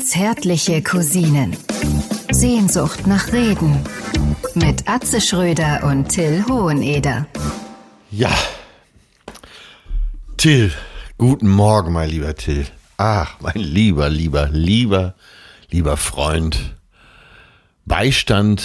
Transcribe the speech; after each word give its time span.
Zärtliche 0.00 0.82
Cousinen. 0.82 1.56
Sehnsucht 2.30 3.06
nach 3.06 3.32
Reden. 3.32 3.84
Mit 4.54 4.88
Atze 4.88 5.20
Schröder 5.20 5.84
und 5.84 6.08
Till 6.08 6.44
Hoheneder. 6.48 7.26
Ja. 8.10 8.30
Till, 10.36 10.72
guten 11.18 11.48
Morgen, 11.48 11.92
mein 11.92 12.10
lieber 12.10 12.34
Till. 12.34 12.66
Ach, 12.96 13.36
mein 13.40 13.60
lieber, 13.60 14.08
lieber, 14.08 14.48
lieber, 14.50 15.14
lieber 15.70 15.96
Freund. 15.96 16.76
Beistand, 17.84 18.62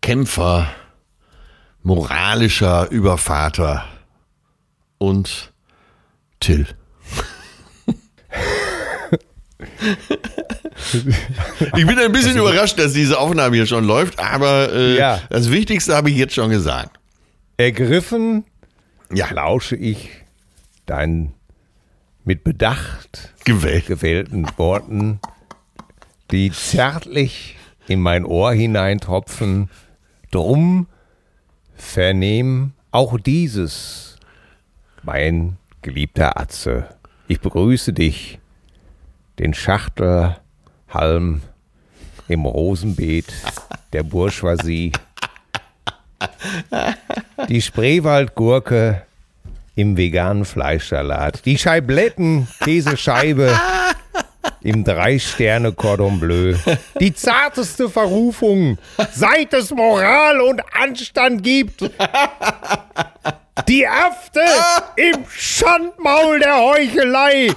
Kämpfer, 0.00 0.70
moralischer 1.82 2.90
Übervater 2.90 3.84
und 4.98 5.52
Till. 6.40 6.66
Ich 11.76 11.86
bin 11.86 11.98
ein 11.98 12.12
bisschen 12.12 12.36
überrascht, 12.38 12.78
dass 12.78 12.92
diese 12.92 13.18
Aufnahme 13.18 13.56
hier 13.56 13.66
schon 13.66 13.84
läuft, 13.84 14.18
aber 14.18 14.72
äh, 14.72 14.96
Ja. 14.96 15.20
das 15.28 15.50
Wichtigste 15.50 15.94
habe 15.94 16.10
ich 16.10 16.16
jetzt 16.16 16.34
schon 16.34 16.50
gesagt. 16.50 16.98
Ergriffen 17.56 18.44
Ja, 19.12 19.30
lausche 19.32 19.76
ich 19.76 20.08
deinen 20.86 21.32
mit 22.24 22.44
Bedacht 22.44 23.34
gewählt. 23.44 23.86
gewählten 23.86 24.46
Worten, 24.56 25.20
die 26.30 26.50
zärtlich 26.52 27.56
in 27.88 28.00
mein 28.00 28.24
Ohr 28.24 28.52
hineintropfen. 28.52 29.68
Drum 30.30 30.86
vernehm 31.74 32.72
auch 32.92 33.18
dieses, 33.18 34.16
mein 35.02 35.56
geliebter 35.82 36.38
Atze. 36.38 36.86
Ich 37.28 37.40
begrüße 37.40 37.92
dich, 37.92 38.38
den 39.40 39.54
Schachtelhalm 39.54 41.40
im 42.28 42.44
Rosenbeet 42.44 43.32
der 43.94 44.02
Bourgeoisie, 44.02 44.92
die 47.48 47.62
Spreewaldgurke 47.62 49.02
im 49.76 49.96
veganen 49.96 50.44
Fleischsalat, 50.44 51.46
die 51.46 51.56
Scheibletten 51.56 52.48
Käsescheibe 52.62 53.58
im 54.60 54.84
Drei-Sterne-Cordon 54.84 56.20
Bleu, 56.20 56.54
die 57.00 57.14
zarteste 57.14 57.88
Verrufung, 57.88 58.76
seit 59.10 59.54
es 59.54 59.70
Moral 59.70 60.42
und 60.42 60.60
Anstand 60.78 61.42
gibt, 61.42 61.90
die 63.66 63.88
Afte 63.88 64.42
im 64.96 65.24
Schandmaul 65.30 66.40
der 66.40 66.58
Heuchelei. 66.58 67.54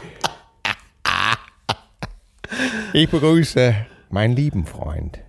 Ich 2.94 3.09
begrüße 3.09 3.76
meinen 4.09 4.36
lieben 4.36 4.66
Freund, 4.66 5.20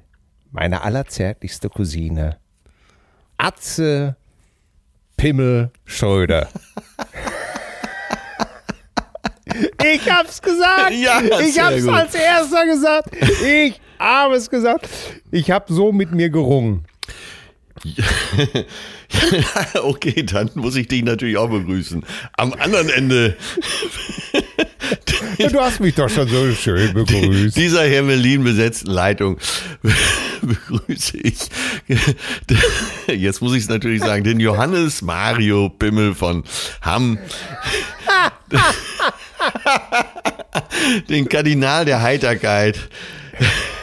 meine 0.51 0.83
allerzärtlichste 0.83 1.69
Cousine, 1.69 2.39
Atze 3.39 4.17
Pimmel 5.17 5.71
Schröder. 5.85 6.49
Ich 9.85 10.11
hab's 10.11 10.41
gesagt. 10.43 10.93
Ja, 10.93 11.21
ich 11.41 11.61
hab's 11.61 11.85
gut. 11.85 11.95
als 11.95 12.15
erster 12.15 12.67
gesagt. 12.67 13.11
Ich 13.45 13.81
habe 13.99 14.35
es 14.35 14.51
gesagt. 14.51 14.89
Ich 15.31 15.51
hab 15.51 15.69
so 15.69 15.93
mit 15.93 16.13
mir 16.13 16.31
gerungen. 16.31 16.85
okay, 19.83 20.23
dann 20.25 20.51
muss 20.55 20.77
ich 20.77 20.89
dich 20.89 21.05
natürlich 21.05 21.37
auch 21.37 21.51
begrüßen. 21.51 22.05
Am 22.37 22.53
anderen 22.55 22.89
Ende 22.89 23.37
Du 25.39 25.61
hast 25.61 25.81
mich 25.81 25.95
doch 25.95 26.09
schon 26.09 26.29
so 26.29 26.53
schön 26.55 26.95
begrüßt. 26.95 27.57
dieser 27.57 27.85
Hermelin 27.85 28.45
besetzten 28.45 28.91
Leitung 28.91 29.39
begrüße 30.43 31.19
ich, 31.19 31.39
jetzt 33.09 33.41
muss 33.41 33.55
ich 33.55 33.63
es 33.63 33.69
natürlich 33.69 34.01
sagen, 34.03 34.25
den 34.25 34.41
Johannes 34.41 35.03
Mario 35.03 35.69
Pimmel 35.69 36.15
von 36.15 36.45
Hamm. 36.83 37.19
den 41.09 41.29
Kardinal 41.29 41.85
der 41.85 42.03
Heiterkeit. 42.03 42.79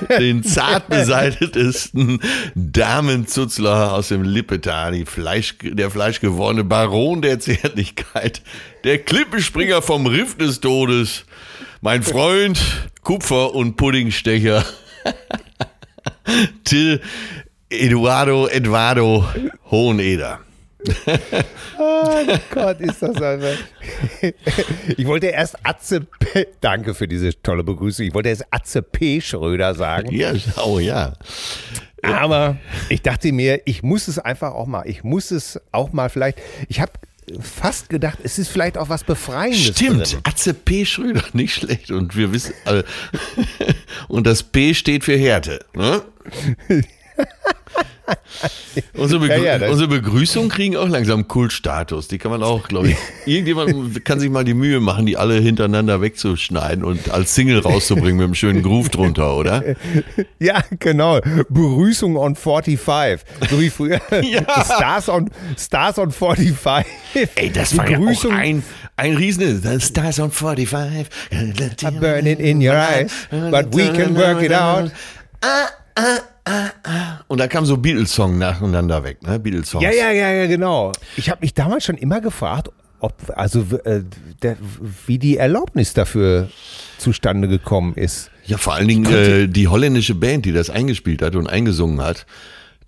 Den 0.19 0.43
zart 0.43 0.89
beseitigtesten 0.89 2.19
Damenzuzler 2.55 3.93
aus 3.93 4.09
dem 4.09 4.23
Lippetal, 4.23 5.05
Fleisch, 5.05 5.55
der 5.61 5.91
fleischgewordene 5.91 6.63
Baron 6.63 7.21
der 7.21 7.39
Zärtlichkeit, 7.39 8.41
der 8.83 8.99
Klippenspringer 8.99 9.81
vom 9.81 10.05
Riff 10.05 10.37
des 10.37 10.59
Todes, 10.59 11.25
mein 11.81 12.03
Freund, 12.03 12.59
Kupfer- 13.01 13.53
und 13.53 13.77
Puddingstecher, 13.77 14.65
Till 16.63 17.01
Eduardo 17.69 18.47
Eduardo 18.47 19.25
Hoheneder. 19.69 20.39
Oh 21.77 22.25
Gott, 22.51 22.79
ist 22.79 23.01
das 23.01 23.21
einfach. 23.21 23.57
Ich 24.97 25.05
wollte 25.05 25.27
erst 25.27 25.57
Atze 25.63 26.01
P. 26.01 26.47
Danke 26.59 26.93
für 26.93 27.07
diese 27.07 27.39
tolle 27.41 27.63
Begrüßung. 27.63 28.05
Ich 28.05 28.13
wollte 28.13 28.29
erst 28.29 28.45
Atze 28.51 28.81
P. 28.81 29.21
Schröder 29.21 29.75
sagen. 29.75 30.11
Ja, 30.11 30.33
oh 30.65 30.79
ja. 30.79 31.13
Aber 32.01 32.57
ich 32.89 33.01
dachte 33.01 33.31
mir, 33.31 33.61
ich 33.65 33.83
muss 33.83 34.07
es 34.07 34.19
einfach 34.19 34.53
auch 34.53 34.65
mal. 34.65 34.87
Ich 34.87 35.03
muss 35.03 35.31
es 35.31 35.59
auch 35.71 35.93
mal 35.93 36.09
vielleicht. 36.09 36.39
Ich 36.67 36.79
habe 36.81 36.91
fast 37.39 37.89
gedacht, 37.89 38.19
es 38.23 38.39
ist 38.39 38.49
vielleicht 38.49 38.77
auch 38.77 38.89
was 38.89 39.03
Befreiendes. 39.03 39.77
Stimmt. 39.77 40.19
Atze 40.23 40.53
P. 40.53 40.85
Schröder, 40.85 41.23
nicht 41.33 41.53
schlecht. 41.53 41.91
Und 41.91 42.15
wir 42.15 42.33
wissen, 42.33 42.53
äh, 42.65 42.83
und 44.07 44.27
das 44.27 44.43
P 44.43 44.73
steht 44.73 45.03
für 45.03 45.15
Härte. 45.15 45.59
Ne? 45.73 46.01
Unsere, 48.93 49.19
Begrü 49.21 49.45
Ja, 49.45 49.57
ja, 49.57 49.69
unsere 49.69 49.87
Begrüßungen 49.87 50.49
kriegen 50.49 50.77
auch 50.77 50.87
langsam 50.87 51.27
Kultstatus. 51.27 52.07
Die 52.07 52.17
kann 52.17 52.31
man 52.31 52.43
auch, 52.43 52.67
glaube 52.67 52.89
ich. 52.89 52.97
Irgendjemand 53.25 54.03
kann 54.05 54.19
sich 54.19 54.29
mal 54.29 54.43
die 54.43 54.53
Mühe 54.53 54.79
machen, 54.79 55.05
die 55.05 55.17
alle 55.17 55.35
hintereinander 55.35 56.01
wegzuschneiden 56.01 56.83
und 56.83 57.11
als 57.11 57.35
Single 57.35 57.59
rauszubringen 57.59 58.17
mit 58.17 58.25
einem 58.25 58.35
schönen 58.35 58.63
Groove 58.63 58.89
drunter, 58.89 59.35
oder? 59.35 59.63
Ja, 60.39 60.63
genau. 60.79 61.19
Begrüßung 61.49 62.17
on 62.17 62.35
45. 62.35 63.19
So 63.49 63.59
wie 63.59 63.69
früher. 63.69 63.99
Ja. 64.21 64.41
Stars, 64.63 65.09
on, 65.09 65.29
Stars 65.57 65.99
on 65.99 66.11
45. 66.11 66.85
Ey, 67.35 67.51
das 67.51 67.77
war 67.77 67.85
Begrüßung 67.85 68.31
ja 68.31 68.37
auch 68.37 68.41
ein, 68.41 68.63
ein 68.97 69.15
Riesen. 69.15 69.61
Stars 69.79 70.19
on 70.19 70.31
45. 70.31 71.07
are 71.83 71.91
burning 71.91 72.37
in 72.39 72.61
your 72.61 72.75
eyes, 72.75 73.11
but 73.29 73.73
we 73.75 73.87
can 73.91 74.15
work 74.15 74.41
it 74.41 74.53
out. 74.53 74.91
Und 77.27 77.39
da 77.39 77.47
kam 77.47 77.65
so 77.65 77.77
Beatles-Song 77.77 78.37
nacheinander 78.37 79.03
weg, 79.03 79.21
ne? 79.21 79.39
Beatles-Songs. 79.39 79.83
Ja, 79.83 79.91
ja, 79.91 80.11
ja, 80.11 80.31
ja, 80.31 80.47
genau. 80.47 80.91
Ich 81.15 81.29
habe 81.29 81.41
mich 81.41 81.53
damals 81.53 81.85
schon 81.85 81.97
immer 81.97 82.19
gefragt, 82.19 82.69
ob, 82.99 83.13
also, 83.35 83.65
äh, 83.83 84.03
der, 84.41 84.57
wie 85.05 85.17
die 85.17 85.37
Erlaubnis 85.37 85.93
dafür 85.93 86.49
zustande 86.97 87.47
gekommen 87.47 87.95
ist. 87.95 88.31
Ja, 88.45 88.57
vor 88.57 88.73
allen 88.73 88.87
Dingen 88.87 89.11
äh, 89.11 89.47
die 89.47 89.67
holländische 89.67 90.15
Band, 90.15 90.45
die 90.45 90.51
das 90.51 90.69
eingespielt 90.69 91.21
hat 91.21 91.35
und 91.35 91.47
eingesungen 91.47 92.01
hat, 92.01 92.25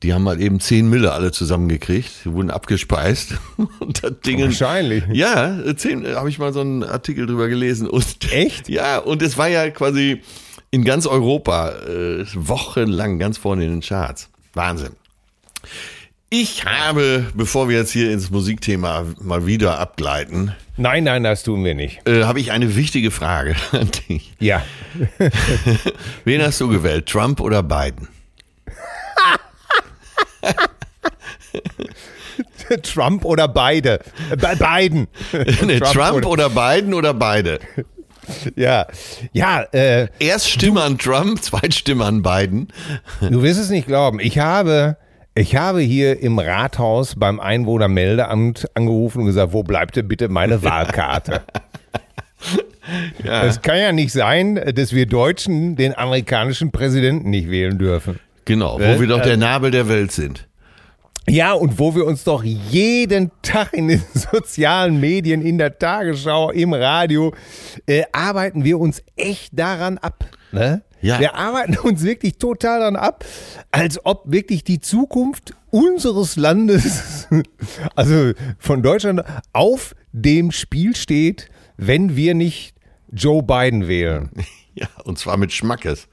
die 0.04 0.14
haben 0.14 0.28
halt 0.28 0.40
eben 0.40 0.60
10 0.60 0.90
Mille 0.90 1.14
alle 1.14 1.32
zusammengekriegt, 1.32 2.12
die 2.26 2.34
wurden 2.34 2.52
abgespeist. 2.52 3.36
Und 3.80 4.04
das 4.04 4.20
Ding. 4.26 4.42
Wahrscheinlich. 4.42 5.06
Ja, 5.14 5.58
10, 5.74 6.06
habe 6.16 6.28
ich 6.30 6.40
mal 6.40 6.52
so 6.52 6.60
einen 6.60 6.84
Artikel 6.84 7.26
drüber 7.26 7.48
gelesen. 7.48 7.88
Und, 7.88 8.06
Echt? 8.32 8.68
Ja, 8.74 8.98
und 8.98 9.22
es 9.22 9.38
war 9.38 9.48
ja 9.48 9.70
quasi 9.70 10.22
in 10.74 10.84
ganz 10.84 11.06
Europa 11.06 11.70
äh, 11.88 12.26
wochenlang 12.34 13.20
ganz 13.20 13.38
vorne 13.38 13.64
in 13.64 13.70
den 13.70 13.82
Charts. 13.82 14.30
Wahnsinn. 14.56 14.94
Ich 16.32 16.66
habe, 16.66 17.28
bevor 17.36 17.70
wir 17.70 17.78
jetzt 17.78 17.92
hier 17.92 18.12
ins 18.12 18.32
Musikthema 18.32 19.06
mal 19.22 19.46
wieder 19.46 19.80
abgleiten, 19.80 20.56
Nein, 20.76 21.04
nein, 21.04 21.24
das 21.24 21.44
tun 21.44 21.64
wir 21.64 21.76
nicht. 21.76 22.00
äh, 22.08 22.24
habe 22.24 22.40
ich 22.40 22.52
eine 22.52 22.76
wichtige 22.76 23.12
Frage 23.12 23.56
an 23.72 23.92
dich. 24.10 24.34
Ja. 24.40 24.66
Wen 26.26 26.42
hast 26.42 26.60
du 26.60 26.68
gewählt, 26.70 27.06
Trump 27.06 27.40
oder 27.40 27.62
Biden? 27.62 28.08
Trump 32.82 33.26
oder 33.26 33.48
beide. 33.48 34.00
Be 34.32 34.58
Biden. 34.58 35.08
Nee, 35.62 35.80
Trump, 35.80 36.26
oder, 36.26 36.50
Biden 36.50 36.96
oder 36.96 37.14
beide? 37.14 37.60
Ja. 38.56 38.88
Ja, 39.32 39.64
äh, 39.74 40.08
Erst 40.20 40.50
Stimme 40.50 40.82
an 40.82 40.98
Trump, 40.98 41.42
Zweitstimme 41.44 42.06
an 42.06 42.22
Biden. 42.22 42.68
du 43.22 43.42
wirst 43.44 43.60
es 43.60 43.70
nicht 43.70 43.88
glauben. 43.88 44.20
Ich 44.20 44.40
habe, 44.40 44.98
ich 45.36 45.56
habe 45.56 45.82
hier 45.82 46.20
im 46.22 46.40
Rathaus 46.40 47.16
beim 47.18 47.40
Einwohnermeldeamt 47.40 48.68
angerufen 48.76 49.20
und 49.20 49.26
gesagt, 49.26 49.54
wo 49.54 49.64
bleibt 49.64 49.96
denn 49.96 50.08
bitte 50.08 50.30
meine 50.30 50.64
Wahlkarte? 50.64 51.42
Es 53.26 53.62
kann 53.62 53.78
ja 53.78 53.92
nicht 53.94 54.12
sein, 54.12 54.56
dass 54.76 54.92
wir 54.92 55.06
Deutschen 55.06 55.78
den 55.78 55.98
amerikanischen 55.98 56.72
Präsidenten 56.74 57.30
nicht 57.30 57.50
wählen 57.50 57.78
dürfen. 57.80 58.20
Genau, 58.44 58.78
wo 58.78 58.84
Äh, 58.84 59.00
wir 59.00 59.08
doch 59.08 59.22
äh, 59.22 59.24
der 59.24 59.38
Nabel 59.38 59.72
der 59.72 59.88
Welt 59.88 60.12
sind. 60.12 60.48
Ja, 61.30 61.54
und 61.54 61.80
wo 61.80 61.96
wir 61.96 62.06
uns 62.06 62.24
doch 62.26 62.44
jeden 62.44 63.32
Tag 63.42 63.74
in 63.74 63.88
den 63.88 64.04
sozialen 64.14 65.00
Medien, 65.00 65.42
in 65.42 65.58
der 65.58 65.78
Tagesschau, 65.78 66.52
im 66.52 66.74
Radio, 66.74 67.34
äh, 67.86 68.04
arbeiten 68.12 68.64
wir 68.64 68.80
uns 68.80 69.02
echt 69.16 69.58
daran 69.58 69.98
ab. 69.98 70.26
Ne? 70.52 70.84
Ja. 71.02 71.20
Wir 71.20 71.36
arbeiten 71.36 71.78
uns 71.78 72.04
wirklich 72.04 72.38
total 72.38 72.80
daran 72.80 72.96
ab, 72.96 73.26
als 73.72 74.06
ob 74.06 74.24
wirklich 74.32 74.64
die 74.64 74.80
Zukunft 74.80 75.54
unseres 75.70 76.36
Landes, 76.36 77.28
also 77.96 78.32
von 78.60 78.84
Deutschland, 78.84 79.24
auf 79.54 79.96
dem 80.12 80.52
Spiel 80.52 80.96
steht, 80.96 81.50
wenn 81.78 82.16
wir 82.16 82.36
nicht 82.36 82.76
Joe 83.12 83.44
Biden 83.44 83.88
wählen. 83.88 84.30
Ja, 84.76 84.88
und 85.04 85.20
zwar 85.20 85.38
mit 85.38 85.52
Schmackes. 85.52 86.08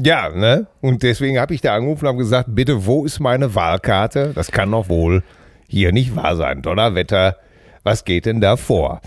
Ja, 0.00 0.30
ne? 0.30 0.66
Und 0.80 1.02
deswegen 1.02 1.38
habe 1.38 1.54
ich 1.54 1.60
da 1.60 1.74
angerufen 1.74 2.04
und 2.04 2.08
habe 2.08 2.18
gesagt, 2.18 2.48
bitte, 2.54 2.86
wo 2.86 3.04
ist 3.04 3.20
meine 3.20 3.54
Wahlkarte? 3.54 4.32
Das 4.34 4.50
kann 4.50 4.70
doch 4.70 4.88
wohl 4.88 5.22
hier 5.68 5.92
nicht 5.92 6.16
wahr 6.16 6.36
sein. 6.36 6.62
Donnerwetter, 6.62 7.36
was 7.82 8.04
geht 8.04 8.26
denn 8.26 8.40
da 8.40 8.56
vor? 8.56 9.00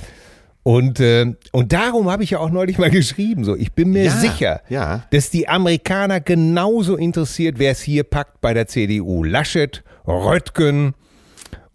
Und, 0.63 0.99
äh, 0.99 1.33
und 1.51 1.73
darum 1.73 2.09
habe 2.09 2.23
ich 2.23 2.31
ja 2.31 2.39
auch 2.39 2.49
neulich 2.49 2.77
mal 2.79 2.89
geschrieben, 2.89 3.43
so, 3.43 3.55
ich 3.55 3.73
bin 3.73 3.91
mir 3.91 4.05
Ja, 4.05 4.11
sicher, 4.11 4.61
ja. 4.67 5.03
dass 5.11 5.29
die 5.29 5.47
Amerikaner 5.47 6.19
genauso 6.19 6.95
interessiert, 6.97 7.59
wer 7.59 7.71
es 7.71 7.81
hier 7.81 8.03
packt 8.03 8.41
bei 8.41 8.53
der 8.53 8.65
CDU. 8.67 9.23
Laschet, 9.23 9.83
Röttgen 10.07 10.95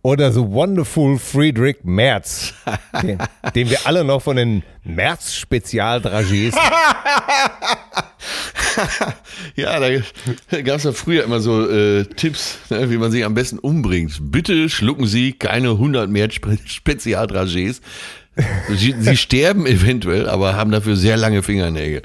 oder 0.02 0.32
so 0.32 0.50
wonderful 0.52 1.18
Friedrich 1.18 1.78
Merz, 1.82 2.54
den, 3.02 3.18
den 3.54 3.70
wir 3.70 3.86
alle 3.86 4.04
noch 4.04 4.22
von 4.22 4.36
den 4.36 4.62
Merz-Spezialdragés 4.84 6.54
Ja, 9.56 9.80
da 9.80 9.90
gab 10.62 10.76
es 10.76 10.84
ja 10.84 10.92
früher 10.92 11.24
immer 11.24 11.40
so 11.40 11.68
äh, 11.68 12.04
Tipps, 12.04 12.58
ne, 12.70 12.90
wie 12.90 12.96
man 12.96 13.10
sich 13.10 13.24
am 13.24 13.34
besten 13.34 13.58
umbringt. 13.58 14.16
Bitte 14.20 14.68
schlucken 14.68 15.06
Sie 15.06 15.32
keine 15.32 15.70
100 15.70 16.08
mehr 16.08 16.30
Spe 16.30 16.58
Spezialdragés. 16.66 17.80
Sie, 18.68 18.94
sie 18.98 19.16
sterben 19.16 19.66
eventuell, 19.66 20.28
aber 20.28 20.54
haben 20.54 20.70
dafür 20.70 20.96
sehr 20.96 21.16
lange 21.16 21.42
Fingernägel. 21.42 22.02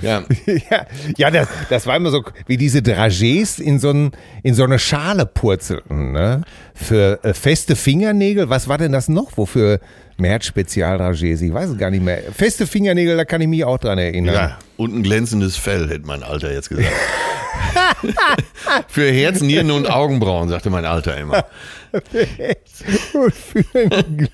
Ja, 0.00 0.24
ja, 0.70 0.86
ja 1.16 1.30
das, 1.30 1.48
das 1.68 1.86
war 1.86 1.96
immer 1.96 2.10
so, 2.10 2.22
wie 2.46 2.56
diese 2.56 2.78
Dragés 2.78 3.60
in 3.60 3.78
so, 3.78 3.90
ein, 3.90 4.12
in 4.42 4.54
so 4.54 4.64
eine 4.64 4.78
Schale 4.78 5.26
purzelten. 5.26 6.12
Ne? 6.12 6.42
Für 6.74 7.22
äh, 7.22 7.34
feste 7.34 7.76
Fingernägel, 7.76 8.48
was 8.48 8.68
war 8.68 8.78
denn 8.78 8.92
das 8.92 9.08
noch? 9.08 9.36
Wofür 9.36 9.80
März 10.16 10.46
Spezialdragés? 10.46 11.42
Ich 11.42 11.52
weiß 11.52 11.70
es 11.70 11.78
gar 11.78 11.90
nicht 11.90 12.04
mehr. 12.04 12.22
Feste 12.32 12.66
Fingernägel, 12.66 13.16
da 13.16 13.24
kann 13.24 13.40
ich 13.40 13.48
mich 13.48 13.64
auch 13.64 13.78
dran 13.78 13.98
erinnern. 13.98 14.34
ja. 14.34 14.58
Und 14.76 14.94
ein 14.94 15.02
glänzendes 15.02 15.56
Fell, 15.56 15.88
hätte 15.88 16.06
mein 16.06 16.22
Alter 16.22 16.52
jetzt 16.52 16.68
gesagt. 16.68 16.88
Für 18.88 19.10
Herz, 19.10 19.40
Nieren 19.40 19.70
und 19.70 19.88
Augenbrauen, 19.90 20.48
sagte 20.48 20.70
mein 20.70 20.84
Alter 20.84 21.16
immer. 21.16 21.44
Und 23.12 23.34
für 23.34 23.64
ein 23.74 24.28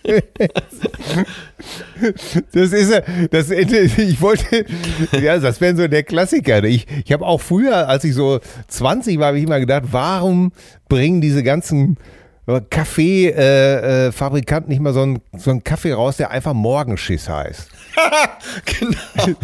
Das 2.53 2.73
ist 2.73 3.03
das, 3.31 3.51
ich 3.51 4.21
wollte, 4.21 4.65
ja, 5.21 5.39
das 5.39 5.61
wäre 5.61 5.77
so 5.77 5.89
der 5.89 6.03
Klassiker. 6.03 6.65
Ich, 6.65 6.87
ich 7.05 7.13
habe 7.13 7.27
auch 7.27 7.41
früher, 7.41 7.87
als 7.89 8.05
ich 8.05 8.15
so 8.15 8.41
20 8.69 9.19
war, 9.19 9.29
habe 9.29 9.39
ich 9.39 9.45
immer 9.45 9.61
gedacht, 9.61 9.85
warum 9.91 10.53
bringen 10.89 11.21
diese 11.21 11.43
ganzen 11.43 11.99
Kaffeefabrikanten 12.59 14.71
nicht 14.71 14.81
mal 14.81 14.93
so 14.93 15.03
einen, 15.03 15.21
so 15.37 15.51
einen 15.51 15.63
Kaffee 15.63 15.93
raus, 15.93 16.17
der 16.17 16.31
einfach 16.31 16.55
Morgenschiss 16.55 17.29
heißt. 17.29 17.69
genau. 18.65 19.37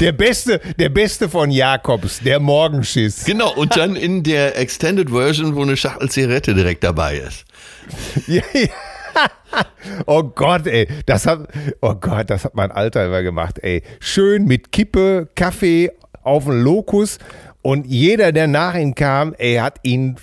Der 0.00 0.12
beste, 0.12 0.60
der 0.78 0.88
beste 0.88 1.28
von 1.28 1.50
Jakobs, 1.50 2.20
der 2.20 2.40
Morgenschiss. 2.40 3.24
Genau, 3.24 3.52
und 3.54 3.76
dann 3.76 3.96
in 3.96 4.22
der 4.22 4.58
Extended 4.58 5.10
Version, 5.10 5.56
wo 5.56 5.62
eine 5.62 5.76
Schachtel 5.76 6.10
Zigarette 6.10 6.54
direkt 6.54 6.84
dabei 6.84 7.16
ist. 7.16 7.44
Ja, 8.26 8.42
ja. 8.52 8.68
Oh 10.06 10.22
Gott, 10.22 10.66
ey, 10.66 10.88
das 11.06 11.26
hat, 11.26 11.48
oh 11.80 11.94
Gott, 11.94 12.30
das 12.30 12.44
hat 12.44 12.54
mein 12.54 12.70
Alter 12.70 13.06
immer 13.06 13.22
gemacht, 13.22 13.58
ey. 13.62 13.82
Schön 14.00 14.44
mit 14.44 14.72
Kippe, 14.72 15.28
Kaffee 15.34 15.90
auf 16.22 16.44
den 16.44 16.62
Lokus 16.62 17.18
und 17.62 17.86
jeder, 17.86 18.32
der 18.32 18.46
nach 18.46 18.74
ihm 18.74 18.94
kam, 18.94 19.34
ey, 19.38 19.56
hat 19.56 19.78
ihn 19.82 20.16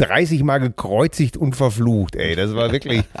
30 0.00 0.42
Mal 0.42 0.58
gekreuzigt 0.58 1.36
und 1.36 1.56
verflucht, 1.56 2.16
ey. 2.16 2.34
Das 2.36 2.54
war 2.54 2.72
wirklich. 2.72 3.02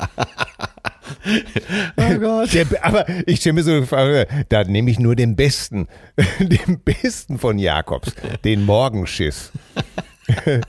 Oh 1.96 2.18
Gott. 2.18 2.54
Der, 2.54 2.66
aber 2.82 3.04
ich 3.26 3.40
stelle 3.40 3.54
mir 3.54 3.62
so 3.64 3.82
vor, 3.82 4.26
da 4.48 4.64
nehme 4.64 4.90
ich 4.92 5.00
nur 5.00 5.16
den 5.16 5.34
Besten, 5.34 5.88
den 6.38 6.80
Besten 6.84 7.38
von 7.38 7.58
Jakobs, 7.58 8.14
den 8.44 8.64
Morgenschiss. 8.64 9.50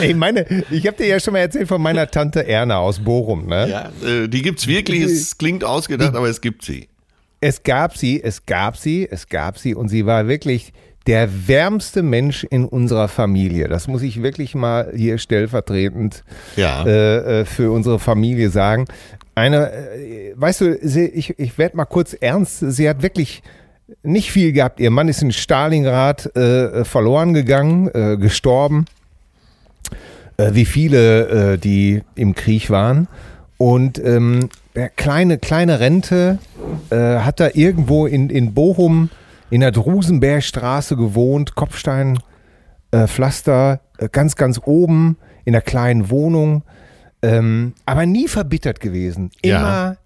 Ey, 0.00 0.14
meine, 0.14 0.46
ich 0.70 0.86
habe 0.86 0.96
dir 0.96 1.06
ja 1.08 1.18
schon 1.18 1.32
mal 1.32 1.40
erzählt 1.40 1.66
von 1.66 1.82
meiner 1.82 2.08
Tante 2.08 2.46
Erna 2.46 2.78
aus 2.78 3.00
Bochum, 3.00 3.46
ne? 3.46 3.68
Ja, 3.68 4.08
äh, 4.08 4.28
die 4.28 4.42
gibt's 4.42 4.68
wirklich, 4.68 5.02
es 5.02 5.36
klingt 5.36 5.64
ausgedacht, 5.64 6.14
aber 6.14 6.28
es 6.28 6.40
gibt 6.40 6.64
sie. 6.64 6.88
Es 7.40 7.64
gab 7.64 7.96
sie, 7.96 8.22
es 8.22 8.46
gab 8.46 8.76
sie, 8.76 9.08
es 9.10 9.28
gab 9.28 9.58
sie 9.58 9.74
und 9.74 9.88
sie 9.88 10.06
war 10.06 10.28
wirklich 10.28 10.72
der 11.06 11.48
wärmste 11.48 12.02
Mensch 12.02 12.44
in 12.44 12.64
unserer 12.66 13.08
Familie. 13.08 13.68
Das 13.68 13.88
muss 13.88 14.02
ich 14.02 14.22
wirklich 14.22 14.54
mal 14.54 14.92
hier 14.94 15.18
stellvertretend 15.18 16.24
Ja. 16.56 16.84
äh, 16.84 17.40
äh, 17.40 17.44
für 17.44 17.72
unsere 17.72 17.98
Familie 17.98 18.50
sagen. 18.50 18.84
Eine, 19.34 19.72
äh, 19.72 20.32
weißt 20.36 20.60
du, 20.60 20.78
sie, 20.82 21.06
ich, 21.06 21.38
ich 21.38 21.56
werde 21.58 21.76
mal 21.76 21.86
kurz 21.86 22.12
ernst, 22.12 22.58
sie 22.60 22.88
hat 22.88 23.02
wirklich 23.02 23.42
nicht 24.02 24.30
viel 24.30 24.52
gehabt. 24.52 24.78
Ihr 24.78 24.90
Mann 24.90 25.08
ist 25.08 25.22
in 25.22 25.32
Stalingrad 25.32 26.36
äh, 26.36 26.84
verloren 26.84 27.34
gegangen, 27.34 27.88
äh, 27.94 28.16
gestorben, 28.18 28.84
äh, 30.36 30.50
wie 30.52 30.64
viele, 30.66 31.54
äh, 31.54 31.58
die 31.58 32.02
im 32.14 32.34
Krieg 32.34 32.70
waren. 32.70 33.08
Und 33.56 33.98
ähm, 34.04 34.48
kleine, 34.96 35.38
kleine 35.38 35.80
Rente 35.80 36.38
äh, 36.90 36.96
hat 36.96 37.40
er 37.40 37.56
irgendwo 37.56 38.06
in, 38.06 38.30
in 38.30 38.54
Bochum 38.54 39.10
in 39.50 39.60
der 39.60 39.72
Drusenbergstraße 39.72 40.96
gewohnt, 40.96 41.54
Kopfstein, 41.54 42.18
äh, 42.92 43.06
äh, 43.06 44.08
ganz, 44.10 44.36
ganz 44.36 44.60
oben 44.64 45.16
in 45.44 45.54
einer 45.54 45.62
kleinen 45.62 46.10
Wohnung, 46.10 46.62
ähm, 47.22 47.74
aber 47.86 48.06
nie 48.06 48.28
verbittert 48.28 48.80
gewesen. 48.80 49.30
Immer, 49.42 49.58
Ja. 49.58 49.96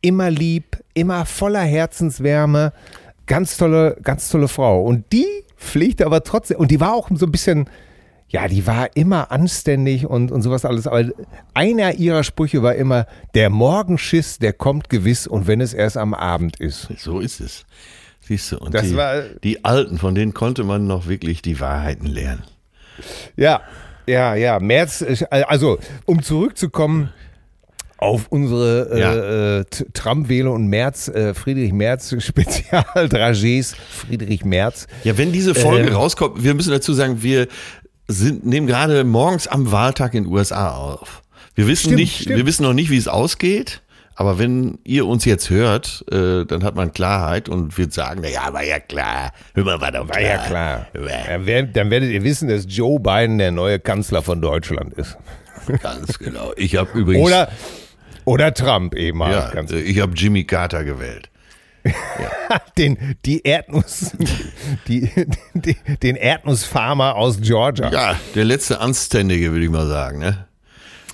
immer 0.00 0.30
lieb, 0.30 0.82
immer 0.94 1.24
voller 1.26 1.62
Herzenswärme, 1.62 2.72
ganz 3.26 3.56
tolle, 3.56 3.96
ganz 4.02 4.28
tolle 4.28 4.48
Frau. 4.48 4.82
Und 4.82 5.12
die 5.12 5.26
pflegte 5.56 6.04
aber 6.06 6.22
trotzdem, 6.24 6.58
und 6.58 6.70
die 6.70 6.80
war 6.80 6.94
auch 6.94 7.08
so 7.14 7.26
ein 7.26 7.32
bisschen, 7.32 7.70
ja, 8.28 8.48
die 8.48 8.66
war 8.66 8.96
immer 8.96 9.30
anständig 9.30 10.06
und, 10.06 10.32
und 10.32 10.42
sowas 10.42 10.64
alles. 10.64 10.86
Aber 10.86 11.04
einer 11.54 11.94
ihrer 11.94 12.24
Sprüche 12.24 12.62
war 12.62 12.74
immer, 12.74 13.06
der 13.34 13.48
Morgenschiss, 13.50 14.38
der 14.38 14.52
kommt 14.52 14.88
gewiss 14.90 15.26
und 15.26 15.46
wenn 15.46 15.60
es 15.60 15.72
erst 15.72 15.96
am 15.96 16.14
Abend 16.14 16.60
ist. 16.60 16.88
So 16.98 17.20
ist 17.20 17.40
es. 17.40 17.64
Siehst 18.26 18.52
du, 18.52 18.58
und 18.58 18.74
Das 18.74 18.88
die, 18.88 18.96
war- 18.96 19.22
die 19.42 19.64
Alten, 19.64 19.98
von 19.98 20.14
denen 20.14 20.32
konnte 20.34 20.64
man 20.64 20.86
noch 20.86 21.06
wirklich 21.06 21.42
die 21.42 21.60
Wahrheiten 21.60 22.06
lernen. 22.06 22.42
Ja, 23.36 23.60
ja, 24.06 24.34
ja. 24.34 24.58
März, 24.60 25.04
also 25.30 25.78
um 26.06 26.22
zurückzukommen 26.22 27.10
auf 27.98 28.26
unsere 28.28 28.90
äh, 28.92 29.00
Ja. 29.00 29.58
äh, 29.60 29.64
Trump-Wähler 29.94 30.52
und 30.52 30.66
Merz, 30.68 31.08
äh, 31.08 31.32
Friedrich 31.34 31.72
Merz, 31.72 32.12
Spezialdragés, 32.18 33.74
Friedrich 33.90 34.44
Merz. 34.44 34.86
Ja, 35.04 35.16
wenn 35.18 35.32
diese 35.32 35.54
Folge 35.54 35.88
Ähm. 35.88 35.94
rauskommt, 35.94 36.42
wir 36.42 36.54
müssen 36.54 36.70
dazu 36.70 36.92
sagen, 36.92 37.22
wir 37.22 37.48
sind, 38.08 38.44
nehmen 38.44 38.66
gerade 38.66 39.04
morgens 39.04 39.46
am 39.46 39.70
Wahltag 39.72 40.14
in 40.14 40.24
den 40.24 40.32
USA 40.32 40.70
auf. 40.74 41.22
Wir 41.54 41.66
wissen 41.66 41.86
Stimmt, 41.86 42.00
nicht, 42.00 42.20
stimmt. 42.22 42.36
wir 42.36 42.46
wissen 42.46 42.62
noch 42.64 42.74
nicht, 42.74 42.90
wie 42.90 42.96
es 42.98 43.08
ausgeht. 43.08 43.80
Aber 44.16 44.38
wenn 44.38 44.78
ihr 44.84 45.06
uns 45.06 45.24
jetzt 45.24 45.50
hört, 45.50 46.04
äh, 46.10 46.44
dann 46.44 46.62
hat 46.62 46.76
man 46.76 46.92
Klarheit 46.92 47.48
und 47.48 47.76
wird 47.76 47.92
sagen, 47.92 48.20
na 48.22 48.28
ja, 48.28 48.52
war 48.52 48.62
ja 48.62 48.78
klar. 48.78 49.32
Hör 49.54 49.64
mal, 49.64 49.80
war 49.80 49.90
doch 49.90 50.08
War 50.08 50.20
ja 50.20 50.38
klar. 50.38 50.86
Dann 50.92 51.46
werdet, 51.46 51.76
dann 51.76 51.90
werdet 51.90 52.10
ihr 52.10 52.22
wissen, 52.22 52.48
dass 52.48 52.66
Joe 52.68 53.00
Biden 53.00 53.38
der 53.38 53.50
neue 53.50 53.80
Kanzler 53.80 54.22
von 54.22 54.40
Deutschland 54.40 54.94
ist. 54.94 55.16
Ganz 55.82 56.18
genau. 56.18 56.52
Ich 56.56 56.76
habe 56.76 56.96
übrigens, 56.96 57.26
Oder, 57.26 57.48
oder 58.24 58.54
Trump 58.54 58.94
eben 58.94 59.20
ja, 59.20 59.50
Ganz, 59.50 59.72
äh, 59.72 59.80
ich 59.80 60.00
habe 60.00 60.12
Jimmy 60.14 60.44
Carter 60.44 60.84
gewählt. 60.84 61.30
den, 62.78 63.16
die 63.26 63.42
Erdnuss, 63.42 64.12
die, 64.88 65.10
die, 65.54 65.76
den 66.02 66.16
Erdnussfarmer 66.16 67.14
aus 67.16 67.40
Georgia. 67.42 67.90
Ja, 67.90 68.20
der 68.34 68.44
letzte 68.44 68.80
Anständige, 68.80 69.52
würde 69.52 69.64
ich 69.64 69.70
mal 69.70 69.86
sagen. 69.86 70.18
Ne? 70.18 70.46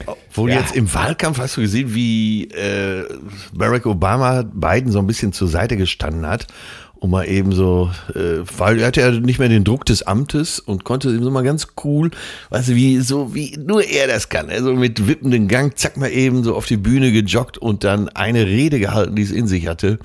Obwohl 0.06 0.50
Ja. 0.50 0.60
jetzt 0.60 0.74
im 0.76 0.92
Wahlkampf 0.94 1.38
hast 1.38 1.56
du 1.56 1.60
gesehen, 1.60 1.94
wie 1.94 2.44
äh, 2.50 3.04
Barack 3.52 3.86
Obama 3.86 4.42
Biden 4.42 4.90
so 4.92 4.98
ein 4.98 5.06
bisschen 5.06 5.32
zur 5.32 5.48
Seite 5.48 5.76
gestanden 5.76 6.26
hat, 6.26 6.46
um 6.94 7.10
mal 7.10 7.24
eben 7.28 7.52
so, 7.52 7.90
äh, 8.14 8.42
weil 8.58 8.78
er 8.80 8.86
hatte 8.88 9.00
ja 9.00 9.10
nicht 9.10 9.38
mehr 9.38 9.48
den 9.48 9.64
Druck 9.64 9.84
des 9.86 10.02
Amtes 10.02 10.58
und 10.58 10.84
konnte 10.84 11.08
eben 11.10 11.22
so 11.22 11.30
mal 11.30 11.42
ganz 11.42 11.68
cool, 11.84 12.10
weißt 12.50 12.68
du, 12.70 12.74
wie 12.74 12.98
so 13.00 13.34
wie 13.34 13.56
nur 13.58 13.84
er 13.84 14.06
das 14.06 14.28
kann, 14.28 14.50
also 14.50 14.74
mit 14.74 15.06
wippendem 15.06 15.48
Gang, 15.48 15.76
zack 15.78 15.96
mal 15.96 16.10
eben 16.10 16.44
so 16.44 16.54
auf 16.56 16.66
die 16.66 16.76
Bühne 16.76 17.12
gejoggt 17.12 17.58
und 17.58 17.84
dann 17.84 18.08
eine 18.10 18.46
Rede 18.46 18.78
gehalten, 18.80 19.16
die 19.16 19.22
es 19.22 19.30
in 19.30 19.46
sich 19.46 19.66
hatte. 19.66 19.98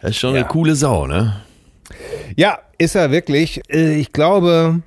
Das 0.00 0.10
ist 0.12 0.18
schon 0.18 0.34
Ja. 0.34 0.40
eine 0.42 0.48
coole 0.48 0.74
Sau, 0.76 1.06
ne? 1.06 1.40
Ja, 2.36 2.58
ist 2.76 2.94
er 2.94 3.10
wirklich. 3.10 3.60
Äh, 3.70 3.96
Ich 3.98 4.12
glaube, 4.12 4.80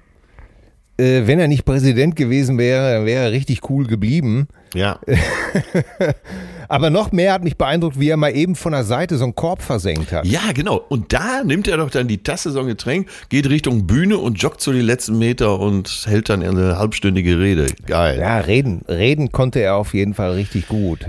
äh, 1.01 1.27
wenn 1.27 1.39
er 1.39 1.47
nicht 1.47 1.65
Präsident 1.65 2.15
gewesen 2.15 2.57
wäre, 2.57 2.93
dann 2.93 3.05
wäre 3.05 3.25
er 3.25 3.31
richtig 3.31 3.69
cool 3.69 3.87
geblieben. 3.87 4.47
Ja. 4.73 4.99
Aber 6.69 6.89
noch 6.89 7.11
mehr 7.11 7.33
hat 7.33 7.43
mich 7.43 7.57
beeindruckt, 7.57 7.99
wie 7.99 8.07
er 8.07 8.15
mal 8.15 8.33
eben 8.33 8.55
von 8.55 8.71
der 8.71 8.85
Seite 8.85 9.17
so 9.17 9.25
einen 9.25 9.35
Korb 9.35 9.61
versenkt 9.61 10.13
hat. 10.13 10.25
Ja, 10.25 10.53
genau. 10.53 10.77
Und 10.87 11.11
da 11.11 11.43
nimmt 11.43 11.67
er 11.67 11.75
doch 11.75 11.89
dann 11.89 12.07
die 12.07 12.23
Tasse, 12.23 12.51
so 12.51 12.61
ein 12.61 12.67
Getränk, 12.67 13.09
geht 13.27 13.49
Richtung 13.49 13.87
Bühne 13.87 14.17
und 14.17 14.41
joggt 14.41 14.61
so 14.61 14.71
die 14.71 14.79
letzten 14.79 15.17
Meter 15.17 15.59
und 15.59 16.05
hält 16.05 16.29
dann 16.29 16.41
eine 16.41 16.77
halbstündige 16.77 17.39
Rede. 17.39 17.67
Geil. 17.85 18.19
Ja, 18.19 18.39
reden, 18.39 18.83
reden 18.87 19.33
konnte 19.33 19.59
er 19.59 19.75
auf 19.75 19.93
jeden 19.93 20.13
Fall 20.13 20.31
richtig 20.33 20.69
gut. 20.69 20.99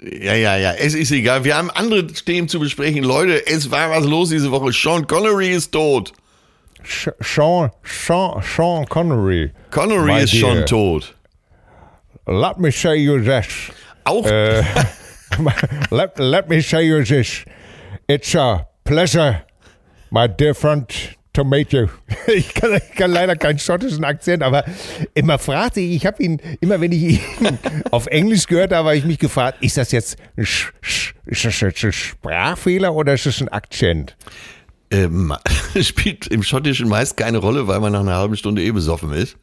Ja, 0.00 0.34
ja, 0.34 0.56
ja. 0.56 0.72
Es 0.74 0.94
ist 0.94 1.10
egal. 1.10 1.42
Wir 1.42 1.56
haben 1.56 1.70
andere 1.70 2.06
Themen 2.06 2.48
zu 2.48 2.60
besprechen. 2.60 3.02
Leute, 3.02 3.44
es 3.48 3.72
war 3.72 3.90
was 3.90 4.04
los 4.04 4.28
diese 4.28 4.52
Woche. 4.52 4.70
Sean 4.72 5.08
Connery 5.08 5.50
ist 5.50 5.72
tot. 5.72 6.12
Sean, 6.84 7.70
Sean, 7.82 8.42
Sean 8.42 8.86
Connery. 8.86 9.52
Connery 9.70 10.22
ist 10.22 10.32
dear. 10.32 10.40
schon 10.40 10.66
tot. 10.66 11.14
Let 12.26 12.58
me 12.58 12.70
say 12.70 12.96
you 12.96 13.20
this. 13.22 13.70
Auch 14.04 14.24
Uh, 14.26 14.62
let, 15.90 16.18
let 16.18 16.48
me 16.48 16.60
say 16.60 16.84
you 16.86 17.02
this. 17.04 17.44
It's 18.08 18.34
a 18.34 18.66
pleasure, 18.84 19.42
my 20.10 20.26
dear 20.26 20.54
friend, 20.54 20.88
to 21.32 21.44
meet 21.44 21.72
you. 21.72 21.88
Ich 22.26 22.54
kann, 22.54 22.74
ich 22.74 22.94
kann 22.96 23.10
leider 23.10 23.34
keinen 23.34 23.58
schottischen 23.58 24.04
Akzent, 24.04 24.42
aber 24.44 24.64
immer 25.14 25.38
fragte 25.38 25.80
ich, 25.80 25.96
ich 25.96 26.06
habe 26.06 26.22
ihn, 26.22 26.40
immer 26.60 26.80
wenn 26.80 26.92
ich 26.92 27.02
ihn 27.02 27.20
auf 27.90 28.06
Englisch 28.06 28.46
gehört 28.46 28.72
habe, 28.72 28.88
habe 28.88 28.96
ich 28.98 29.04
mich 29.04 29.18
gefragt, 29.18 29.58
ist 29.62 29.76
das 29.76 29.90
jetzt 29.90 30.16
ein, 30.36 30.44
Sch, 30.46 30.72
Sch, 30.80 31.14
ist 31.26 31.44
das 31.44 31.58
jetzt 31.60 31.84
ein 31.84 31.92
Sprachfehler 31.92 32.94
oder 32.94 33.14
ist 33.14 33.26
das 33.26 33.40
ein 33.40 33.48
Akzent? 33.48 34.16
Ähm, 34.90 35.34
spielt 35.80 36.26
im 36.26 36.42
Schottischen 36.42 36.88
meist 36.88 37.16
keine 37.16 37.38
Rolle, 37.38 37.66
weil 37.66 37.80
man 37.80 37.92
nach 37.92 38.00
einer 38.00 38.16
halben 38.16 38.36
Stunde 38.36 38.62
eh 38.62 38.70
besoffen 38.70 39.12
ist. 39.12 39.36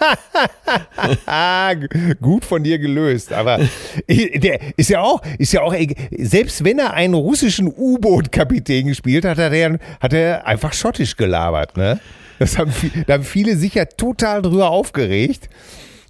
Gut 2.20 2.44
von 2.44 2.62
dir 2.62 2.78
gelöst. 2.78 3.32
Aber 3.32 3.60
der 4.08 4.60
ist 4.76 4.90
ja 4.90 5.00
auch, 5.00 5.22
ist 5.38 5.52
ja 5.52 5.62
auch, 5.62 5.74
selbst 6.18 6.64
wenn 6.64 6.78
er 6.78 6.94
einen 6.94 7.14
russischen 7.14 7.68
U-Boot-Kapitän 7.68 8.88
gespielt 8.88 9.24
hat, 9.24 9.38
hat 9.38 9.52
er, 9.52 9.78
hat 10.00 10.12
er 10.12 10.46
einfach 10.46 10.72
schottisch 10.72 11.16
gelabert, 11.16 11.76
ne? 11.76 12.00
Das 12.38 12.58
haben, 12.58 12.72
da 13.06 13.14
haben 13.14 13.24
viele 13.24 13.56
sich 13.56 13.74
ja 13.74 13.84
total 13.84 14.42
drüber 14.42 14.70
aufgeregt. 14.70 15.48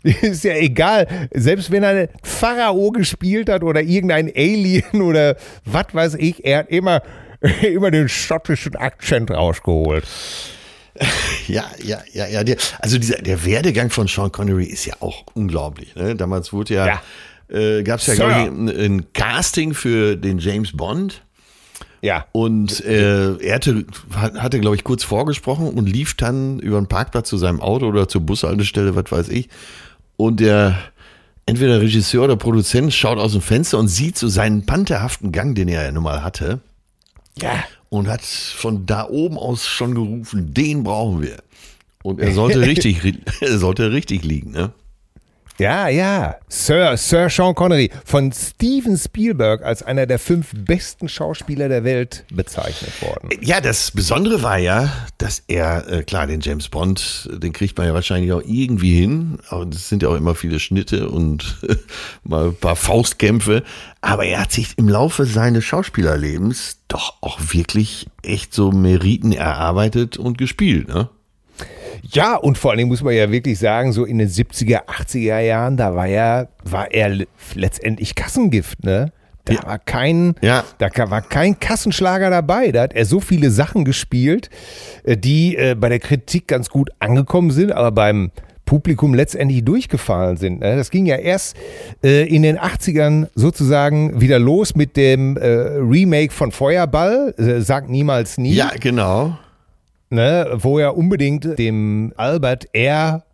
Ist 0.03 0.45
ja 0.45 0.55
egal, 0.55 1.07
selbst 1.33 1.71
wenn 1.71 1.83
er 1.83 2.09
Pharao 2.23 2.91
gespielt 2.91 3.49
hat 3.49 3.63
oder 3.63 3.83
irgendein 3.83 4.33
Alien 4.35 5.03
oder 5.03 5.37
was 5.65 5.87
weiß 5.93 6.15
ich, 6.15 6.45
er 6.45 6.61
hat 6.61 6.71
immer, 6.71 7.03
immer 7.63 7.91
den 7.91 8.09
schottischen 8.09 8.77
Akzent 8.77 9.31
rausgeholt. 9.31 10.05
Ja, 11.49 11.65
ja, 11.83 12.01
ja, 12.13 12.27
ja. 12.27 12.45
Der, 12.45 12.57
also 12.79 12.99
dieser, 12.99 13.17
der 13.17 13.45
Werdegang 13.45 13.91
von 13.91 14.07
Sean 14.07 14.31
Connery 14.31 14.67
ist 14.67 14.85
ja 14.85 14.95
auch 15.01 15.25
unglaublich. 15.35 15.95
Ne? 15.97 16.15
Damals 16.15 16.53
wurde 16.53 16.75
ja, 16.75 16.87
Ja. 16.87 17.03
Äh, 17.49 17.83
gab 17.83 18.01
es 18.01 18.07
ja, 18.07 18.15
glaube 18.15 18.33
ich, 18.33 18.39
ein, 18.39 18.69
ein 18.69 19.13
Casting 19.13 19.75
für 19.75 20.17
den 20.17 20.39
James 20.39 20.77
Bond. 20.77 21.23
Ja. 22.01 22.27
Und 22.33 22.85
äh, 22.85 23.37
er 23.37 23.55
hatte, 23.55 23.85
hatte 24.13 24.61
glaube 24.61 24.77
ich, 24.77 24.85
kurz 24.85 25.05
vorgesprochen 25.05 25.69
und 25.69 25.87
lief 25.87 26.15
dann 26.15 26.59
über 26.59 26.81
den 26.81 26.89
Parkplatz 26.89 27.29
zu 27.29 27.37
seinem 27.37 27.61
Auto 27.61 27.87
oder 27.87 28.09
zur 28.09 28.23
Bushaltestelle, 28.23 28.97
was 28.97 29.11
weiß 29.11 29.29
ich. 29.29 29.49
Und 30.17 30.41
der 30.41 30.79
entweder 31.47 31.81
Regisseur 31.81 32.25
oder 32.25 32.37
Produzent 32.37 32.93
schaut 32.93 33.19
aus 33.19 33.33
dem 33.33 33.41
Fenster 33.41 33.79
und 33.79 33.89
sieht 33.89 34.19
so 34.19 34.29
seinen 34.29 34.67
pantherhaften 34.67 35.33
Gang, 35.33 35.55
den 35.55 35.69
er 35.69 35.85
ja 35.85 35.93
nun 35.93 36.03
mal 36.03 36.25
hatte, 36.25 36.61
Ja. 37.41 37.65
und 37.89 38.09
hat 38.09 38.23
von 38.23 38.87
da 38.87 39.09
oben 39.09 39.39
aus 39.39 39.67
schon 39.67 39.95
gerufen, 39.95 40.53
den 40.53 40.85
brauchen 40.85 41.23
wir. 41.23 41.39
Und 42.03 42.21
er 42.21 42.33
sollte 42.33 42.61
richtig, 42.67 43.01
er 43.41 43.59
sollte 43.59 43.93
richtig 43.93 44.25
liegen, 44.25 44.51
ne? 44.51 44.73
Ja, 45.59 45.89
ja. 45.89 46.37
Sir, 46.49 46.97
Sir 46.97 47.29
Sean 47.29 47.55
Connery 47.55 47.91
von 48.05 48.33
Steven 48.33 48.97
Spielberg 48.97 49.63
als 49.63 49.83
einer 49.83 50.07
der 50.07 50.19
fünf 50.19 50.53
besten 50.55 51.09
Schauspieler 51.09 51.69
der 51.69 51.85
Welt 51.85 52.25
bezeichnet 52.31 53.01
worden. 53.03 53.29
Ja, 53.43 53.61
das 53.61 53.91
Besondere 53.91 54.43
war 54.43 54.59
ja, 54.59 54.91
dass 55.19 55.43
er, 55.49 55.89
äh, 55.89 56.03
klar, 56.03 56.27
den 56.27 56.41
James 56.41 56.69
Bond, 56.69 57.29
den 57.33 57.53
kriegt 57.53 57.77
man 57.77 57.87
ja 57.87 57.95
wahrscheinlich 57.95 58.33
auch 58.33 58.43
irgendwie 58.45 58.99
hin. 58.99 59.39
Es 59.71 59.89
sind 59.89 60.03
ja 60.03 60.09
auch 60.09 60.17
immer 60.17 60.35
viele 60.35 60.59
Schnitte 60.59 61.09
und 61.09 61.59
mal 62.25 62.47
ein 62.47 62.57
paar 62.57 62.77
Faustkämpfe. 62.77 63.63
Aber 64.01 64.25
er 64.25 64.41
hat 64.41 64.53
sich 64.53 64.77
im 64.79 64.89
Laufe 64.89 65.27
seines 65.27 65.65
Schauspielerlebens 65.65 66.79
doch 66.89 67.15
auch 67.21 67.39
wirklich 67.53 68.07
echt 68.23 68.55
so 68.55 68.73
Meriten 68.73 69.33
erarbeitet 69.33 70.17
und 70.17 70.39
gespielt, 70.39 70.89
ne? 70.89 71.09
Ja, 72.03 72.37
und 72.37 72.59
vor 72.59 72.71
allen 72.73 72.79
Dingen 72.79 72.89
muss 72.91 73.03
man 73.03 73.15
ja 73.15 73.31
wirklich 73.31 73.59
sagen, 73.59 73.93
so 73.93 74.05
in 74.05 74.19
den 74.19 74.29
70er, 74.29 74.87
80er 74.87 75.39
Jahren, 75.41 75.77
da 75.77 75.95
war 75.95 76.07
er, 76.09 76.49
war 76.65 76.91
er 76.93 77.09
le- 77.11 77.27
letztendlich 77.55 78.15
Kassengift, 78.15 78.85
ne? 78.85 79.13
Da 79.45 79.55
Ja. 79.55 79.67
war 79.67 79.79
kein, 79.79 80.35
Ja. 80.41 80.65
da 80.79 80.89
war 81.11 81.21
kein 81.23 81.59
Kassenschlager 81.59 82.31
dabei. 82.31 82.71
Da 82.73 82.83
hat 82.83 82.95
er 82.95 83.05
so 83.05 83.19
viele 83.21 83.51
Sachen 83.51 83.85
gespielt, 83.85 84.51
äh, 85.05 85.17
die 85.17 85.57
äh, 85.57 85.75
bei 85.75 85.89
der 85.89 85.99
Kritik 85.99 86.47
ganz 86.49 86.69
gut 86.71 86.91
angekommen 87.01 87.51
sind, 87.51 87.73
aber 87.73 87.91
beim 87.91 88.31
Publikum 88.65 89.15
letztendlich 89.15 89.65
durchgefallen 89.65 90.37
sind. 90.37 90.61
Ne? 90.61 90.77
Das 90.77 90.91
ging 90.91 91.07
ja 91.07 91.17
erst 91.17 91.57
äh, 92.05 92.25
in 92.33 92.43
den 92.43 92.57
80ern 92.59 93.27
sozusagen 93.35 94.21
wieder 94.21 94.39
los 94.39 94.75
mit 94.77 94.97
dem 94.97 95.37
Remake 95.37 96.33
von 96.33 96.53
Feuerball, 96.53 97.35
äh, 97.39 97.61
Sag 97.61 97.89
niemals 97.91 98.39
nie 98.39 98.55
Ja, 98.55 98.71
genau. 98.81 99.37
Ne, 100.13 100.47
wo 100.55 100.79
er 100.79 100.97
unbedingt 100.97 101.59
dem 101.59 102.13
Albert 102.17 102.69
R. 102.73 103.25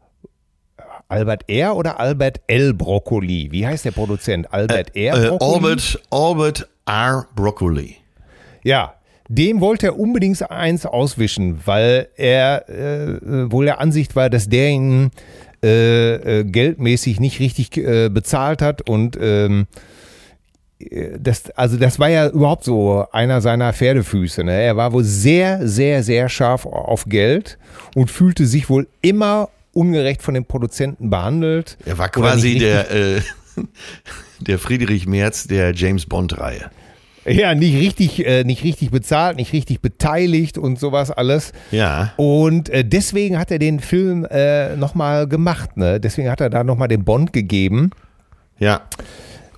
Albert 1.08 1.44
R. 1.48 1.76
oder 1.76 1.98
Albert 1.98 2.40
L. 2.46 2.74
Broccoli? 2.74 3.48
Wie 3.50 3.66
heißt 3.66 3.84
der 3.84 3.90
Produzent? 3.92 4.52
Albert 4.52 4.94
R. 4.94 5.16
Äh, 5.16 5.28
Broccoli? 5.28 5.54
Albert, 5.54 5.98
Albert 6.10 6.68
R. 6.86 7.26
Broccoli. 7.34 7.96
Ja, 8.62 8.94
dem 9.28 9.60
wollte 9.60 9.86
er 9.86 9.98
unbedingt 9.98 10.50
eins 10.50 10.86
auswischen, 10.86 11.60
weil 11.66 12.08
er 12.16 12.68
äh, 12.68 13.50
wohl 13.50 13.66
der 13.66 13.80
Ansicht 13.80 14.16
war, 14.16 14.30
dass 14.30 14.48
der 14.48 14.70
ihn 14.70 15.10
äh, 15.62 16.40
äh, 16.40 16.44
geldmäßig 16.44 17.20
nicht 17.20 17.40
richtig 17.40 17.76
äh, 17.76 18.08
bezahlt 18.08 18.62
hat 18.62 18.88
und 18.88 19.18
ähm, 19.20 19.66
äh, 19.72 19.97
das, 21.18 21.50
also 21.50 21.76
das 21.76 21.98
war 21.98 22.08
ja 22.08 22.28
überhaupt 22.28 22.64
so 22.64 23.04
einer 23.10 23.40
seiner 23.40 23.72
Pferdefüße. 23.72 24.44
Ne? 24.44 24.52
Er 24.52 24.76
war 24.76 24.92
wohl 24.92 25.04
sehr, 25.04 25.66
sehr, 25.66 26.02
sehr 26.02 26.28
scharf 26.28 26.66
auf 26.66 27.06
Geld 27.06 27.58
und 27.94 28.10
fühlte 28.10 28.46
sich 28.46 28.70
wohl 28.70 28.86
immer 29.02 29.48
ungerecht 29.72 30.22
von 30.22 30.34
den 30.34 30.44
Produzenten 30.44 31.10
behandelt. 31.10 31.76
Er 31.84 31.98
war 31.98 32.08
quasi 32.08 32.58
der, 32.58 32.90
äh, 32.90 33.20
der 34.40 34.58
Friedrich 34.58 35.06
Merz 35.06 35.46
der 35.48 35.74
James 35.74 36.06
Bond-Reihe. 36.06 36.70
Ja, 37.26 37.54
nicht 37.54 37.76
richtig, 37.76 38.24
äh, 38.24 38.44
nicht 38.44 38.64
richtig 38.64 38.90
bezahlt, 38.90 39.36
nicht 39.36 39.52
richtig 39.52 39.80
beteiligt 39.80 40.56
und 40.56 40.78
sowas 40.78 41.10
alles. 41.10 41.52
Ja. 41.70 42.14
Und 42.16 42.70
äh, 42.70 42.84
deswegen 42.84 43.38
hat 43.38 43.50
er 43.50 43.58
den 43.58 43.80
Film 43.80 44.24
äh, 44.30 44.76
nochmal 44.76 45.26
gemacht. 45.26 45.76
Ne? 45.76 46.00
Deswegen 46.00 46.30
hat 46.30 46.40
er 46.40 46.48
da 46.48 46.64
nochmal 46.64 46.88
den 46.88 47.04
Bond 47.04 47.32
gegeben, 47.32 47.90
Ja. 48.58 48.82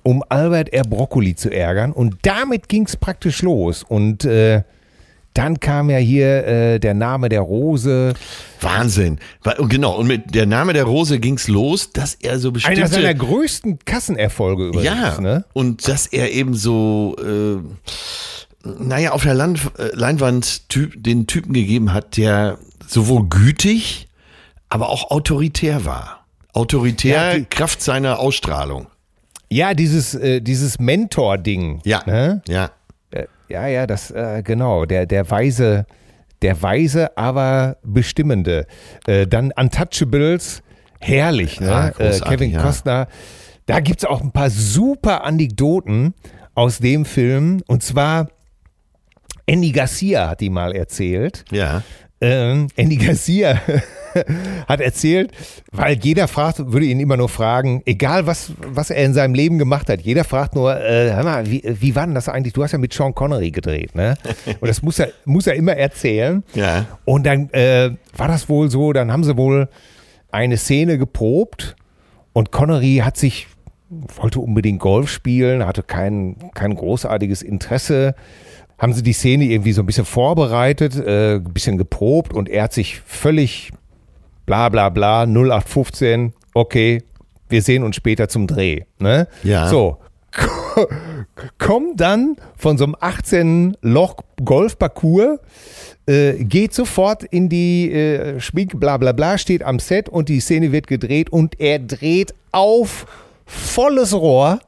Um 0.03 0.23
Albert 0.29 0.73
R. 0.73 0.83
Broccoli 0.83 1.35
zu 1.35 1.49
ärgern. 1.51 1.91
Und 1.91 2.15
damit 2.23 2.67
ging 2.69 2.85
es 2.85 2.95
praktisch 2.97 3.41
los. 3.41 3.83
Und 3.83 4.25
äh, 4.25 4.63
dann 5.33 5.59
kam 5.61 5.89
ja 5.89 5.97
hier 5.97 6.45
äh, 6.45 6.79
der 6.79 6.93
Name 6.93 7.29
der 7.29 7.39
Rose. 7.41 8.13
Wahnsinn. 8.59 9.17
Genau, 9.69 9.95
und 9.97 10.07
mit 10.07 10.35
der 10.35 10.45
Name 10.45 10.73
der 10.73 10.83
Rose 10.83 11.19
ging's 11.19 11.47
los, 11.47 11.91
dass 11.93 12.15
er 12.15 12.37
so 12.39 12.51
bestimmte... 12.51 12.81
Einer 12.81 12.89
seiner 12.89 13.13
größten 13.13 13.79
Kassenerfolge 13.85 14.67
übrigens. 14.67 14.85
ja, 14.85 15.21
Ne? 15.21 15.45
und 15.53 15.87
dass 15.87 16.07
er 16.07 16.31
eben 16.31 16.53
so, 16.53 17.15
äh, 17.17 18.67
naja, 18.79 19.11
auf 19.11 19.23
der 19.23 19.33
Land, 19.33 19.61
äh, 19.77 19.89
Leinwand 19.95 20.67
typ, 20.69 21.01
den 21.01 21.27
Typen 21.27 21.53
gegeben 21.53 21.93
hat, 21.93 22.17
der 22.17 22.57
sowohl 22.87 23.27
gütig, 23.29 24.09
aber 24.67 24.89
auch 24.89 25.11
autoritär 25.11 25.85
war. 25.85 26.25
Autoritär 26.53 27.31
Ja, 27.33 27.37
die- 27.39 27.45
Kraft 27.45 27.81
seiner 27.81 28.19
Ausstrahlung. 28.19 28.87
Ja, 29.51 29.73
dieses, 29.73 30.15
äh, 30.15 30.39
dieses 30.41 30.79
Mentor-Ding. 30.79 31.81
Ja, 31.83 32.03
Ne? 32.05 32.41
ja. 32.47 32.71
Äh, 33.11 33.25
Ja, 33.49 33.67
ja, 33.67 33.85
das, 33.85 34.09
äh, 34.11 34.41
genau, 34.43 34.85
der, 34.85 35.05
der 35.05 35.29
weise, 35.29 35.85
der 36.41 36.61
weise, 36.61 37.17
aber 37.17 37.75
bestimmende. 37.83 38.65
Äh, 39.05 39.27
dann 39.27 39.51
Untouchables, 39.51 40.63
herrlich, 41.01 41.59
ne? 41.59 41.69
Ah, 41.69 41.87
äh, 41.99 42.17
Kevin 42.21 42.51
ja. 42.51 42.61
Costner. 42.61 43.07
Da 43.65 43.81
gibt 43.81 43.99
es 43.99 44.05
auch 44.05 44.21
ein 44.21 44.31
paar 44.31 44.49
super 44.49 45.25
Anekdoten 45.25 46.13
aus 46.55 46.79
dem 46.79 47.03
Film. 47.03 47.61
Und 47.67 47.83
zwar, 47.83 48.29
Andy 49.45 49.71
Garcia 49.73 50.29
hat 50.29 50.39
die 50.39 50.49
mal 50.49 50.73
erzählt. 50.73 51.43
Ja. 51.51 51.83
Ähm, 52.21 52.67
Andy 52.75 52.97
Garcia 52.97 53.59
hat 54.67 54.79
erzählt, 54.79 55.31
weil 55.71 55.97
jeder 55.97 56.27
fragt, 56.27 56.59
würde 56.71 56.85
ihn 56.85 56.99
immer 56.99 57.17
nur 57.17 57.29
fragen, 57.29 57.81
egal 57.85 58.27
was, 58.27 58.51
was 58.59 58.91
er 58.91 59.03
in 59.03 59.13
seinem 59.13 59.33
Leben 59.33 59.57
gemacht 59.57 59.89
hat, 59.89 60.01
jeder 60.01 60.23
fragt 60.23 60.53
nur, 60.53 60.79
äh, 60.79 61.13
hör 61.13 61.23
mal, 61.23 61.49
wie, 61.49 61.63
wie 61.65 61.95
war 61.95 62.05
denn 62.05 62.13
das 62.13 62.29
eigentlich? 62.29 62.53
Du 62.53 62.63
hast 62.63 62.73
ja 62.73 62.77
mit 62.77 62.93
Sean 62.93 63.15
Connery 63.15 63.49
gedreht, 63.49 63.95
ne? 63.95 64.17
Und 64.59 64.67
das 64.67 64.81
muss 64.83 64.99
er, 64.99 65.09
muss 65.25 65.47
er 65.47 65.55
immer 65.55 65.75
erzählen. 65.75 66.43
Ja. 66.53 66.85
Und 67.05 67.25
dann 67.25 67.49
äh, 67.51 67.91
war 68.15 68.27
das 68.27 68.47
wohl 68.49 68.69
so, 68.69 68.93
dann 68.93 69.11
haben 69.11 69.23
sie 69.23 69.35
wohl 69.37 69.69
eine 70.31 70.57
Szene 70.57 70.97
geprobt 70.97 71.75
und 72.33 72.51
Connery 72.51 73.01
hat 73.03 73.17
sich, 73.17 73.47
wollte 73.89 74.41
unbedingt 74.41 74.79
Golf 74.79 75.09
spielen, 75.09 75.65
hatte 75.65 75.81
kein, 75.81 76.35
kein 76.53 76.75
großartiges 76.75 77.41
Interesse. 77.41 78.15
Haben 78.81 78.93
sie 78.93 79.03
die 79.03 79.13
Szene 79.13 79.45
irgendwie 79.45 79.73
so 79.73 79.83
ein 79.83 79.85
bisschen 79.85 80.05
vorbereitet, 80.05 80.95
äh, 80.95 81.35
ein 81.35 81.43
bisschen 81.43 81.77
geprobt 81.77 82.33
und 82.33 82.49
er 82.49 82.63
hat 82.63 82.73
sich 82.73 82.99
völlig 83.05 83.71
bla 84.47 84.69
bla 84.69 84.89
bla 84.89 85.25
0815, 85.25 86.33
okay, 86.55 87.03
wir 87.47 87.61
sehen 87.61 87.83
uns 87.83 87.95
später 87.95 88.27
zum 88.27 88.47
Dreh. 88.47 88.81
Ne? 88.97 89.27
Ja. 89.43 89.67
So, 89.67 89.97
kommt 91.57 91.99
dann 91.99 92.37
von 92.57 92.77
so 92.77 92.85
einem 92.85 92.95
18 92.99 93.77
Loch 93.81 94.15
Golfparcours, 94.43 95.39
äh, 96.07 96.43
geht 96.43 96.73
sofort 96.73 97.23
in 97.23 97.49
die 97.49 97.91
äh, 97.91 98.39
Schmink, 98.39 98.79
bla 98.79 98.97
bla 98.97 99.11
bla, 99.11 99.37
steht 99.37 99.63
am 99.63 99.79
Set 99.79 100.09
und 100.09 100.29
die 100.29 100.39
Szene 100.39 100.71
wird 100.71 100.87
gedreht 100.87 101.29
und 101.29 101.59
er 101.59 101.79
dreht 101.79 102.33
auf 102.51 103.05
volles 103.45 104.13
Rohr, 104.13 104.59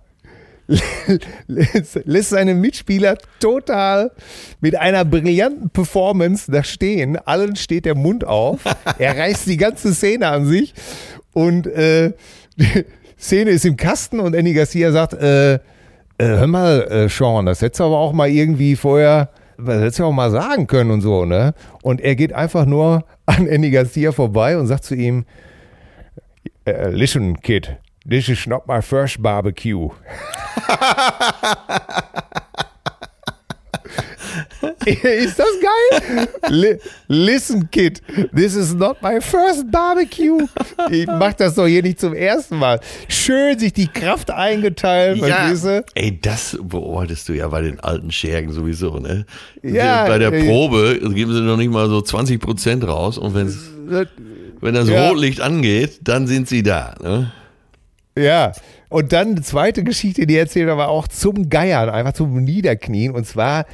lässt, 1.48 2.30
seine 2.30 2.56
Mitspieler 2.56 3.18
total 3.40 4.12
mit 4.62 4.76
einer 4.76 5.04
brillanten 5.06 5.70
Performance 5.70 6.52
da 6.52 6.64
stehen. 6.64 7.18
Allen 7.18 7.56
steht 7.56 7.86
der 7.86 7.96
Mund 7.96 8.26
auf. 8.26 8.62
Er 8.98 9.18
reißt 9.18 9.48
die 9.48 9.58
ganze 9.58 9.94
Szene 9.94 10.28
an 10.28 10.46
sich 10.46 10.74
und 11.34 11.68
äh, 11.68 12.14
die 12.56 12.86
Szene 13.20 13.52
ist 13.52 13.66
im 13.66 13.78
Kasten 13.78 14.20
und 14.20 14.34
Andy 14.36 14.54
Garcia 14.54 14.92
sagt, 14.92 15.14
äh, 15.14 15.56
äh, 15.56 15.60
hör 16.18 16.48
mal, 16.48 16.82
äh, 16.90 17.10
Sean, 17.10 17.46
das 17.46 17.62
hättest 17.62 17.80
du 17.80 17.86
aber 17.86 17.98
auch 17.98 18.14
mal 18.14 18.30
irgendwie 18.30 18.76
vorher, 18.76 19.30
das 19.58 19.82
hättest 19.82 20.00
du 20.00 20.06
auch 20.06 20.12
mal 20.12 20.32
sagen 20.32 20.68
können 20.68 20.92
und 20.92 21.02
so, 21.02 21.26
ne? 21.26 21.54
Und 21.82 22.02
er 22.02 22.16
geht 22.16 22.34
einfach 22.34 22.66
nur 22.66 23.06
an 23.26 23.48
Andy 23.48 23.72
Garcia 23.72 24.12
vorbei 24.12 24.58
und 24.58 24.68
sagt 24.68 24.84
zu 24.84 24.96
ihm, 24.96 25.26
äh, 26.66 26.90
listen, 26.90 27.42
kid, 27.42 27.78
this 28.06 28.30
is 28.30 28.46
not 28.48 28.68
my 28.68 28.82
first 28.82 29.22
barbecue. 29.22 29.90
ist 34.86 35.40
das 35.40 35.48
geil? 35.62 36.28
Li 36.50 36.78
listen, 37.08 37.70
Kid, 37.72 38.02
this 38.36 38.56
is 38.56 38.74
not 38.74 39.02
my 39.02 39.20
first 39.22 39.70
barbecue. 39.72 40.46
Ich 40.90 41.08
mach 41.08 41.34
das 41.34 41.56
doch 41.56 41.68
hier 41.68 41.82
nicht 41.84 42.00
zum 42.00 42.14
ersten 42.14 42.58
Mal. 42.58 42.80
Schön 43.08 43.58
sich 43.60 43.74
die 43.74 43.88
Kraft 43.88 44.32
eingeteilt, 44.32 45.18
Ja, 45.20 45.52
ey, 45.96 46.20
das 46.22 46.58
beobachtest 46.62 47.30
du 47.30 47.34
ja 47.34 47.48
bei 47.48 47.62
den 47.62 47.80
alten 47.80 48.12
Schergen 48.12 48.52
sowieso, 48.52 49.00
ne? 49.00 49.26
Ja, 49.62 50.06
bei 50.06 50.18
der 50.18 50.34
äh, 50.34 50.46
Probe 50.46 51.00
geben 51.14 51.34
sie 51.34 51.42
noch 51.42 51.58
nicht 51.58 51.72
mal 51.72 51.88
so 51.88 52.02
20 52.02 52.40
Prozent 52.40 52.88
raus 52.88 53.18
und 53.18 53.34
wenn's, 53.36 53.58
wenn 54.62 54.74
das 54.74 54.90
Ja. 54.90 55.10
Rotlicht 55.10 55.42
angeht, 55.42 56.00
dann 56.04 56.28
sind 56.28 56.48
sie 56.48 56.64
da, 56.64 56.96
ne? 57.02 57.32
Ja. 58.18 58.54
Und 58.90 59.12
dann 59.12 59.30
eine 59.30 59.42
zweite 59.42 59.84
Geschichte, 59.84 60.28
die 60.28 60.38
erzählt 60.38 60.68
er 60.68 60.74
aber 60.74 60.90
auch 60.90 61.08
zum 61.08 61.50
Geiern, 61.50 61.90
einfach 61.90 62.14
zum 62.14 62.44
Niederknien. 62.44 63.12
Und 63.14 63.26
zwar, 63.26 63.66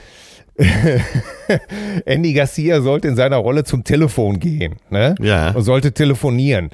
Andy 2.06 2.34
Garcia 2.34 2.82
sollte 2.82 3.08
in 3.10 3.16
seiner 3.16 3.38
Rolle 3.38 3.64
zum 3.64 3.84
Telefon 3.84 4.40
gehen 4.40 4.76
ne? 4.90 5.16
Ja. 5.20 5.52
und 5.52 5.64
sollte 5.64 5.94
telefonieren. 5.94 6.70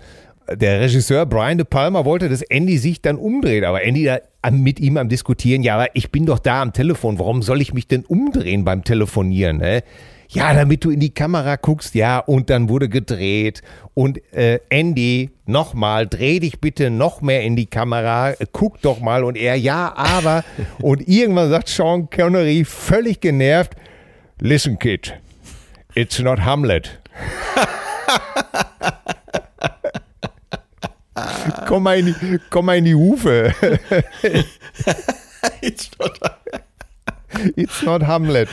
Der 0.51 0.81
Regisseur 0.81 1.25
Brian 1.25 1.57
De 1.57 1.65
Palma 1.65 2.05
wollte, 2.05 2.29
dass 2.29 2.43
Andy 2.43 2.77
sich 2.77 3.01
dann 3.01 3.17
umdreht, 3.17 3.63
aber 3.63 3.83
Andy 3.83 4.03
da 4.03 4.19
mit 4.51 4.79
ihm 4.79 4.97
am 4.97 5.09
Diskutieren, 5.09 5.63
ja, 5.63 5.73
aber 5.73 5.95
ich 5.95 6.11
bin 6.11 6.27
doch 6.27 6.37
da 6.37 6.61
am 6.61 6.71
Telefon, 6.71 7.17
warum 7.17 7.41
soll 7.41 7.61
ich 7.61 7.73
mich 7.73 7.87
denn 7.87 8.05
umdrehen 8.05 8.63
beim 8.63 8.83
Telefonieren? 8.83 9.57
Ne? 9.57 9.81
Ja, 10.29 10.53
damit 10.53 10.83
du 10.83 10.89
in 10.89 10.99
die 10.99 11.13
Kamera 11.13 11.55
guckst, 11.55 11.95
ja, 11.95 12.19
und 12.19 12.49
dann 12.49 12.69
wurde 12.69 12.89
gedreht 12.89 13.61
und 13.93 14.19
äh, 14.33 14.59
Andy, 14.69 15.31
nochmal, 15.45 16.07
dreh 16.07 16.39
dich 16.39 16.59
bitte 16.59 16.89
noch 16.89 17.21
mehr 17.21 17.43
in 17.43 17.55
die 17.55 17.67
Kamera, 17.67 18.31
äh, 18.31 18.45
guck 18.51 18.81
doch 18.81 18.99
mal 18.99 19.23
und 19.23 19.37
er, 19.37 19.55
ja, 19.55 19.93
aber 19.95 20.43
und 20.81 21.07
irgendwann 21.07 21.49
sagt 21.49 21.69
Sean 21.69 22.09
Connery 22.09 22.65
völlig 22.65 23.21
genervt, 23.21 23.75
listen 24.39 24.79
kid, 24.79 25.13
it's 25.93 26.19
not 26.19 26.41
Hamlet. 26.41 26.99
komm, 31.67 31.83
mal 31.83 31.99
in 31.99 32.07
die, 32.07 32.39
komm 32.49 32.65
mal 32.65 32.77
in 32.77 32.85
die 32.85 32.95
Hufe. 32.95 33.53
It's 37.55 37.83
not 37.83 38.03
Hamlet. 38.03 38.49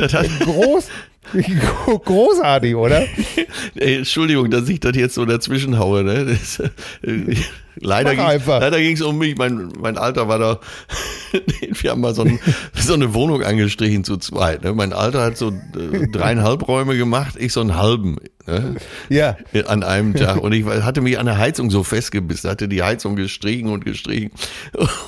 Das 0.00 0.14
hat, 0.14 0.28
Groß, 0.40 0.88
großartig, 2.04 2.74
oder? 2.74 3.06
ey, 3.74 3.98
Entschuldigung, 3.98 4.50
dass 4.50 4.68
ich 4.68 4.80
das 4.80 4.96
jetzt 4.96 5.14
so 5.14 5.24
dazwischen 5.24 5.78
haue, 5.78 6.02
ne? 6.02 6.24
Das, 6.24 6.60
äh, 7.02 7.36
leider 7.76 8.78
ging 8.78 8.94
es 8.94 9.02
um 9.02 9.18
mich. 9.18 9.36
Mein, 9.36 9.68
mein 9.78 9.98
Alter 9.98 10.28
war 10.28 10.38
da. 10.38 10.60
Wir 11.80 11.90
haben 11.90 12.00
mal 12.00 12.14
so, 12.14 12.22
ein, 12.22 12.40
so 12.74 12.94
eine 12.94 13.14
Wohnung 13.14 13.42
angestrichen 13.42 14.04
zu 14.04 14.16
zweit. 14.16 14.64
Ne? 14.64 14.72
Mein 14.72 14.92
Alter 14.92 15.22
hat 15.22 15.36
so 15.36 15.50
äh, 15.50 16.08
dreieinhalb 16.10 16.66
Räume 16.66 16.96
gemacht, 16.96 17.34
ich 17.38 17.52
so 17.52 17.60
einen 17.60 17.76
halben. 17.76 18.16
Ne? 18.50 18.76
Ja. 19.08 19.36
an 19.66 19.82
einem 19.82 20.14
Tag 20.14 20.38
und 20.38 20.52
ich 20.52 20.64
hatte 20.64 21.00
mich 21.00 21.18
an 21.18 21.26
der 21.26 21.38
Heizung 21.38 21.70
so 21.70 21.84
festgebissen, 21.84 22.50
hatte 22.50 22.68
die 22.68 22.82
Heizung 22.82 23.16
gestrichen 23.16 23.68
und 23.68 23.84
gestrichen. 23.84 24.30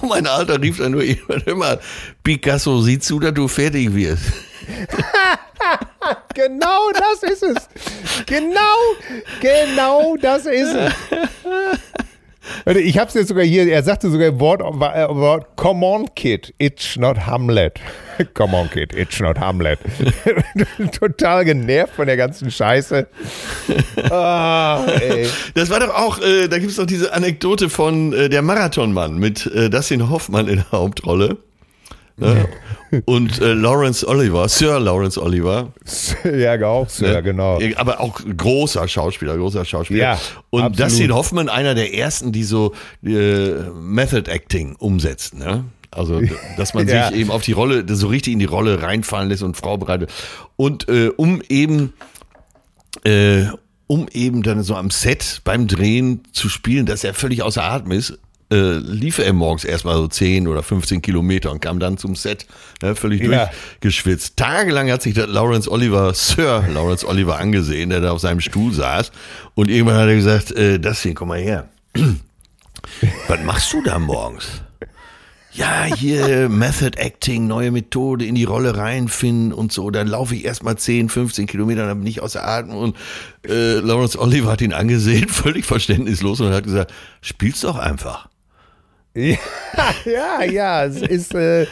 Und 0.00 0.08
mein 0.08 0.26
Alter 0.26 0.60
rief 0.60 0.78
dann 0.78 0.92
nur 0.92 1.02
immer, 1.02 1.78
Picasso, 2.22 2.80
sieh 2.80 2.98
zu, 2.98 3.18
dass 3.20 3.34
du 3.34 3.48
fertig 3.48 3.94
wirst. 3.94 4.24
Genau 6.34 6.90
das 6.92 7.30
ist 7.30 7.42
es. 7.42 7.68
Genau, 8.26 8.60
genau 9.40 10.16
das 10.16 10.46
ist 10.46 10.74
es. 10.74 10.92
Ich 12.66 12.98
habe 12.98 13.08
es 13.08 13.14
jetzt 13.14 13.28
sogar 13.28 13.44
hier, 13.44 13.70
er 13.70 13.82
sagte 13.82 14.10
sogar 14.10 14.38
Wort, 14.40 14.60
äh, 14.60 15.08
Wort 15.08 15.46
Come 15.56 15.86
on, 15.86 16.14
Kid, 16.14 16.52
it's 16.58 16.96
not 16.96 17.26
Hamlet. 17.26 17.78
Come 18.34 18.56
on, 18.56 18.68
Kid, 18.70 18.94
it's 18.94 19.20
not 19.20 19.38
Hamlet. 19.38 19.78
Total 20.92 21.44
genervt 21.44 21.94
von 21.94 22.06
der 22.06 22.16
ganzen 22.16 22.50
Scheiße. 22.50 23.06
Ah. 24.10 24.86
Das 25.54 25.70
war 25.70 25.80
doch 25.80 25.94
auch, 25.94 26.20
äh, 26.20 26.48
da 26.48 26.58
gibt 26.58 26.70
es 26.70 26.76
doch 26.76 26.86
diese 26.86 27.12
Anekdote 27.12 27.68
von 27.70 28.12
äh, 28.12 28.28
der 28.28 28.42
Marathonmann 28.42 29.18
mit 29.18 29.46
äh, 29.46 29.70
Dustin 29.70 30.10
Hoffmann 30.10 30.48
in 30.48 30.56
der 30.56 30.72
Hauptrolle. 30.72 31.38
Ne? 32.16 32.48
Und 33.06 33.40
äh, 33.40 33.54
Lawrence 33.54 34.06
Oliver, 34.06 34.48
Sir 34.48 34.78
Lawrence 34.78 35.20
Oliver, 35.20 35.72
Ja, 36.24 36.60
auch, 36.66 36.88
Sir, 36.88 37.22
genau. 37.22 37.58
aber 37.76 38.00
auch 38.00 38.20
großer 38.36 38.86
Schauspieler, 38.86 39.36
großer 39.38 39.64
Schauspieler. 39.64 40.02
Ja, 40.02 40.20
und 40.50 40.62
absolut. 40.62 40.90
Dustin 40.90 41.14
Hoffmann, 41.14 41.48
einer 41.48 41.74
der 41.74 41.94
ersten, 41.94 42.32
die 42.32 42.44
so 42.44 42.74
äh, 43.02 43.52
Method 43.74 44.30
Acting 44.30 44.76
umsetzt, 44.76 45.34
ne? 45.34 45.64
Also, 45.90 46.20
dass 46.56 46.74
man 46.74 46.86
Ja. 46.88 47.08
sich 47.08 47.18
eben 47.18 47.30
auf 47.30 47.42
die 47.42 47.52
Rolle, 47.52 47.84
so 47.88 48.08
richtig 48.08 48.32
in 48.34 48.38
die 48.38 48.44
Rolle 48.46 48.82
reinfallen 48.82 49.28
lässt 49.28 49.42
und 49.42 49.56
Frau 49.56 49.76
bereitet. 49.78 50.10
Und 50.56 50.88
äh, 50.88 51.08
um 51.16 51.42
eben, 51.48 51.92
äh, 53.04 53.44
um 53.86 54.06
eben 54.12 54.42
dann 54.42 54.62
so 54.62 54.74
am 54.76 54.90
Set 54.90 55.40
beim 55.44 55.66
Drehen 55.66 56.22
zu 56.32 56.48
spielen, 56.48 56.86
dass 56.86 57.04
er 57.04 57.14
völlig 57.14 57.42
außer 57.42 57.62
Atem 57.62 57.92
ist, 57.92 58.18
äh, 58.52 58.78
lief 58.78 59.18
er 59.18 59.32
morgens 59.32 59.64
erstmal 59.64 59.96
so 59.96 60.06
10 60.08 60.46
oder 60.46 60.62
15 60.62 61.00
Kilometer 61.02 61.50
und 61.50 61.60
kam 61.60 61.78
dann 61.80 61.96
zum 61.98 62.14
Set, 62.14 62.46
ne, 62.82 62.94
völlig 62.94 63.22
Ja. 63.22 63.46
durchgeschwitzt. 63.80 64.36
Tagelang 64.36 64.90
hat 64.90 65.02
sich 65.02 65.14
der 65.14 65.26
Lawrence 65.26 65.70
Oliver, 65.70 66.12
Sir 66.14 66.64
Lawrence 66.72 67.06
Oliver 67.08 67.38
angesehen, 67.38 67.90
der 67.90 68.00
da 68.00 68.10
auf 68.12 68.20
seinem 68.20 68.40
Stuhl 68.40 68.72
saß. 68.72 69.10
Und 69.54 69.70
irgendwann 69.70 69.96
hat 69.96 70.08
er 70.08 70.16
gesagt, 70.16 70.52
äh, 70.52 70.78
das 70.78 71.02
hier, 71.02 71.14
komm 71.14 71.28
mal 71.28 71.40
her. 71.40 71.68
Was 73.28 73.40
machst 73.44 73.72
du 73.72 73.82
da 73.82 73.98
morgens? 73.98 74.46
Ja, 75.54 75.84
hier 75.84 76.48
Method 76.48 76.96
Acting, 76.98 77.46
neue 77.46 77.70
Methode, 77.70 78.24
in 78.24 78.34
die 78.34 78.44
Rolle 78.44 78.74
reinfinden 78.74 79.52
und 79.52 79.70
so. 79.70 79.90
Dann 79.90 80.08
laufe 80.08 80.34
ich 80.34 80.46
erstmal 80.46 80.78
10, 80.78 81.10
15 81.10 81.46
Kilometer, 81.46 81.86
dann 81.86 81.98
bin 81.98 82.06
ich 82.06 82.22
außer 82.22 82.42
Atem. 82.42 82.74
Und 82.74 82.96
äh, 83.46 83.74
Lawrence 83.80 84.18
Oliver 84.18 84.50
hat 84.50 84.62
ihn 84.62 84.72
angesehen, 84.72 85.28
völlig 85.28 85.66
verständnislos 85.66 86.40
und 86.40 86.52
hat 86.54 86.64
gesagt, 86.64 86.90
spiel's 87.20 87.60
doch 87.60 87.76
einfach. 87.76 88.28
Ja, 89.14 89.36
ja, 90.04 90.42
ja, 90.44 90.84
es 90.84 91.02
ist. 91.02 91.34
Äh, 91.34 91.66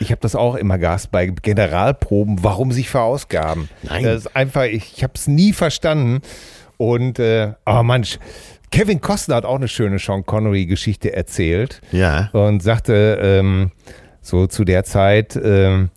ich 0.00 0.10
habe 0.10 0.20
das 0.20 0.34
auch 0.34 0.54
immer 0.54 0.78
gehasst 0.78 1.10
bei 1.10 1.26
Generalproben, 1.26 2.42
warum 2.42 2.72
sich 2.72 2.88
verausgaben. 2.88 3.68
Nein. 3.82 4.04
Das 4.04 4.26
ist 4.26 4.36
einfach, 4.36 4.64
ich, 4.64 4.92
ich 4.96 5.02
habe 5.02 5.14
es 5.16 5.26
nie 5.26 5.52
verstanden. 5.52 6.20
Und, 6.76 7.18
äh, 7.18 7.54
aber 7.64 7.82
manch, 7.82 8.20
Kevin 8.70 9.00
Costner 9.00 9.36
hat 9.36 9.44
auch 9.44 9.56
eine 9.56 9.68
schöne 9.68 9.98
Sean 9.98 10.24
Connery-Geschichte 10.24 11.12
erzählt. 11.12 11.80
Ja. 11.90 12.28
Und 12.32 12.62
sagte, 12.62 13.18
ähm, 13.20 13.72
so 14.20 14.46
zu 14.46 14.64
der 14.64 14.84
Zeit, 14.84 15.38
ähm, 15.42 15.90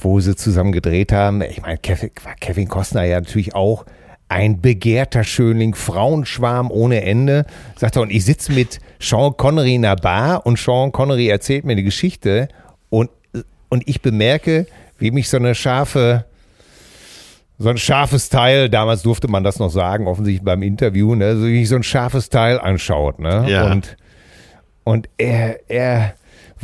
wo 0.00 0.20
sie 0.20 0.34
zusammen 0.34 0.72
gedreht 0.72 1.12
haben, 1.12 1.42
ich 1.42 1.60
meine, 1.60 1.78
Kevin, 1.78 2.10
war 2.22 2.34
Kevin 2.36 2.68
Costner 2.68 3.04
ja 3.04 3.20
natürlich 3.20 3.54
auch 3.54 3.84
ein 4.28 4.60
begehrter 4.60 5.22
Schönling, 5.22 5.74
Frauenschwarm 5.74 6.70
ohne 6.70 7.02
Ende. 7.02 7.44
Sagt 7.76 7.96
er, 7.96 8.02
und 8.02 8.10
ich 8.10 8.24
sitze 8.24 8.52
mit 8.52 8.80
Sean 9.04 9.36
Connery 9.36 9.74
in 9.74 9.82
der 9.82 9.96
Bar 9.96 10.46
und 10.46 10.58
Sean 10.58 10.92
Connery 10.92 11.28
erzählt 11.28 11.64
mir 11.64 11.72
eine 11.72 11.82
Geschichte 11.82 12.48
und, 12.90 13.10
und 13.68 13.82
ich 13.86 14.00
bemerke, 14.00 14.66
wie 14.98 15.10
mich 15.10 15.28
so 15.28 15.36
eine 15.36 15.54
scharfe 15.54 16.24
so 17.58 17.68
ein 17.68 17.78
scharfes 17.78 18.30
Teil, 18.30 18.68
damals 18.68 19.02
durfte 19.02 19.28
man 19.28 19.44
das 19.44 19.58
noch 19.60 19.70
sagen, 19.70 20.08
offensichtlich 20.08 20.44
beim 20.44 20.62
Interview, 20.62 21.14
ne, 21.14 21.36
so, 21.36 21.46
wie 21.46 21.64
so 21.64 21.76
ein 21.76 21.84
scharfes 21.84 22.28
Teil 22.28 22.58
anschaut, 22.58 23.20
ne? 23.20 23.46
Ja. 23.48 23.70
Und, 23.70 23.96
und 24.82 25.08
er, 25.18 25.60
er 25.70 26.14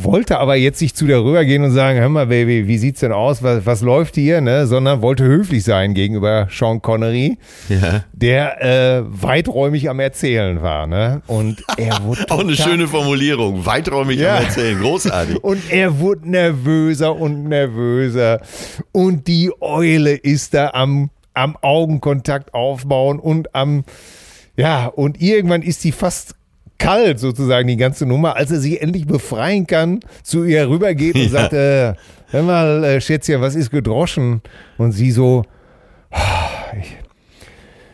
wollte 0.05 0.39
aber 0.39 0.57
jetzt 0.57 0.81
nicht 0.81 0.97
zu 0.97 1.07
der 1.07 1.23
rübergehen 1.25 1.65
und 1.65 1.71
sagen, 1.73 1.99
hör 2.01 2.09
mal, 2.09 2.27
Baby, 2.27 2.67
wie 2.69 2.79
sieht's 2.79 3.01
denn 3.01 3.13
aus? 3.13 3.43
Was, 3.43 3.67
was 3.67 3.81
läuft 3.83 4.15
hier? 4.15 4.41
Ne? 4.41 4.67
Sondern 4.67 5.03
wollte 5.03 5.25
höflich 5.25 5.65
sein 5.65 5.95
gegenüber 5.95 6.49
Sean 6.51 6.83
Connery, 6.83 7.39
Ja. 7.69 8.05
der 8.13 8.63
äh, 8.63 9.03
weiträumig 9.07 9.89
am 9.91 10.01
Erzählen 10.01 10.63
war. 10.63 10.87
Ne? 10.87 11.23
Und 11.27 11.63
er 11.77 12.03
wurde 12.05 12.25
Auch 12.31 12.41
eine 12.41 12.55
schöne 12.55 12.89
Formulierung. 12.89 13.65
Weiträumig 13.67 14.19
Ja. 14.19 14.37
am 14.39 14.45
Erzählen. 14.45 14.79
Großartig. 14.81 15.37
Und 15.45 15.63
er 15.71 15.99
wurde 16.01 16.29
nervöser 16.31 17.17
und 17.17 17.45
nervöser. 17.45 18.41
Und 18.93 19.27
die 19.29 19.51
Eule 19.61 20.13
ist 20.15 20.55
da 20.55 20.71
am, 20.75 21.11
am 21.35 21.57
Augenkontakt 21.61 22.55
aufbauen 22.55 23.19
und 23.19 23.55
am, 23.55 23.85
ja, 24.57 24.87
und 24.87 25.21
irgendwann 25.23 25.63
ist 25.63 25.81
sie 25.81 25.93
fast 25.93 26.35
kalt 26.81 27.21
sozusagen, 27.21 27.69
die 27.69 27.77
ganze 27.77 28.07
Nummer, 28.07 28.35
als 28.37 28.51
er 28.51 28.59
sich 28.59 28.83
endlich 28.83 29.07
befreien 29.07 29.67
kann, 29.69 30.01
zu 30.25 30.43
ihr 30.45 30.69
rübergeht 30.69 31.15
und 31.15 31.23
Ja. 31.23 31.29
sagt, 31.29 31.53
äh, 31.53 31.95
hör 32.31 32.43
mal, 32.43 32.83
äh, 32.83 33.01
Schätzchen, 33.01 33.41
was 33.41 33.55
ist 33.55 33.71
gedroschen? 33.71 34.41
Und 34.79 34.91
sie 34.93 35.13
so, 35.13 35.45
"Ah, 36.11 36.49
ich, 36.81 36.97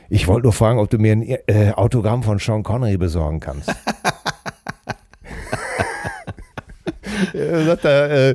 ich 0.08 0.28
wollte 0.28 0.44
nur 0.44 0.52
fragen, 0.54 0.78
ob 0.78 0.88
du 0.88 0.98
mir 0.98 1.12
ein 1.12 1.22
äh, 1.28 1.72
Autogramm 1.74 2.22
von 2.22 2.38
Sean 2.38 2.62
Connery 2.62 2.96
besorgen 2.96 3.40
kannst. 3.40 3.70
Er 7.34 7.64
sagt 7.66 7.84
er, 7.84 8.10
äh, 8.30 8.34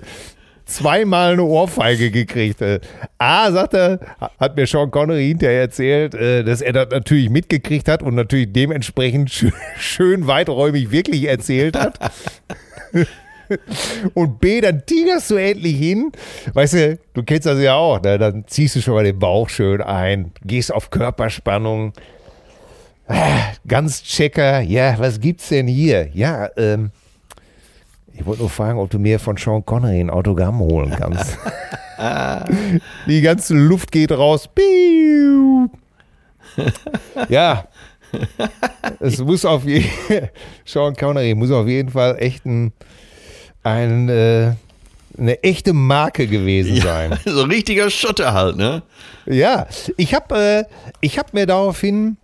zweimal 0.71 1.33
eine 1.33 1.43
Ohrfeige 1.43 2.11
gekriegt. 2.11 2.61
Äh, 2.61 2.79
A, 3.17 3.51
sagt 3.51 3.73
er, 3.73 3.99
hat 4.39 4.55
mir 4.55 4.65
Sean 4.65 4.91
Connery 4.91 5.27
hinterher 5.27 5.61
erzählt, 5.61 6.15
äh, 6.15 6.43
dass 6.43 6.61
er 6.61 6.73
das 6.73 6.89
natürlich 6.89 7.29
mitgekriegt 7.29 7.87
hat 7.87 8.03
und 8.03 8.15
natürlich 8.15 8.51
dementsprechend 8.51 9.31
schön, 9.31 9.53
schön 9.77 10.27
weiträumig 10.27 10.91
wirklich 10.91 11.25
erzählt 11.25 11.77
hat. 11.77 11.99
Und 14.13 14.39
B, 14.39 14.61
dann 14.61 14.85
tigerst 14.85 15.29
du 15.29 15.35
endlich 15.35 15.77
hin. 15.77 16.11
Weißt 16.53 16.73
du, 16.73 16.99
du 17.13 17.23
kennst 17.23 17.45
das 17.45 17.59
ja 17.59 17.75
auch, 17.75 18.01
ne? 18.01 18.17
dann 18.17 18.45
ziehst 18.47 18.77
du 18.77 18.81
schon 18.81 18.93
mal 18.93 19.03
den 19.03 19.19
Bauch 19.19 19.49
schön 19.49 19.81
ein, 19.81 20.31
gehst 20.45 20.73
auf 20.73 20.89
Körperspannung. 20.89 21.91
Ah, 23.07 23.51
Ganz 23.67 24.03
checker, 24.03 24.61
ja, 24.61 24.97
was 24.99 25.19
gibt's 25.19 25.49
denn 25.49 25.67
hier? 25.67 26.09
Ja, 26.13 26.49
ähm, 26.55 26.91
ich 28.21 28.27
wollte 28.27 28.41
nur 28.41 28.51
fragen, 28.51 28.77
ob 28.77 28.87
du 28.91 28.99
mir 28.99 29.19
von 29.19 29.35
Sean 29.35 29.65
Connery 29.65 29.99
ein 29.99 30.11
Autogramm 30.11 30.59
holen 30.59 30.95
kannst. 30.95 31.39
Die 33.07 33.21
ganze 33.21 33.55
Luft 33.55 33.91
geht 33.91 34.11
raus. 34.11 34.47
Ja. 37.29 37.65
Es 38.99 39.17
muss 39.17 39.43
auf 39.43 39.65
jeden 39.65 39.89
Sean 40.65 40.95
Connery 40.95 41.33
muss 41.33 41.49
auf 41.49 41.67
jeden 41.67 41.89
Fall 41.89 42.15
echt 42.19 42.45
ein, 42.45 42.73
ein 43.63 44.07
äh, 44.09 44.51
eine 45.17 45.41
echte 45.43 45.73
Marke 45.73 46.27
gewesen 46.27 46.79
sein. 46.79 47.17
So 47.25 47.41
ein 47.41 47.49
richtiger 47.49 47.89
Schotter 47.89 48.33
halt, 48.33 48.55
ne? 48.55 48.83
Ja, 49.25 49.65
ich 49.97 50.13
habe 50.13 50.35
äh, 50.35 50.63
ich 51.01 51.17
hab 51.17 51.33
mir 51.33 51.47
daraufhin 51.47 52.17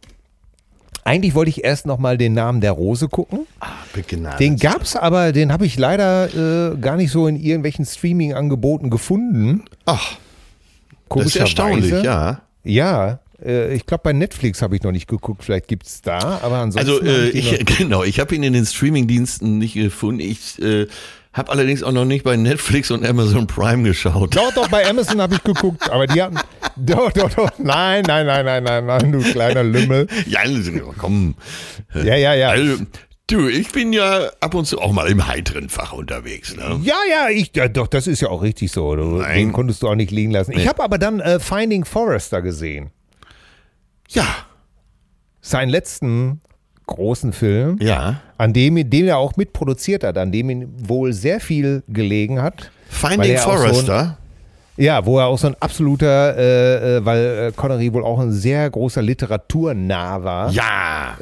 eigentlich 1.04 1.36
wollte 1.36 1.50
ich 1.50 1.63
erst 1.63 1.86
noch 1.86 2.00
mal 2.00 2.17
den 2.17 2.34
Namen 2.34 2.60
der 2.60 2.73
Rose 2.73 3.08
gucken. 3.08 3.47
Ah, 3.60 3.67
begnadet. 3.93 4.39
Den 4.39 4.58
gab's 4.58 4.95
aber, 4.95 5.32
den 5.32 5.54
habe 5.54 5.65
ich 5.65 5.78
leider 5.78 6.73
äh, 6.73 6.78
gar 6.78 6.97
nicht 6.97 7.12
so 7.12 7.28
in 7.28 7.38
irgendwelchen 7.38 7.86
Streaming-Angeboten 7.86 8.89
gefunden. 8.89 9.63
Ach, 9.86 10.17
das 11.10 11.28
ist 11.28 11.36
erstaunlich, 11.38 12.04
ja. 12.04 12.41
Ja, 12.63 13.19
äh, 13.43 13.73
ich 13.73 13.86
glaube 13.86 14.02
bei 14.04 14.13
Netflix 14.13 14.62
habe 14.62 14.76
ich 14.76 14.84
noch 14.84 14.91
nicht 14.91 15.08
geguckt, 15.08 15.43
vielleicht 15.43 15.67
gibt's 15.67 16.02
da, 16.02 16.39
aber 16.41 16.58
ansonsten. 16.58 16.91
Also 16.91 17.04
äh, 17.04 17.30
ich, 17.30 17.65
genau, 17.78 18.04
ich 18.04 18.19
habe 18.19 18.36
ihn 18.36 18.43
in 18.43 18.54
den 18.54 18.65
Streamingdiensten 18.65 19.58
nicht 19.58 19.76
gefunden. 19.76 20.19
Ich 20.21 20.62
äh, 20.62 20.88
habe 21.38 21.52
allerdings 21.52 21.84
auch 21.84 21.91
noch 21.91 22.06
nicht 22.06 22.23
bei 22.23 22.36
Netflix 22.36 22.91
und 22.91 23.06
Amazon 23.06 23.47
Prime 23.47 23.84
geschaut. 23.84 24.36
Doch, 24.36 24.54
doch, 24.54 24.67
bei 24.69 24.88
Amazon 24.88 25.21
habe 25.21 25.36
ich 25.36 25.43
geguckt, 25.43 25.89
aber 25.89 26.08
die 26.08 26.21
hatten. 26.21 26.38
Doch, 26.76 27.12
doch, 27.12 27.30
doch. 27.34 27.50
Nein, 27.58 28.04
nein, 28.08 28.26
nein, 28.26 28.45
nein, 28.45 28.63
nein, 28.63 28.86
nein, 28.86 29.12
du 29.12 29.19
kleiner 29.21 29.63
Lümmel. 29.63 30.08
Ja, 30.28 30.41
komm. 30.97 31.36
Ja, 31.93 32.15
ja, 32.15 32.34
ja. 32.34 32.50
Also, 32.50 32.84
du, 33.28 33.47
ich 33.47 33.71
bin 33.71 33.93
ja 33.93 34.30
ab 34.41 34.54
und 34.54 34.65
zu 34.65 34.80
auch 34.80 34.91
mal 34.91 35.08
im 35.08 35.28
heiteren 35.28 35.69
Fach 35.69 35.93
unterwegs. 35.93 36.56
Ne? 36.56 36.80
Ja, 36.84 36.95
ja, 37.10 37.30
ich, 37.30 37.52
ja, 37.56 37.67
doch, 37.67 37.88
das 37.88 38.08
ist 38.08 38.21
ja 38.21 38.30
auch 38.30 38.41
richtig 38.41 38.71
so. 38.71 38.95
Du, 38.95 39.17
Nein. 39.17 39.38
den 39.38 39.54
konntest 39.54 39.82
du 39.84 39.88
auch 39.88 39.95
nicht 39.95 40.12
liegen 40.12 40.32
lassen. 40.32 40.52
Ich 40.52 40.67
habe 40.67 40.84
aber 40.84 40.97
dann 40.97 41.19
äh, 41.19 41.39
Finding 41.39 41.86
Forrester 41.86 42.41
gesehen. 42.41 42.91
Ja, 44.10 44.26
Seinen 45.47 45.69
letzten 45.69 46.41
großen 46.88 47.34
Film, 47.34 47.78
ja. 47.82 48.21
an 48.38 48.54
dem, 48.54 48.89
den 48.89 49.08
er 49.08 49.17
auch 49.19 49.36
mitproduziert 49.38 50.04
hat, 50.04 50.17
an 50.17 50.32
dem 50.32 50.50
ihm 50.50 50.69
wohl 50.78 51.13
sehr 51.13 51.39
viel 51.39 51.84
gelegen 51.88 52.41
hat. 52.41 52.71
Finding 52.89 53.32
er 53.32 53.45
auch 53.47 53.58
so 53.58 53.63
ein- 53.63 53.69
Forrester. 53.69 54.17
Ja, 54.80 55.06
wo 55.06 55.17
er 55.19 55.26
auch 55.26 55.38
so 55.39 55.47
ein 55.47 55.56
absoluter, 55.60 56.38
äh, 56.38 56.97
äh, 56.97 57.06
weil 57.06 57.47
äh, 57.47 57.52
Connery 57.56 57.91
wohl 57.93 58.04
auch 58.04 58.19
ein 58.19 58.32
sehr 58.32 58.69
großer 58.69 59.02
Literaturnah 59.02 60.23
war. 60.23 60.52
ja. 60.52 61.17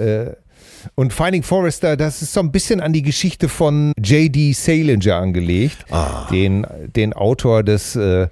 Und 0.94 1.14
Finding 1.14 1.42
Forrester, 1.42 1.98
das 1.98 2.22
ist 2.22 2.32
so 2.32 2.42
ein 2.42 2.52
bisschen 2.52 2.80
an 2.80 2.94
die 2.94 3.02
Geschichte 3.02 3.50
von 3.50 3.92
J.D. 3.98 4.54
Salinger 4.54 5.16
angelegt, 5.16 5.84
Ah. 5.90 6.28
den, 6.30 6.68
den 6.96 7.12
Autor 7.14 7.64
des, 7.64 7.96
äh, 7.96 8.28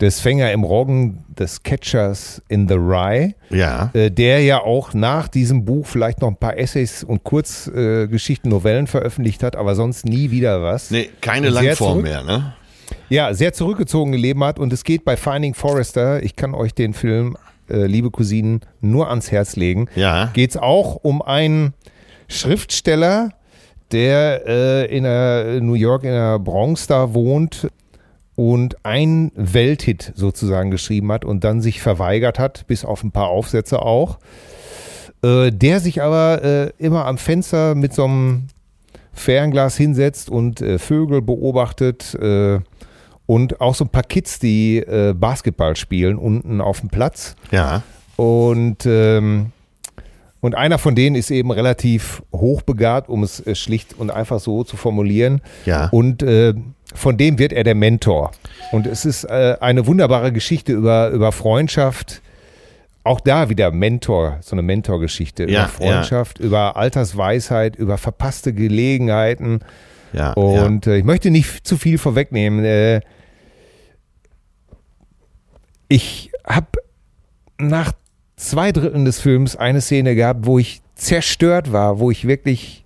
des 0.00 0.20
Fänger 0.20 0.52
im 0.52 0.64
Roggen, 0.64 1.24
des 1.28 1.62
Catchers 1.62 2.42
in 2.48 2.68
the 2.68 2.74
Rye, 2.74 3.34
ja. 3.50 3.90
äh, 3.94 4.10
der 4.10 4.42
ja 4.42 4.60
auch 4.60 4.92
nach 4.94 5.28
diesem 5.28 5.64
Buch 5.64 5.86
vielleicht 5.86 6.20
noch 6.20 6.28
ein 6.28 6.36
paar 6.36 6.56
Essays 6.56 7.04
und 7.04 7.24
Kurzgeschichten, 7.24 8.50
äh, 8.50 8.54
Novellen 8.54 8.86
veröffentlicht 8.86 9.42
hat, 9.42 9.56
aber 9.56 9.74
sonst 9.74 10.04
nie 10.04 10.30
wieder 10.30 10.62
was. 10.62 10.90
Nee, 10.90 11.10
keine 11.20 11.48
Langform 11.48 12.02
mehr, 12.02 12.22
ne? 12.22 12.54
Ja, 13.08 13.32
sehr 13.34 13.52
zurückgezogen 13.52 14.12
gelebt 14.12 14.40
hat 14.40 14.58
und 14.58 14.72
es 14.72 14.84
geht 14.84 15.04
bei 15.04 15.16
Finding 15.16 15.54
Forrester, 15.54 16.22
ich 16.22 16.36
kann 16.36 16.54
euch 16.54 16.74
den 16.74 16.92
Film, 16.92 17.36
äh, 17.70 17.86
liebe 17.86 18.10
Cousinen, 18.10 18.60
nur 18.80 19.08
ans 19.08 19.30
Herz 19.30 19.56
legen. 19.56 19.88
Ja. 19.94 20.30
Geht 20.32 20.50
es 20.50 20.56
auch 20.56 20.96
um 20.96 21.22
einen 21.22 21.74
Schriftsteller, 22.28 23.30
der 23.92 24.42
äh, 24.46 24.96
in 24.96 25.04
der 25.04 25.60
New 25.60 25.74
York 25.74 26.04
in 26.04 26.10
der 26.10 26.38
Bronx 26.38 26.86
da 26.86 27.14
wohnt 27.14 27.68
und 28.36 28.84
ein 28.84 29.30
Welthit 29.34 30.12
sozusagen 30.14 30.70
geschrieben 30.70 31.12
hat 31.12 31.24
und 31.24 31.44
dann 31.44 31.60
sich 31.60 31.80
verweigert 31.80 32.38
hat, 32.38 32.66
bis 32.66 32.84
auf 32.84 33.04
ein 33.04 33.12
paar 33.12 33.28
Aufsätze 33.28 33.82
auch. 33.82 34.18
Äh, 35.22 35.52
der 35.52 35.80
sich 35.80 36.02
aber 36.02 36.42
äh, 36.42 36.72
immer 36.78 37.06
am 37.06 37.16
Fenster 37.16 37.74
mit 37.74 37.94
so 37.94 38.04
einem 38.04 38.48
Fernglas 39.12 39.76
hinsetzt 39.76 40.28
und 40.28 40.60
äh, 40.60 40.78
Vögel 40.78 41.22
beobachtet 41.22 42.14
äh, 42.14 42.58
und 43.26 43.60
auch 43.60 43.74
so 43.74 43.84
ein 43.84 43.88
paar 43.88 44.02
Kids, 44.02 44.38
die 44.38 44.78
äh, 44.78 45.14
Basketball 45.16 45.76
spielen 45.76 46.18
unten 46.18 46.60
auf 46.60 46.80
dem 46.80 46.90
Platz. 46.90 47.36
Ja. 47.50 47.82
Und, 48.16 48.84
ähm, 48.86 49.52
und 50.40 50.54
einer 50.54 50.78
von 50.78 50.94
denen 50.94 51.16
ist 51.16 51.30
eben 51.30 51.50
relativ 51.50 52.22
hochbegabt, 52.32 53.08
um 53.08 53.22
es 53.22 53.40
äh, 53.46 53.54
schlicht 53.54 53.98
und 53.98 54.10
einfach 54.10 54.40
so 54.40 54.62
zu 54.62 54.76
formulieren. 54.76 55.40
Ja. 55.64 55.88
Und 55.88 56.22
äh, 56.22 56.54
von 56.94 57.16
dem 57.16 57.38
wird 57.38 57.52
er 57.52 57.64
der 57.64 57.74
Mentor. 57.74 58.32
Und 58.72 58.86
es 58.86 59.04
ist 59.04 59.24
äh, 59.24 59.56
eine 59.60 59.86
wunderbare 59.86 60.32
Geschichte 60.32 60.72
über, 60.72 61.10
über 61.10 61.32
Freundschaft. 61.32 62.22
Auch 63.02 63.20
da 63.20 63.50
wieder 63.50 63.70
Mentor, 63.70 64.38
so 64.40 64.54
eine 64.54 64.62
Mentorgeschichte 64.62 65.44
Ja, 65.44 65.64
über 65.64 65.68
Freundschaft, 65.68 66.40
über 66.40 66.76
Altersweisheit, 66.76 67.76
über 67.76 67.98
verpasste 67.98 68.54
Gelegenheiten. 68.54 69.60
Ja. 70.14 70.32
Und 70.32 70.86
äh, 70.86 70.96
ich 70.98 71.04
möchte 71.04 71.30
nicht 71.30 71.66
zu 71.66 71.76
viel 71.76 71.98
vorwegnehmen. 71.98 72.64
Äh, 72.64 73.00
ich 75.88 76.30
habe 76.46 76.68
nach 77.58 77.92
zwei 78.36 78.72
Dritteln 78.72 79.04
des 79.04 79.20
Films 79.20 79.56
eine 79.56 79.80
Szene 79.80 80.14
gehabt, 80.14 80.46
wo 80.46 80.58
ich 80.58 80.80
zerstört 80.94 81.72
war, 81.72 81.98
wo 81.98 82.10
ich 82.10 82.26
wirklich, 82.26 82.83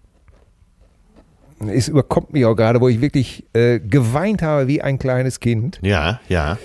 es 1.66 1.88
überkommt 1.88 2.32
mich 2.32 2.44
auch 2.44 2.54
gerade, 2.54 2.80
wo 2.80 2.88
ich 2.88 3.00
wirklich 3.00 3.44
äh, 3.52 3.80
geweint 3.80 4.42
habe 4.42 4.68
wie 4.68 4.80
ein 4.82 4.98
kleines 4.98 5.40
Kind, 5.40 5.78
ja, 5.82 6.20
ja. 6.28 6.58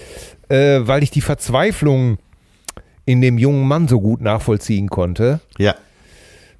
äh, 0.50 0.82
weil 0.88 1.04
ich 1.04 1.12
die 1.12 1.22
Verzweiflung 1.22 2.18
in 3.06 3.22
dem 3.22 3.38
jungen 3.38 3.68
Mann 3.68 3.88
so 3.88 4.00
gut 4.00 4.22
nachvollziehen 4.22 4.90
konnte. 4.90 5.40
Ja. 5.58 5.76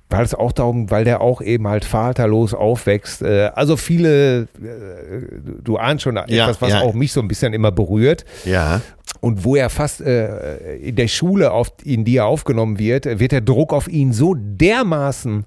Weil 0.10 0.26
es 0.26 0.36
auch 0.36 0.52
darum, 0.52 0.92
weil 0.92 1.06
der 1.06 1.22
auch 1.22 1.42
eben 1.42 1.68
halt 1.68 1.86
vaterlos 1.86 2.54
aufwächst. 2.54 3.22
Äh, 3.22 3.50
Also 3.56 3.78
viele, 3.78 4.42
äh, 4.42 4.48
du 5.64 5.78
ahnst 5.78 6.04
schon 6.04 6.18
etwas, 6.18 6.62
was 6.62 6.70
ja. 6.70 6.82
auch 6.82 6.94
mich 6.94 7.12
so 7.12 7.22
ein 7.22 7.28
bisschen 7.28 7.54
immer 7.54 7.72
berührt. 7.72 8.26
Ja. 8.46 8.82
Und 9.22 9.44
wo 9.44 9.56
er 9.56 9.70
fast 9.70 10.02
äh, 10.02 10.76
in 10.76 10.98
der 10.98 11.08
Schule, 11.08 11.52
auf, 11.52 11.72
in 11.84 12.04
die 12.04 12.18
er 12.18 12.26
aufgenommen 12.26 12.78
wird, 12.78 13.06
wird 13.20 13.32
der 13.32 13.42
Druck 13.42 13.74
auf 13.74 13.88
ihn 13.88 14.12
so 14.12 14.36
dermaßen 14.38 15.46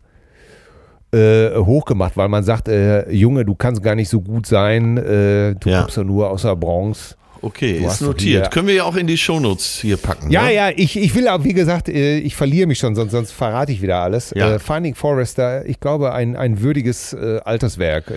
äh, 1.17 1.57
hochgemacht, 1.57 2.17
weil 2.17 2.29
man 2.29 2.45
sagt, 2.45 2.69
äh, 2.69 3.11
Junge, 3.11 3.45
du 3.45 3.55
kannst 3.55 3.83
gar 3.83 3.95
nicht 3.95 4.09
so 4.09 4.21
gut 4.21 4.47
sein, 4.47 4.97
äh, 4.99 5.55
du 5.55 5.69
Ja. 5.71 5.81
kommst 5.83 5.97
ja 5.97 6.05
nur 6.05 6.31
aus 6.31 6.43
der 6.43 6.57
Bronx. 6.57 7.17
Okay, 7.43 7.79
Du 7.81 7.87
ist 7.87 8.01
notiert. 8.01 8.51
Können 8.51 8.67
wir 8.67 8.75
ja 8.75 8.85
auch 8.85 8.97
in 8.97 9.07
die 9.07 9.17
Shownotes 9.19 9.79
hier 9.81 9.99
packen. 9.99 10.31
Ja, 10.31 10.45
ne? 10.45 10.55
ja, 10.55 10.71
ich, 10.75 10.97
ich 10.97 11.15
will 11.15 11.29
auch, 11.29 11.45
wie 11.45 11.53
gesagt, 11.53 11.89
äh, 11.89 12.19
ich 12.19 12.35
verliere 12.35 12.67
mich 12.67 12.79
schon, 12.79 12.95
sonst, 12.95 13.13
sonst 13.13 13.31
verrate 13.33 13.71
ich 13.73 13.83
wieder 13.83 13.99
alles. 13.99 14.33
Ja. 14.35 14.55
Äh, 14.55 14.59
Finding 14.59 14.95
Forrester, 14.95 15.65
ich 15.67 15.79
glaube, 15.79 16.13
ein, 16.13 16.35
ein 16.37 16.61
würdiges 16.63 17.15
Alterswerk. 17.15 18.13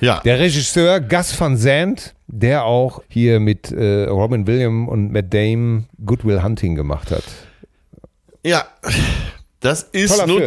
Ja. 0.00 0.20
Der 0.24 0.38
Regisseur 0.38 1.00
Gus 1.00 1.38
Van 1.40 1.56
Sant, 1.56 2.14
der 2.26 2.64
auch 2.64 3.02
hier 3.08 3.40
mit 3.40 3.72
Robin 3.72 4.46
Williams 4.46 4.88
und 4.90 5.12
Matt 5.12 5.32
Damon 5.34 5.86
Good 6.04 6.24
Will 6.24 6.42
Hunting 6.42 6.74
gemacht 6.74 7.10
hat. 7.10 7.24
Ja, 8.44 8.64
das 9.60 9.82
ist 9.92 10.10
Toller 10.16 10.26
Film. 10.26 10.38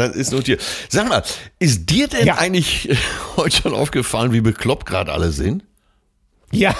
Das 0.00 0.16
ist 0.16 0.32
notiert. 0.32 0.62
Sag 0.88 1.08
mal, 1.08 1.22
ist 1.58 1.90
dir 1.90 2.08
denn 2.08 2.26
Ja. 2.26 2.38
eigentlich 2.38 2.88
heute 3.36 3.56
schon 3.62 3.74
aufgefallen, 3.74 4.32
wie 4.32 4.40
bekloppt 4.40 4.86
gerade 4.86 5.12
alle 5.12 5.30
sind? 5.30 5.64
Ja, 6.52 6.74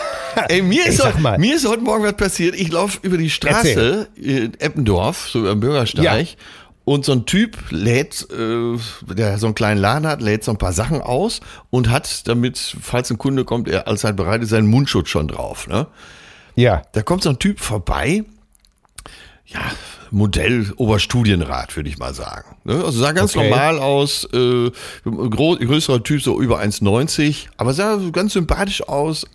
Ey, 0.48 0.62
mir 0.62 0.87
ist, 0.87 1.04
heute, 1.04 1.20
mal. 1.20 1.38
mir 1.38 1.54
ist 1.54 1.66
heute 1.68 1.83
Morgen 1.83 2.02
was 2.02 2.16
passiert. 2.16 2.54
Ich 2.56 2.72
laufe 2.72 2.98
über 3.02 3.18
die 3.18 3.30
Straße 3.30 4.09
in 4.16 4.54
Eppendorf, 4.59 5.28
so 5.28 5.40
über 5.40 5.50
den 5.54 5.61
Bürgersteig. 5.61 6.37
Und 6.85 7.04
so 7.04 7.12
ein 7.12 7.24
Typ 7.26 7.56
lädt, 7.70 8.26
äh, 8.33 8.76
der 9.14 9.38
so 9.38 9.46
einen 9.46 9.54
kleinen 9.54 9.80
Laden 9.80 10.09
hat, 10.09 10.22
lädt 10.22 10.42
so 10.42 10.50
ein 10.50 10.59
paar 10.59 10.72
Sachen 10.72 11.02
aus 11.02 11.40
und 11.68 11.88
hat 11.90 12.26
damit, 12.26 12.59
falls 12.83 13.11
ein 13.11 13.18
Kunde 13.18 13.44
kommt, 13.44 13.68
er 13.68 13.87
allzeit 13.87 14.16
bereit 14.16 14.42
ist, 14.42 14.48
seinen 14.48 14.66
Mundschutz 14.66 15.09
schon 15.09 15.28
drauf. 15.28 15.68
Ne? 15.68 15.87
ja, 16.56 16.83
Da 16.92 17.02
kommt 17.02 17.22
so 17.22 17.28
ein 17.30 17.38
Typ 17.38 17.61
vorbei, 17.61 18.24
ja, 19.46 19.61
Modell 20.11 20.73
Oberstudienrat, 20.77 21.77
würde 21.77 21.88
ich 21.88 21.99
mal 21.99 22.14
sagen. 22.14 22.57
Ne? 22.64 22.75
Also 22.85 22.99
sah 23.01 23.12
ganz 23.12 23.37
Okay. 23.37 23.49
normal 23.49 23.79
aus, 23.79 24.25
äh, 24.33 24.70
größerer 25.05 26.03
Typ, 26.03 26.23
so 26.23 26.40
über 26.40 26.59
1,90, 26.61 27.49
aber 27.57 27.73
sah 27.75 27.99
ganz 28.12 28.33
sympathisch 28.33 28.83
aus, 28.83 29.27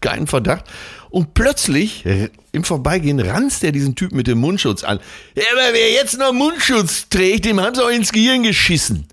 keinen 0.00 0.26
Verdacht. 0.26 0.64
Und 1.10 1.34
plötzlich, 1.34 2.06
äh, 2.06 2.28
im 2.52 2.62
Vorbeigehen, 2.64 3.18
ranzt 3.20 3.64
er 3.64 3.72
diesen 3.72 3.94
Typen 3.96 4.16
mit 4.16 4.26
dem 4.26 4.38
Mundschutz 4.38 4.84
an. 4.84 5.00
Ja, 5.34 5.42
aber 5.52 5.72
wer 5.72 5.92
jetzt 5.92 6.18
noch 6.18 6.32
Mundschutz 6.32 7.08
trägt, 7.08 7.44
dem 7.44 7.60
haben 7.60 7.74
sie 7.74 7.84
auch 7.84 7.90
ins 7.90 8.12
Gehirn 8.12 8.42
geschissen. 8.42 9.06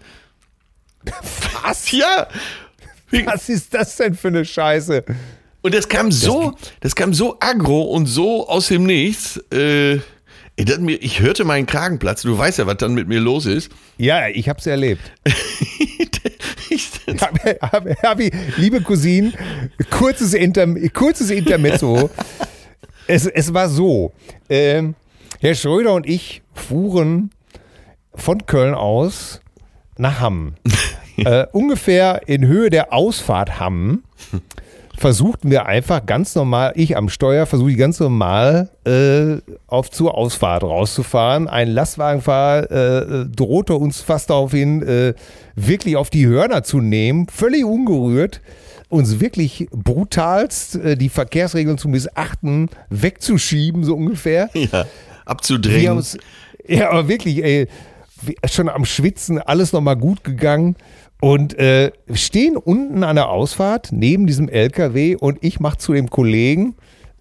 Was? 1.64 1.92
Ja. 1.92 2.28
was 3.26 3.48
ist 3.50 3.74
das 3.74 3.96
denn 3.96 4.16
für 4.16 4.28
eine 4.28 4.44
Scheiße? 4.44 5.06
Und 5.62 5.74
das 5.74 5.88
kam 5.88 6.12
so, 6.12 6.54
das 6.82 6.96
kam 6.96 7.14
so 7.14 7.38
aggro 7.40 7.84
und 7.84 8.06
so 8.06 8.48
aus 8.50 8.68
dem 8.68 8.86
Nichts. 8.86 9.38
Äh, 9.52 10.00
ich 10.58 11.20
hörte 11.22 11.46
meinen 11.46 11.66
Kragenplatz. 11.68 12.24
Du 12.24 12.38
weißt 12.38 12.60
ja, 12.60 12.68
was 12.68 12.78
dann 12.78 12.94
mit 12.94 13.08
mir 13.08 13.20
los 13.20 13.46
ist. 13.46 13.72
Ja, 13.98 14.28
ich 14.28 14.50
hab's 14.50 14.66
erlebt. 14.66 15.12
ich, 16.70 16.90
Hab, 17.22 17.40
hab, 17.62 18.04
hab 18.04 18.20
ich, 18.20 18.34
liebe 18.58 18.82
Cousinen, 18.82 19.34
kurzes, 19.90 20.34
Inter, 20.34 20.68
kurzes 20.90 21.30
Intermezzo. 21.30 22.10
es, 23.08 23.26
es 23.28 23.54
war 23.54 23.70
so, 23.70 24.12
ähm, 24.50 24.96
Herr 25.40 25.56
Schröder 25.56 25.94
und 25.94 26.08
ich 26.08 26.42
fuhren 26.54 27.32
von 28.14 28.46
Köln 28.46 28.74
aus 28.74 29.42
nach 29.98 30.20
Hamm. 30.20 30.56
äh, 31.18 31.46
ungefähr 31.52 32.22
in 32.28 32.46
Höhe 32.46 32.70
der 32.70 32.92
Ausfahrt 32.92 33.60
Hamm 33.60 34.04
versuchten 34.98 35.52
wir 35.52 35.68
einfach 35.68 36.06
ganz 36.06 36.34
normal, 36.36 36.74
ich 36.76 36.98
am 36.98 37.08
Steuer 37.08 37.46
versuche 37.46 37.72
ich 37.72 37.78
ganz 37.78 38.00
normal 38.00 38.70
äh, 38.84 39.38
auf 39.68 39.92
zur 39.92 40.16
Ausfahrt 40.18 40.64
rauszufahren. 40.64 41.48
Ein 41.48 41.70
Lastwagenfahrer 41.70 42.72
äh, 42.72 43.26
drohte 43.28 43.76
uns 43.76 44.02
fast 44.02 44.32
darauf 44.32 44.52
hin, 44.52 44.82
äh, 44.82 45.14
wirklich 45.56 45.96
auf 45.96 46.10
die 46.10 46.26
Hörner 46.26 46.64
zu 46.64 46.82
nehmen, 46.82 47.28
völlig 47.30 47.64
ungerührt, 47.64 48.42
uns 48.90 49.20
wirklich 49.20 49.68
brutalst 49.72 50.76
äh, 50.76 50.98
die 50.98 51.10
Verkehrsregeln 51.10 51.78
zu 51.78 51.90
missachten, 51.90 52.70
wegzuschieben, 52.90 53.84
so 53.84 53.96
ungefähr. 53.96 54.50
ja, 54.54 54.72
Wir 54.72 54.88
abzudrängen. 55.26 55.98
uns, 55.98 56.18
ja, 56.68 56.90
aber 56.90 57.08
wirklich, 57.08 57.44
ey, 57.44 57.68
schon 58.50 58.68
am 58.68 58.84
Schwitzen, 58.86 59.40
alles 59.40 59.74
nochmal 59.74 59.96
gut 59.96 60.24
gegangen. 60.24 60.76
Und 61.20 61.58
äh, 61.58 61.92
stehen 62.14 62.58
unten 62.58 63.04
an 63.04 63.16
der 63.16 63.30
Ausfahrt 63.30 63.90
neben 63.92 64.28
diesem 64.28 64.50
LKW 64.50 65.16
und 65.16 65.40
ich 65.42 65.60
mache 65.60 65.78
zu 65.78 65.94
dem 65.94 66.10
Kollegen 66.10 66.76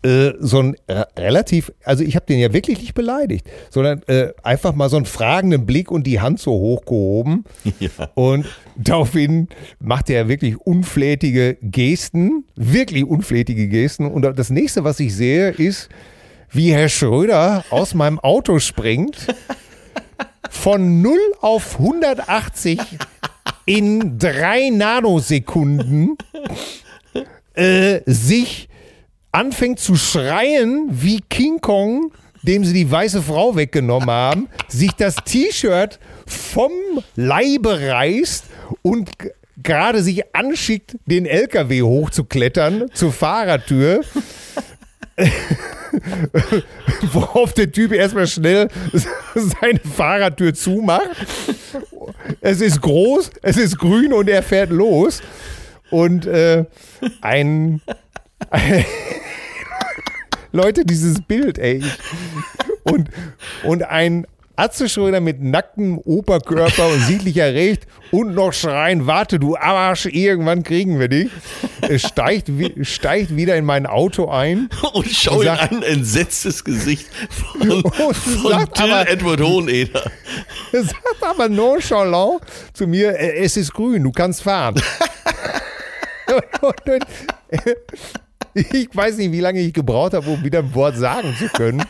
äh, 0.06 0.34
so 0.38 0.60
ein 0.60 0.76
äh, 0.86 1.04
relativ, 1.18 1.72
also 1.82 2.04
ich 2.04 2.14
habe 2.14 2.26
den 2.26 2.38
ja 2.38 2.52
wirklich 2.52 2.78
nicht 2.80 2.94
beleidigt, 2.94 3.50
sondern 3.70 4.02
äh, 4.06 4.28
einfach 4.42 4.74
mal 4.74 4.90
so 4.90 4.96
einen 4.96 5.06
fragenden 5.06 5.66
Blick 5.66 5.90
und 5.90 6.06
die 6.06 6.20
Hand 6.20 6.38
so 6.38 6.52
hochgehoben. 6.52 7.44
Und 8.14 8.46
daraufhin 8.76 9.48
macht 9.80 10.10
er 10.10 10.28
wirklich 10.28 10.56
unflätige 10.58 11.56
Gesten, 11.60 12.44
wirklich 12.54 13.04
unflätige 13.04 13.68
Gesten. 13.68 14.06
Und 14.06 14.22
das 14.22 14.50
nächste, 14.50 14.84
was 14.84 15.00
ich 15.00 15.14
sehe, 15.14 15.50
ist, 15.50 15.88
wie 16.50 16.72
Herr 16.72 16.88
Schröder 16.88 17.64
aus 17.70 17.94
meinem 17.94 18.20
Auto 18.20 18.58
springt, 18.58 19.16
von 20.50 21.02
0 21.02 21.18
auf 21.40 21.80
180 21.80 22.78
in 23.66 24.18
drei 24.18 24.70
Nanosekunden 24.70 26.16
äh, 27.54 28.00
sich 28.06 28.68
anfängt 29.32 29.80
zu 29.80 29.96
schreien 29.96 30.88
wie 30.90 31.20
King 31.28 31.60
Kong, 31.60 32.12
dem 32.42 32.64
sie 32.64 32.72
die 32.72 32.90
weiße 32.90 33.20
Frau 33.22 33.56
weggenommen 33.56 34.08
haben, 34.08 34.48
sich 34.68 34.92
das 34.92 35.16
T-Shirt 35.16 35.98
vom 36.26 36.70
Leibe 37.16 37.80
reißt 37.80 38.44
und 38.82 39.10
gerade 39.62 40.02
sich 40.02 40.34
anschickt, 40.34 40.96
den 41.06 41.26
LKW 41.26 41.82
hochzuklettern 41.82 42.86
zur 42.94 43.12
Fahrertür. 43.12 44.02
Worauf 47.12 47.52
der 47.54 47.72
Typ 47.72 47.92
erstmal 47.92 48.26
schnell 48.26 48.68
seine 49.34 49.80
Fahrertür 49.80 50.54
zumacht. 50.54 51.10
Es 52.46 52.60
ist 52.60 52.80
groß, 52.80 53.32
es 53.42 53.56
ist 53.56 53.76
grün 53.76 54.12
und 54.12 54.28
er 54.28 54.40
fährt 54.40 54.70
los. 54.70 55.20
Und 55.90 56.26
äh, 56.26 56.64
ein, 57.20 57.80
Leute, 60.52 60.84
dieses 60.84 61.20
Bild, 61.22 61.58
ey. 61.58 61.78
Ich, 61.78 61.98
und, 62.84 63.10
und 63.64 63.82
ein 63.82 64.28
Atze 64.56 64.88
Schröder 64.88 65.20
mit 65.20 65.42
nacktem 65.42 65.98
Oberkörper 65.98 66.88
und 66.88 67.00
sichtlich 67.02 67.36
erregt 67.36 67.86
und 68.10 68.34
noch 68.34 68.52
schreien, 68.54 69.06
warte 69.06 69.38
du 69.38 69.54
Arsch, 69.56 70.06
irgendwann 70.06 70.62
kriegen 70.62 70.98
wir 70.98 71.08
dich. 71.08 71.28
Steigt, 71.96 72.50
steigt 72.82 73.36
wieder 73.36 73.56
in 73.56 73.66
mein 73.66 73.84
Auto 73.86 74.28
ein. 74.30 74.70
und 74.94 75.06
schau 75.10 75.40
in 75.42 75.46
sagt- 75.48 75.72
ein 75.72 75.82
entsetztes 75.82 76.64
Gesicht 76.64 77.06
von, 77.30 77.70
Und 77.82 77.92
von 78.16 78.50
sagt 78.50 78.74
Till 78.76 78.92
aber- 78.92 79.10
Edward 79.10 79.40
Hoheneder. 79.42 80.10
Er 80.72 80.82
sagt 80.84 81.22
aber 81.22 81.48
nonchalant 81.50 82.40
zu 82.72 82.86
mir, 82.86 83.14
es 83.18 83.56
ist 83.58 83.74
grün, 83.74 84.02
du 84.04 84.10
kannst 84.12 84.42
fahren. 84.42 84.74
und, 86.62 86.88
und, 86.94 87.06
ich 88.54 88.88
weiß 88.94 89.18
nicht, 89.18 89.32
wie 89.32 89.40
lange 89.40 89.60
ich 89.60 89.72
gebraucht 89.74 90.14
habe, 90.14 90.28
um 90.30 90.42
wieder 90.42 90.60
ein 90.60 90.74
Wort 90.74 90.96
sagen 90.96 91.34
zu 91.38 91.46
können. 91.48 91.82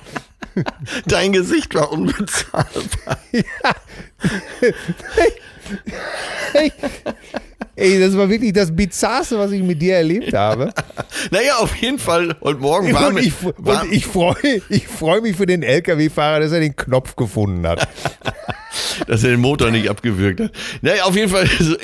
Dein 1.07 1.33
Gesicht 1.33 1.75
war 1.75 1.93
unbezahlbar. 1.93 3.19
Ey, 6.55 6.73
ey, 7.75 8.01
das 8.01 8.17
war 8.17 8.29
wirklich 8.31 8.53
das 8.53 8.75
Bizarrste, 8.75 9.39
was 9.39 9.51
ich 9.51 9.63
mit 9.63 9.83
dir 9.83 9.97
erlebt 9.97 10.33
habe. 10.33 10.73
Naja, 11.31 11.57
auf 11.57 11.75
jeden 11.77 11.99
Fall, 11.99 12.37
heute 12.41 12.61
Morgen 12.61 12.93
war, 12.93 13.09
Und 13.09 13.19
ich, 13.19 13.33
war, 13.43 13.83
und 13.83 13.93
ich 13.93 14.07
freue 14.07 14.63
ich 14.69 14.87
freu 14.87 15.21
mich 15.21 15.37
für 15.37 15.47
den 15.47 15.63
LKW-Fahrer, 15.65 16.41
dass 16.41 16.53
er 16.53 16.61
den 16.61 16.77
Knopf 16.77 17.17
gefunden 17.17 17.67
hat. 17.67 17.89
dass 19.09 19.25
er 19.25 19.31
den 19.31 19.41
Motor 19.41 19.73
nicht 19.73 19.89
abgewürgt 19.91 20.41
hat. 20.41 20.53
Naja, 20.83 21.05
auf 21.05 21.17
jeden 21.17 21.31
Fall, 21.31 21.49
so 21.59 21.75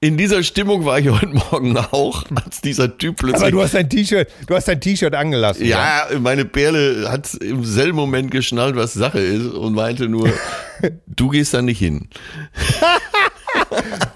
in, 0.00 0.16
dieser 0.16 0.42
Stimmung 0.42 0.84
war 0.84 0.98
ich 0.98 1.08
heute 1.08 1.28
Morgen 1.28 1.76
auch, 1.76 2.24
als 2.44 2.60
dieser 2.60 2.96
Typ 2.98 3.16
plötzlich. 3.16 3.42
Aber 3.42 3.50
du 3.50 3.62
hast 3.62 3.74
dein 3.74 3.88
T-Shirt, 3.88 4.28
du 4.46 4.54
hast 4.54 4.68
dein 4.68 4.80
T-Shirt 4.80 5.14
angelassen. 5.14 5.66
ja, 5.66 6.06
meine 6.20 6.44
Perle 6.44 7.10
hat 7.10 7.32
im 7.34 7.64
selben 7.64 7.96
Moment 7.96 8.30
geschnallt, 8.30 8.76
was 8.76 8.94
Sache 8.94 9.20
ist 9.20 9.46
und 9.46 9.74
meinte 9.74 10.08
nur, 10.08 10.30
du 11.06 11.28
gehst 11.28 11.54
da 11.54 11.62
nicht 11.62 11.78
hin. 11.78 12.08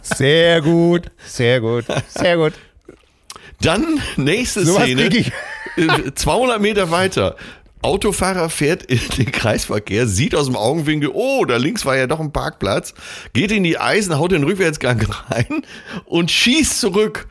Sehr 0.03 0.61
gut, 0.61 1.05
sehr 1.25 1.61
gut, 1.61 1.85
sehr 2.09 2.37
gut. 2.37 2.53
Dann 3.63 4.01
nächste 4.17 4.65
Sowas 4.65 4.85
Szene, 4.85 5.09
krieg 5.09 5.33
ich. 5.77 5.89
äh, 6.07 6.15
200 6.15 6.61
Meter 6.61 6.91
weiter. 6.91 7.37
Autofahrer 7.83 8.51
fährt 8.51 8.83
in 8.85 9.01
den 9.17 9.33
Kreisverkehr, 9.33 10.07
sieht 10.07 10.35
aus 10.35 10.47
dem 10.47 10.57
Augenwinkel, 10.57 11.11
oh, 11.13 11.45
da 11.45 11.57
links 11.57 11.85
war 11.87 11.97
ja 11.97 12.07
doch 12.07 12.21
ein 12.21 12.33
Parkplatz, 12.33 12.95
geht 13.33 13.53
in 13.53 13.63
die 13.63 13.79
Eisen, 13.79 14.19
haut 14.19 14.33
den 14.33 14.45
Rückwärtsgang 14.45 15.01
rein 15.29 15.63
und 16.05 16.31
schießt 16.31 16.81
zurück. 16.81 17.29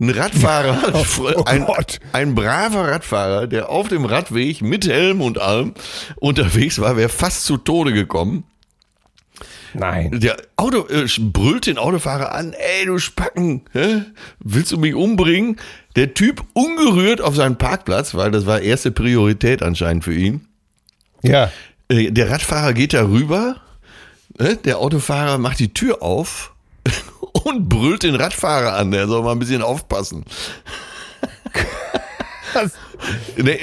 Ein 0.00 0.10
Radfahrer, 0.10 0.92
oh 1.36 1.44
ein, 1.44 1.66
ein 2.12 2.34
braver 2.34 2.88
Radfahrer, 2.88 3.46
der 3.46 3.70
auf 3.70 3.86
dem 3.88 4.04
Radweg 4.04 4.60
mit 4.60 4.88
Helm 4.88 5.20
und 5.20 5.40
allem 5.40 5.74
unterwegs 6.16 6.80
war, 6.80 6.96
wäre 6.96 7.08
fast 7.08 7.44
zu 7.44 7.56
Tode 7.56 7.92
gekommen. 7.92 8.44
Nein. 9.74 10.20
Der 10.20 10.36
Auto 10.56 10.86
äh, 10.88 11.06
brüllt 11.18 11.66
den 11.66 11.78
Autofahrer 11.78 12.32
an, 12.34 12.52
ey, 12.52 12.86
du 12.86 12.98
Spacken, 12.98 13.62
hä? 13.72 14.02
willst 14.38 14.70
du 14.72 14.78
mich 14.78 14.94
umbringen? 14.94 15.56
Der 15.96 16.14
Typ 16.14 16.42
ungerührt 16.52 17.20
auf 17.20 17.34
seinen 17.36 17.56
Parkplatz, 17.56 18.14
weil 18.14 18.30
das 18.30 18.46
war 18.46 18.60
erste 18.60 18.90
Priorität 18.92 19.62
anscheinend 19.62 20.04
für 20.04 20.14
ihn. 20.14 20.46
Ja. 21.22 21.50
Äh, 21.88 22.10
Der 22.12 22.30
Radfahrer 22.30 22.72
geht 22.72 22.94
da 22.94 23.02
rüber, 23.08 23.56
ne? 24.38 24.56
der 24.56 24.78
Autofahrer 24.78 25.38
macht 25.38 25.58
die 25.58 25.74
Tür 25.74 26.02
auf 26.02 26.52
und 27.44 27.68
brüllt 27.68 28.02
den 28.04 28.14
Radfahrer 28.14 28.74
an, 28.74 28.90
der 28.90 29.06
soll 29.08 29.22
mal 29.22 29.32
ein 29.32 29.38
bisschen 29.38 29.62
aufpassen. 29.62 30.24
Nee, 33.36 33.58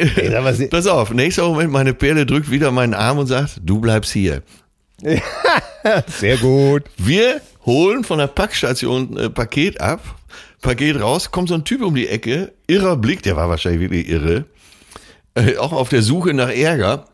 Sie- 0.54 0.68
pass 0.72 0.88
auf, 0.88 1.12
nächster 1.12 1.48
Moment, 1.48 1.72
meine 1.72 1.94
Perle 1.94 2.26
drückt 2.26 2.52
wieder 2.52 2.72
meinen 2.72 2.94
Arm 2.94 3.18
und 3.18 3.28
sagt, 3.28 3.62
du 3.64 3.80
bleibst 3.80 4.12
hier. 4.12 4.44
Sehr 6.08 6.38
gut. 6.38 6.84
Wir 6.98 7.42
holen 7.66 8.04
von 8.04 8.20
der 8.20 8.28
Packstation 8.28 9.18
äh, 9.18 9.30
Paket 9.30 9.80
ab, 9.82 10.02
Paket 10.62 11.00
raus, 11.02 11.32
kommt 11.32 11.50
so 11.50 11.56
ein 11.56 11.64
Typ 11.66 11.82
um 11.82 11.96
die 11.96 12.08
Ecke, 12.08 12.54
irrer 12.68 12.96
Blick, 12.98 13.24
der 13.24 13.36
war 13.36 13.50
wahrscheinlich 13.50 13.82
wirklich 13.82 14.08
irre, 14.10 14.46
äh, 15.36 15.58
auch 15.58 15.72
auf 15.74 15.90
der 15.90 16.02
Suche 16.02 16.34
nach 16.34 16.50
Ärger. 16.50 17.06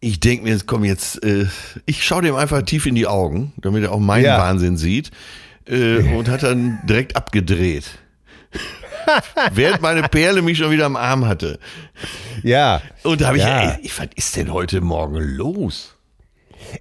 Ich 0.00 0.20
denke 0.20 0.44
mir, 0.44 0.58
komm 0.66 0.84
jetzt, 0.84 1.22
äh, 1.24 1.46
ich 1.86 2.04
schaue 2.04 2.22
dem 2.22 2.34
einfach 2.34 2.62
tief 2.62 2.84
in 2.86 2.94
die 2.94 3.06
Augen, 3.06 3.52
damit 3.56 3.84
er 3.84 3.92
auch 3.92 4.00
meinen 4.00 4.24
Ja. 4.24 4.38
Wahnsinn 4.38 4.76
sieht 4.76 5.10
äh, 5.66 5.98
und 6.14 6.28
hat 6.28 6.42
dann 6.42 6.78
direkt 6.84 7.16
abgedreht. 7.16 7.84
Während 9.52 9.82
meine 9.82 10.02
Perle 10.08 10.42
mich 10.42 10.58
schon 10.58 10.70
wieder 10.70 10.86
am 10.86 10.96
Arm 10.96 11.26
hatte. 11.26 11.58
Ja. 12.42 12.80
Und 13.02 13.20
da 13.20 13.28
habe 13.28 13.38
ich, 13.38 13.44
Ja. 13.44 13.72
ey, 13.82 13.90
was 13.96 14.08
ist 14.14 14.36
denn 14.36 14.52
heute 14.52 14.80
Morgen 14.80 15.16
los? 15.20 15.93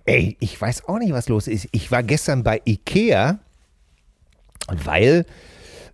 Ey, 0.05 0.37
ich 0.39 0.59
weiß 0.59 0.87
auch 0.87 0.99
nicht, 0.99 1.13
was 1.13 1.29
los 1.29 1.47
ist. 1.47 1.67
Ich 1.71 1.91
war 1.91 2.03
gestern 2.03 2.43
bei 2.43 2.61
Ikea, 2.65 3.39
weil 4.67 5.25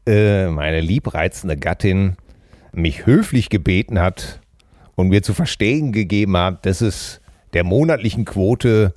äh, 0.06 0.47
meine 0.47 0.82
liebreizende 0.82 1.58
Gattin 1.58 2.15
mich 2.71 3.06
höflich 3.06 3.49
gebeten 3.49 3.99
hat 3.99 4.39
und 4.95 5.10
mir 5.10 5.23
zu 5.23 5.34
verstehen 5.34 5.91
gegeben 5.91 6.38
hat, 6.38 6.65
dass 6.65 6.82
es 6.82 7.21
der 7.54 7.63
monatlichen 7.63 8.25
Quote 8.25 8.93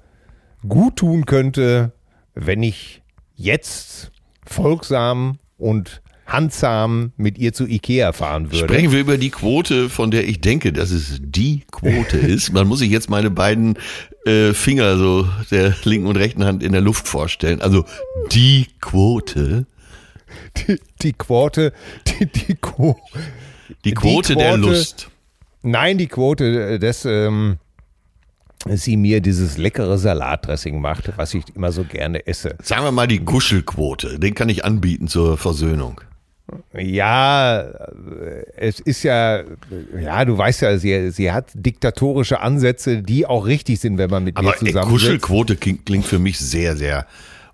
gut 0.68 0.96
tun 0.96 1.26
könnte, 1.26 1.92
wenn 2.34 2.62
ich 2.62 3.02
jetzt 3.34 4.12
folgsam 4.44 5.38
und 5.58 6.02
handsam 6.32 7.12
mit 7.16 7.38
ihr 7.38 7.52
zu 7.52 7.66
Ikea 7.66 8.12
fahren 8.12 8.50
würde. 8.52 8.64
Sprechen 8.66 8.92
wir 8.92 9.00
über 9.00 9.18
die 9.18 9.30
Quote, 9.30 9.88
von 9.88 10.10
der 10.10 10.26
ich 10.28 10.40
denke, 10.40 10.72
dass 10.72 10.90
es 10.90 11.18
die 11.22 11.62
Quote 11.70 12.16
ist. 12.18 12.52
Man 12.52 12.66
muss 12.66 12.78
sich 12.80 12.90
jetzt 12.90 13.10
meine 13.10 13.30
beiden 13.30 13.78
äh, 14.26 14.52
Finger 14.52 14.96
so 14.96 15.28
der 15.50 15.74
linken 15.84 16.06
und 16.06 16.16
rechten 16.16 16.44
Hand 16.44 16.62
in 16.62 16.72
der 16.72 16.80
Luft 16.80 17.06
vorstellen. 17.08 17.60
Also 17.60 17.84
die 18.32 18.66
Quote, 18.80 19.66
die, 20.56 20.80
die 21.02 21.12
Quote, 21.12 21.72
die, 22.06 22.26
die 22.26 22.54
Quo 22.54 22.96
die 23.84 23.92
Quote, 23.94 24.34
der 24.36 24.54
Quote- 24.54 24.60
Lust. 24.68 25.08
Nein, 25.62 25.96
die 25.98 26.08
Quote, 26.08 26.78
dass 26.80 27.04
ähm, 27.04 27.58
sie 28.68 28.96
mir 28.96 29.20
dieses 29.20 29.58
leckere 29.58 29.96
Salatdressing 29.98 30.80
macht, 30.80 31.12
was 31.16 31.34
ich 31.34 31.44
immer 31.54 31.70
so 31.72 31.84
gerne 31.84 32.26
esse. 32.26 32.56
Sagen 32.62 32.84
wir 32.84 32.92
mal 32.92 33.06
die 33.06 33.20
Kuschelquote. 33.24 34.18
Den 34.18 34.34
kann 34.34 34.48
ich 34.48 34.64
anbieten 34.64 35.08
zur 35.08 35.36
Versöhnung. 35.38 36.00
Ja, 36.78 37.60
äh, 37.60 38.44
es 38.56 38.80
ist 38.80 39.02
ja, 39.02 39.42
ja, 40.00 40.24
du 40.24 40.36
weißt 40.36 40.62
ja, 40.62 40.78
sie, 40.78 41.10
sie 41.10 41.32
hat 41.32 41.50
diktatorische 41.54 42.40
Ansätze, 42.40 43.02
die 43.02 43.26
auch 43.26 43.46
richtig 43.46 43.80
sind, 43.80 43.98
wenn 43.98 44.10
man 44.10 44.24
mit 44.24 44.36
Aber 44.36 44.54
ihr 44.60 44.66
zusammen 44.66 44.90
Kuschelquote 44.90 45.56
klingt, 45.56 45.86
klingt 45.86 46.04
für 46.04 46.18
mich 46.18 46.38
sehr, 46.38 46.76
sehr 46.76 47.06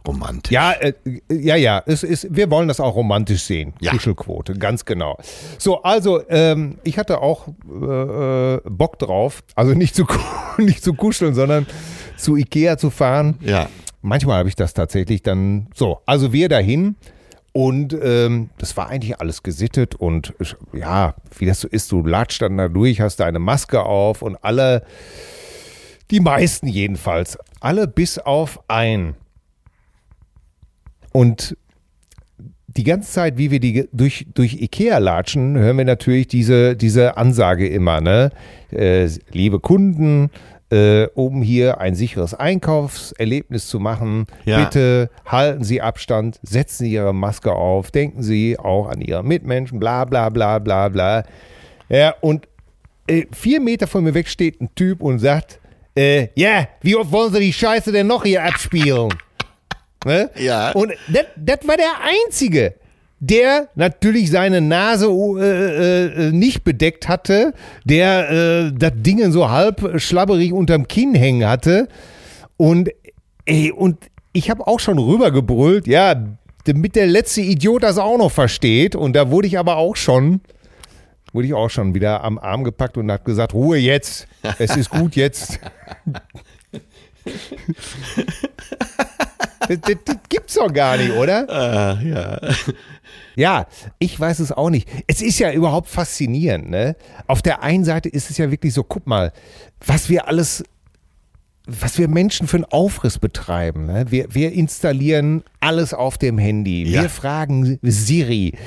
romantisch. 0.07 0.53
Ja, 0.53 0.73
äh, 0.73 0.95
ja, 1.31 1.57
ja, 1.57 1.83
es 1.87 2.03
ist, 2.03 2.29
wir 2.35 2.51
wollen 2.51 2.69
das 2.69 2.81
auch 2.81 2.95
romantisch 2.95 3.43
sehen. 3.43 3.75
Ja. 3.81 3.93
Kuschelquote, 3.93 4.55
ganz 4.55 4.85
genau. 4.85 5.19
So, 5.59 5.83
also, 5.83 6.23
ähm, 6.29 6.79
ich 6.85 6.99
hatte 6.99 7.21
auch 7.21 7.49
äh, 7.49 8.59
Bock 8.69 8.99
drauf, 8.99 9.43
also 9.55 9.75
nicht 9.75 9.95
zu, 9.95 10.07
nicht 10.59 10.83
zu 10.83 10.95
kuscheln, 10.95 11.35
sondern 11.35 11.67
zu 12.17 12.37
Ikea 12.37 12.79
zu 12.79 12.91
fahren. 12.91 13.37
Ja. 13.41 13.69
Manchmal 14.01 14.39
habe 14.39 14.49
ich 14.49 14.57
das 14.57 14.75
tatsächlich 14.75 15.23
dann 15.23 15.69
so. 15.75 16.01
Also 16.07 16.33
wir 16.33 16.49
dahin 16.49 16.97
und 17.59 17.93
ähm, 18.01 18.51
das 18.59 18.77
war 18.77 18.89
eigentlich 18.89 19.19
alles 19.19 19.43
gesittet 19.43 19.97
und 19.97 20.33
ja, 20.73 21.17
wie 21.37 21.45
das 21.45 21.59
so 21.59 21.67
ist, 21.67 21.91
du 21.91 22.07
latscht 22.07 22.41
dann 22.41 22.57
da 22.57 22.69
durch, 22.69 23.01
hast 23.01 23.19
deine 23.19 23.41
Maske 23.41 23.83
auf 23.83 24.23
und 24.23 24.37
alle, 24.45 24.85
die 26.13 26.21
meisten 26.21 26.69
jedenfalls, 26.69 27.37
alle 27.59 27.89
bis 27.89 28.21
auf 28.21 28.61
ein. 28.69 29.17
Und 31.11 31.57
die 32.69 32.85
ganze 32.85 33.11
Zeit, 33.11 33.39
wie 33.39 33.51
wir 33.51 33.59
die 33.59 33.89
durch, 33.93 34.29
durch 34.33 34.63
Ikea 34.63 34.99
latschen, 34.99 35.59
hören 35.59 35.79
wir 35.79 35.85
natürlich 35.85 36.29
diese, 36.29 36.77
diese 36.77 37.17
Ansage 37.17 37.67
immer, 37.67 38.01
ne? 38.01 38.31
Äh, 38.71 39.09
liebe 39.33 39.59
Kunden, 39.59 40.31
äh, 40.71 41.07
um 41.15 41.43
hier 41.43 41.81
ein 41.81 41.95
sicheres 41.95 42.35
Einkaufserlebnis 42.35 43.69
zu 43.69 43.81
machen, 43.81 44.27
Ja. 44.45 44.65
bitte 44.65 45.11
halten 45.27 45.65
Sie 45.65 45.81
Abstand, 45.81 46.39
setzen 46.43 46.85
Sie 46.85 46.93
Ihre 46.93 47.15
Maske 47.15 47.53
auf, 47.53 47.91
denken 47.91 48.23
Sie 48.23 48.59
auch 48.59 48.89
an 48.89 49.01
Ihre 49.01 49.23
Mitmenschen, 49.25 49.79
bla 49.79 50.05
bla 50.05 50.29
bla 50.29 50.59
bla 50.59 50.89
bla. 50.89 51.25
Ja, 51.89 52.15
und 52.21 52.47
äh, 53.07 53.25
vier 53.33 53.61
Meter 53.61 53.87
von 53.87 54.05
mir 54.05 54.13
weg 54.15 54.29
steht 54.29 54.61
ein 54.61 54.69
Typ 54.75 55.01
und 55.01 55.19
sagt, 55.21 55.59
äh, 55.97 56.29
ja, 56.35 56.69
wie 56.83 56.97
oft 56.97 57.11
wollen 57.11 57.33
Sie 57.33 57.41
die 57.41 57.53
Scheiße 57.53 57.91
denn 57.93 58.07
noch 58.07 58.25
hier 58.25 58.45
abspielen? 58.45 59.09
Ne? 60.07 60.31
Ja. 60.37 60.71
Und 60.73 60.93
das 61.09 61.59
war 61.67 61.77
der 61.77 61.91
Einzige, 62.25 62.75
der 63.21 63.69
natürlich 63.75 64.31
seine 64.31 64.61
Nase 64.61 65.07
äh, 65.07 66.29
äh, 66.29 66.33
nicht 66.33 66.63
bedeckt 66.65 67.09
hatte, 67.09 67.53
der 67.85 68.31
äh, 68.31 68.73
das 68.73 68.93
Ding 68.95 69.33
so 69.33 69.51
halb 69.51 70.01
schlabberig 70.01 70.53
unterm 70.53 70.87
Kinn 70.87 71.15
hängen 71.15 71.49
hatte. 71.49 71.89
Und, 72.57 72.91
ey, 73.45 73.73
und 73.73 73.99
ich 74.33 74.51
habe 74.51 74.67
auch 74.67 74.81
schon 74.81 74.99
rübergebrüllt, 74.99 75.87
ja, 75.87 76.15
damit 76.65 76.97
der 76.97 77.07
letzte 77.07 77.41
Idiot 77.41 77.83
das 77.83 77.99
auch 77.99 78.19
noch 78.19 78.31
versteht. 78.31 78.95
Und 78.95 79.15
da 79.15 79.31
wurde 79.31 79.49
ich 79.49 79.59
aber 79.59 79.77
auch 79.77 79.97
schon, 79.97 80.41
wurde 81.33 81.49
ich 81.49 81.55
auch 81.55 81.71
schon 81.71 81.95
wieder 81.95 82.23
am 82.23 82.39
Arm 82.39 82.63
gepackt 82.63 82.97
und 82.97 83.11
hat 83.11 83.25
gesagt, 83.25 83.55
Ruhe 83.55 83.79
jetzt, 83.79 84.29
es 84.59 84.77
ist 84.77 84.91
gut 84.91 85.17
jetzt. 85.17 85.59
das, 89.69 89.81
das, 89.81 89.97
das 90.05 90.17
gibt's 90.29 90.55
doch 90.55 90.73
gar 90.73 90.97
nicht, 90.97 91.13
oder? 91.13 91.49
Ah, 91.49 92.01
ja. 92.03 92.39
Ja, 93.39 93.69
ich 94.01 94.19
weiß 94.19 94.41
es 94.41 94.51
auch 94.51 94.69
nicht. 94.69 94.89
Es 95.07 95.23
ist 95.23 95.39
ja 95.39 95.53
überhaupt 95.53 95.89
faszinierend. 95.89 96.69
Ne? 96.71 96.97
Auf 97.29 97.41
der 97.41 97.63
einen 97.63 97.85
Seite 97.85 98.09
ist 98.09 98.31
es 98.31 98.37
ja 98.37 98.51
wirklich 98.51 98.75
so, 98.75 98.83
guck 98.83 99.07
mal, 99.07 99.33
was 99.87 100.09
wir 100.09 100.27
alles, 100.27 100.65
was 101.65 101.99
wir 101.99 102.09
Menschen 102.09 102.49
für 102.49 102.57
einen 102.57 102.65
Aufriss 102.65 103.21
betreiben. 103.21 103.87
Ne? 103.87 104.07
Wir, 104.11 104.35
wir 104.35 104.51
installieren 104.53 105.45
alles 105.61 105.95
auf 105.95 106.19
dem 106.19 106.37
Handy. 106.37 106.83
Ja. 106.83 107.03
Wir 107.03 107.09
fragen 107.09 107.79
Siri. 107.83 108.59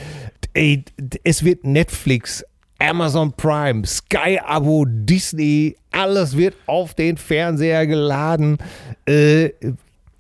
Ey, 0.54 0.86
es 1.26 1.44
wird 1.44 1.66
Netflix, 1.66 2.46
Amazon 2.80 3.34
Prime, 3.34 3.86
Sky-Abo, 3.86 4.86
Disney, 4.88 5.76
alles 5.92 6.38
wird 6.38 6.56
auf 6.66 6.94
den 6.94 7.18
Fernseher 7.18 7.86
geladen. 7.88 8.58
Äh, 9.06 9.50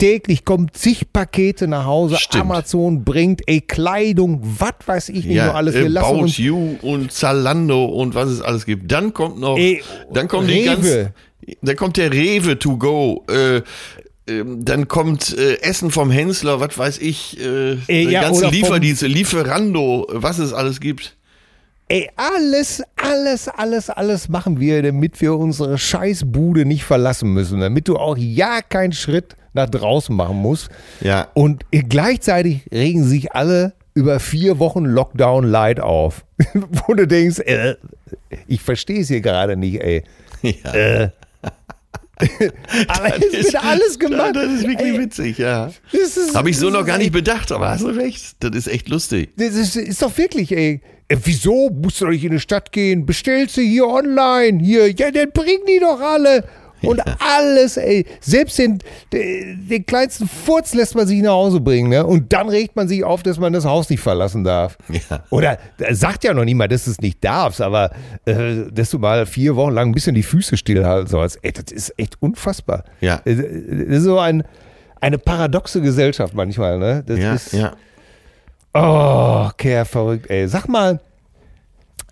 täglich 0.01 0.45
kommen 0.45 0.69
zig 0.73 1.13
Pakete 1.13 1.67
nach 1.67 1.85
Hause. 1.85 2.17
Stimmt. 2.17 2.43
Amazon 2.45 3.03
bringt 3.03 3.41
ey, 3.47 3.61
Kleidung, 3.61 4.41
was 4.41 4.73
weiß 4.85 5.09
ich 5.09 5.25
nicht 5.25 5.35
ja, 5.35 5.45
nur 5.45 5.55
alles. 5.55 5.75
Wir 5.75 5.93
äh, 5.93 5.97
About 5.97 6.19
uns 6.21 6.37
You 6.37 6.75
und 6.81 7.11
Zalando 7.11 7.85
und 7.85 8.15
was 8.15 8.29
es 8.29 8.41
alles 8.41 8.65
gibt. 8.65 8.91
Dann 8.91 9.13
kommt 9.13 9.39
noch, 9.39 9.57
Ey, 9.57 9.83
dann 10.11 10.27
die 10.27 10.35
Rewe. 10.37 10.65
ganz, 10.65 11.57
dann 11.61 11.75
kommt 11.75 11.97
der 11.97 12.11
Rewe 12.11 12.57
to 12.57 12.77
go, 12.77 13.23
äh, 13.29 13.61
ähm, 14.27 14.65
dann 14.65 14.87
kommt 14.87 15.37
äh, 15.37 15.61
Essen 15.61 15.91
vom 15.91 16.09
Hensler, 16.09 16.59
was 16.59 16.77
weiß 16.77 16.97
ich, 16.97 17.39
äh, 17.39 17.73
Ey, 17.87 18.07
die 18.07 18.11
ja, 18.13 18.23
vom- 18.33 18.49
Lieferdienste, 18.49 19.05
Lieferando, 19.05 20.07
was 20.11 20.39
es 20.39 20.51
alles 20.51 20.79
gibt. 20.79 21.15
Ey, 21.89 22.09
alles, 22.15 22.81
alles, 22.95 23.49
alles, 23.49 23.89
alles 23.89 24.29
machen 24.29 24.59
wir, 24.59 24.81
damit 24.81 25.19
wir 25.21 25.35
unsere 25.35 25.77
Scheißbude 25.77 26.65
nicht 26.65 26.85
verlassen 26.85 27.33
müssen, 27.33 27.59
damit 27.59 27.87
du 27.87 27.97
auch 27.97 28.17
ja 28.17 28.61
keinen 28.61 28.93
Schritt 28.93 29.35
nach 29.53 29.69
draußen 29.69 30.15
machen 30.15 30.37
musst. 30.37 30.69
Ja. 31.01 31.27
Und 31.33 31.63
gleichzeitig 31.71 32.61
regen 32.71 33.03
sich 33.03 33.33
alle 33.33 33.73
über 33.93 34.19
vier 34.19 34.59
Wochen 34.59 34.85
Lockdown 34.85 35.43
Light 35.43 35.79
auf. 35.79 36.23
Wo 36.87 36.93
du 36.93 37.05
denkst, 37.07 37.39
äh, 37.39 37.75
ich 38.47 38.61
verstehe 38.61 39.01
es 39.01 39.09
hier 39.09 39.21
gerade 39.21 39.57
nicht, 39.57 39.81
ey. 39.81 40.03
Ja. 40.41 40.73
Äh. 40.73 41.09
Aber 42.87 43.15
es 43.17 43.33
wird 43.33 43.63
alles 43.63 43.97
gemacht. 43.97 44.35
Das 44.35 44.45
ist 44.51 44.67
wirklich 44.67 44.93
Ey, 44.93 44.99
witzig, 44.99 45.37
ja. 45.39 45.71
das 45.91 46.17
ist- 46.17 46.35
Habe 46.35 46.49
ich 46.51 46.57
so 46.57 46.69
noch 46.69 46.81
ist 46.81 46.85
gar 46.87 46.97
nicht 46.97 47.11
bedacht, 47.11 47.51
aber 47.51 47.69
hast 47.69 47.81
du 47.83 47.87
recht. 47.87 48.35
Das 48.39 48.51
ist 48.55 48.67
echt 48.67 48.89
lustig. 48.89 49.31
Das 49.37 49.55
ist, 49.55 49.75
ist 49.75 50.01
doch 50.01 50.15
wirklich, 50.17 50.51
ey. 50.51 50.81
Äh, 51.07 51.17
Wieso 51.23 51.69
musst 51.71 51.99
du 51.99 52.05
doch 52.05 52.11
nicht 52.11 52.23
in 52.23 52.31
die 52.31 52.39
Stadt 52.39 52.71
gehen? 52.71 53.05
Bestellst 53.05 53.57
du 53.57 53.61
hier 53.61 53.87
online? 53.87 54.63
Hier, 54.63 54.91
ja, 54.91 55.09
dann 55.11 55.31
bring 55.33 55.59
die 55.67 55.79
doch 55.79 55.99
alle. 55.99 56.43
Und 56.83 57.01
alles, 57.21 57.77
ey, 57.77 58.05
selbst 58.19 58.57
den, 58.57 58.79
den, 59.11 59.85
kleinsten 59.85 60.27
Furz 60.27 60.73
lässt 60.73 60.95
man 60.95 61.07
sich 61.07 61.21
nach 61.21 61.31
Hause 61.31 61.59
bringen, 61.59 61.89
ne? 61.89 62.05
Und 62.05 62.31
dann 62.33 62.49
regt 62.49 62.75
man 62.75 62.87
sich 62.87 63.03
auf, 63.03 63.23
dass 63.23 63.39
man 63.39 63.53
das 63.53 63.65
Haus 63.65 63.89
nicht 63.89 63.99
verlassen 64.01 64.43
darf. 64.43 64.77
Ja. 64.89 65.23
Oder 65.29 65.57
sagt 65.91 66.23
ja 66.23 66.33
noch 66.33 66.45
niemand, 66.45 66.71
dass 66.71 66.85
du 66.85 66.91
es 66.91 66.99
nicht 67.01 67.23
darfst, 67.23 67.61
aber 67.61 67.91
äh, 68.25 68.65
dass 68.71 68.89
du 68.89 68.99
mal 68.99 69.25
vier 69.25 69.55
Wochen 69.55 69.71
lang 69.71 69.89
ein 69.89 69.93
bisschen 69.93 70.15
die 70.15 70.23
Füße 70.23 70.57
stillhalten 70.57 71.07
sollst. 71.07 71.39
Ey, 71.41 71.51
das 71.51 71.71
ist 71.71 71.93
echt 71.97 72.15
unfassbar. 72.21 72.83
Ja. 72.99 73.21
Äh, 73.25 73.35
Das 73.35 73.97
ist 73.97 74.03
so 74.03 74.19
ein, 74.19 74.43
eine 74.99 75.17
paradoxe 75.17 75.81
Gesellschaft 75.81 76.33
manchmal, 76.33 76.77
ne? 76.79 77.03
Das 77.05 77.19
Ja, 77.19 77.33
ist, 77.33 77.53
ja. 77.53 77.73
Oh, 78.73 79.49
Kerl, 79.57 79.85
verrückt, 79.85 80.29
ey. 80.29 80.47
Sag 80.47 80.67
mal, 80.67 80.99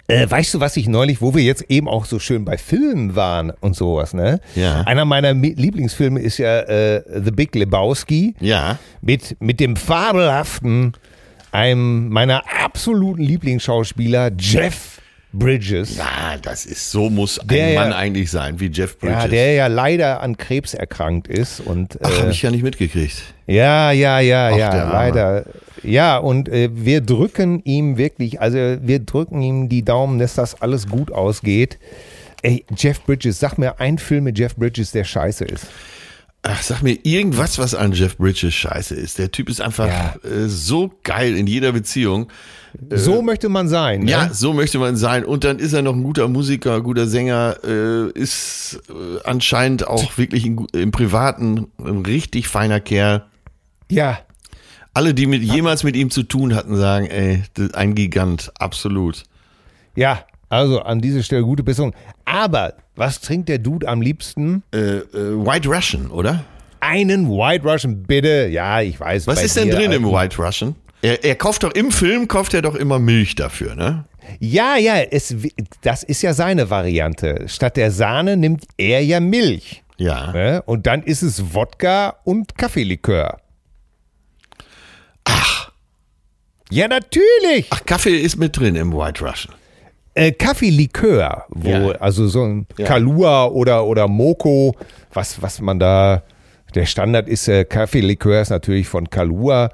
äh, 0.10 0.30
weißt 0.30 0.53
du, 0.55 0.60
was 0.60 0.76
ich 0.78 0.88
neulich, 0.88 1.22
wo 1.22 1.34
wir 1.34 1.43
jetzt 1.43 1.64
eben 1.70 1.88
auch 1.88 2.05
so 2.05 2.20
schön 2.20 2.43
bei 2.43 2.57
Filmen 2.57 3.16
waren 3.16 3.51
und 3.62 3.76
sowas, 3.76 4.14
ne? 4.14 4.41
Ja. 4.55 4.82
Einer 4.82 5.05
meiner 5.05 5.34
Lieblingsfilme 5.34 6.20
ist 6.20 6.38
ja 6.39 6.60
äh, 6.62 7.01
The 7.24 7.32
Big 7.32 7.55
Lebowski 7.55 8.36
Ja. 8.39 8.78
mit, 9.01 9.38
mit 9.39 9.60
dem 9.60 9.76
fabelhaften, 9.76 10.93
einem 11.51 12.10
meiner 12.10 12.43
absoluten 12.64 13.22
Lieblingsschauspieler, 13.24 14.32
Jeff 14.38 14.99
Bridges. 15.32 15.95
Ja, 15.97 16.38
das 16.41 16.66
ist, 16.66 16.89
so 16.91 17.10
muss 17.10 17.38
ein 17.39 17.47
Der 17.47 17.76
Mann 17.76 17.93
eigentlich 17.93 18.32
sein, 18.32 18.60
wie 18.60 18.68
Jeff 18.68 18.97
Bridges. 18.97 19.24
Ja, 19.24 19.28
der 19.28 19.53
ja 19.53 19.68
leider 19.68 20.22
an 20.22 20.38
Krebs 20.38 20.74
erkrankt 20.74 21.28
ist 21.28 21.60
und 21.60 21.99
Ach, 22.03 22.10
äh, 22.10 22.22
habe 22.22 22.32
ich 22.32 22.41
ja 22.41 22.49
nicht 22.49 22.64
mitgekriegt. 22.64 23.22
Ja, 23.50 23.91
ja, 23.91 24.20
ja, 24.20 24.50
Ach, 24.54 24.58
ja, 24.58 24.91
leider. 24.91 25.45
Ja, 25.84 26.18
und 26.18 26.50
äh, 26.50 26.70
wir 26.74 27.02
drücken 27.02 27.62
ihm 27.64 27.97
wirklich, 27.97 28.41
also 28.41 28.58
wir 28.58 29.00
drücken 29.00 29.41
ihm 29.41 29.70
die 29.70 29.84
Daumen, 29.84 30.20
dass 30.20 30.36
das 30.36 30.62
alles 30.62 30.88
gut 30.88 31.12
ausgeht. 31.12 31.80
Ey, 32.41 32.66
Jeff 32.78 33.02
Bridges, 33.06 33.39
sag 33.39 33.58
mir 33.58 33.80
einen 33.80 33.97
Film 33.97 34.26
mit 34.26 34.38
Jeff 34.38 34.56
Bridges, 34.56 34.91
der 34.91 35.04
scheiße 35.04 35.45
ist. 35.45 35.68
Ach, 36.41 36.62
sag 36.62 36.82
mir 36.84 36.97
irgendwas, 37.04 37.58
was 37.60 37.76
an 37.76 37.91
Jeff 37.91 38.18
Bridges 38.18 38.54
scheiße 38.54 38.95
ist. 38.95 39.18
Der 39.18 39.30
Typ 39.32 39.50
ist 39.50 39.60
einfach 39.62 39.88
Ja. 39.88 40.16
äh, 40.24 40.47
so 40.47 40.91
geil 41.04 41.36
in 41.36 41.47
jeder 41.47 41.72
Beziehung. 41.74 42.28
So 42.91 43.22
möchte 43.22 43.50
man 43.50 43.68
sein. 43.68 44.02
Ne? 44.04 44.12
Ja, 44.12 44.30
so 44.32 44.54
möchte 44.54 44.78
man 44.80 44.95
sein. 44.95 45.26
Und 45.26 45.43
dann 45.43 45.60
ist 45.60 45.74
er 45.74 45.82
noch 45.82 45.95
ein 45.95 46.04
guter 46.04 46.28
Musiker, 46.28 46.82
guter 46.82 47.08
Sänger, 47.08 47.58
äh, 47.68 48.10
ist 48.12 48.80
äh, 48.89 48.93
anscheinend 49.26 49.88
auch 49.88 50.18
wirklich 50.18 50.56
gu- 50.56 50.68
im 50.74 50.91
Privaten 50.91 51.68
ein 51.84 52.06
richtig 52.06 52.47
feiner 52.47 52.80
Kerl. 52.80 53.24
Ja, 53.90 54.20
Alle, 54.94 55.14
die 55.14 55.28
mit, 55.28 55.42
jemals 55.44 55.84
mit 55.84 55.96
ihm 55.96 56.10
zu 56.10 56.24
tun 56.24 56.54
hatten, 56.56 56.76
sagen, 56.76 57.06
ey, 57.08 57.44
das- 57.54 57.74
ein 57.76 57.96
Gigant, 57.96 58.52
absolut. 58.60 59.24
ja. 59.96 60.26
Also 60.52 60.82
an 60.82 61.00
dieser 61.00 61.22
Stelle 61.22 61.44
gute 61.44 61.62
Besserung. 61.62 61.94
Aber 62.26 62.74
was 62.96 63.22
trinkt 63.22 63.50
der 63.50 63.60
Dude 63.60 63.88
am 63.88 64.02
liebsten? 64.02 64.64
Äh, 64.74 64.78
äh, 64.80 65.04
White 65.46 65.70
Russian, 65.70 66.10
oder? 66.10 66.44
Einen 66.80 67.30
White 67.30 67.64
Russian, 67.70 68.02
bitte. 68.02 68.48
Ja, 68.52 68.82
ich 68.82 69.00
weiß. 69.00 69.28
Was 69.28 69.44
ist 69.44 69.56
denn 69.58 69.70
drin 69.70 69.92
im 69.92 70.06
White 70.06 70.42
Russian? 70.42 70.76
Er, 71.04 71.24
er 71.24 71.36
kauft 71.36 71.62
doch 71.62 71.72
im 71.74 71.92
Film, 71.92 72.28
kauft 72.28 72.56
er 72.56 72.64
doch 72.64 72.74
immer 72.74 72.98
Milch 72.98 73.36
dafür, 73.36 73.76
ne? 73.76 74.06
Ja, 74.40 74.76
ja, 74.76 74.96
es, 74.98 75.36
das 75.82 76.02
ist 76.02 76.24
ja 76.24 76.34
seine 76.34 76.72
Variante. 76.72 77.44
Statt 77.48 77.78
der 77.78 77.92
Sahne 77.92 78.36
nimmt 78.36 78.66
er 78.78 79.04
ja 79.06 79.20
Milch. 79.20 79.84
Ja. 79.98 80.32
Ne? 80.32 80.64
Und 80.66 80.88
dann 80.88 81.04
ist 81.04 81.22
es 81.22 81.54
Wodka 81.54 82.16
und 82.24 82.58
Kaffeelikör. 82.58 83.38
Ach. 85.26 85.72
Ja, 86.72 86.88
natürlich. 86.88 87.67
Ach, 87.72 87.84
Kaffee 87.86 88.17
ist 88.17 88.38
mit 88.38 88.57
drin 88.57 88.76
im 88.76 88.93
White 88.93 89.26
Russian. 89.26 89.55
Äh, 90.13 90.32
Kaffeelikör, 90.32 91.45
wo, 91.49 91.70
Ja. 91.70 91.91
also 91.99 92.28
so 92.28 92.43
ein 92.43 92.67
Ja. 92.78 92.86
Kalua 92.88 93.45
oder, 93.47 93.86
oder 93.86 94.07
Moko, 94.07 94.76
was, 95.13 95.41
was 95.41 95.61
man 95.61 95.80
da, 95.80 96.24
der 96.76 96.86
Standard 96.86 97.28
ist, 97.28 97.47
äh, 97.47 97.63
Kaffeelikör 97.65 98.41
ist 98.41 98.49
natürlich 98.49 98.88
von 98.88 99.09
Kalua. 99.09 99.70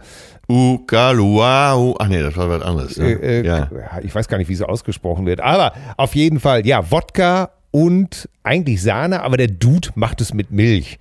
Ukaluau. 0.47 1.95
Ach 1.99 2.07
nee, 2.07 2.21
das 2.21 2.37
war 2.37 2.49
was 2.49 2.61
anderes. 2.61 2.97
Ne? 2.97 3.13
Äh, 3.13 3.39
äh, 3.41 3.45
ja. 3.45 3.69
Ich 4.03 4.13
weiß 4.13 4.27
gar 4.27 4.37
nicht, 4.37 4.47
wie 4.49 4.55
sie 4.55 4.67
ausgesprochen 4.67 5.25
wird. 5.25 5.41
Aber 5.41 5.73
auf 5.97 6.15
jeden 6.15 6.39
Fall, 6.39 6.65
ja, 6.67 6.91
Wodka 6.91 7.49
und 7.75 8.29
eigentlich 8.43 8.81
Sahne, 8.81 9.21
aber 9.21 9.35
der 9.35 9.49
Dude 9.49 9.89
macht 9.95 10.21
es 10.21 10.33
mit 10.33 10.49
Milch. 10.49 10.97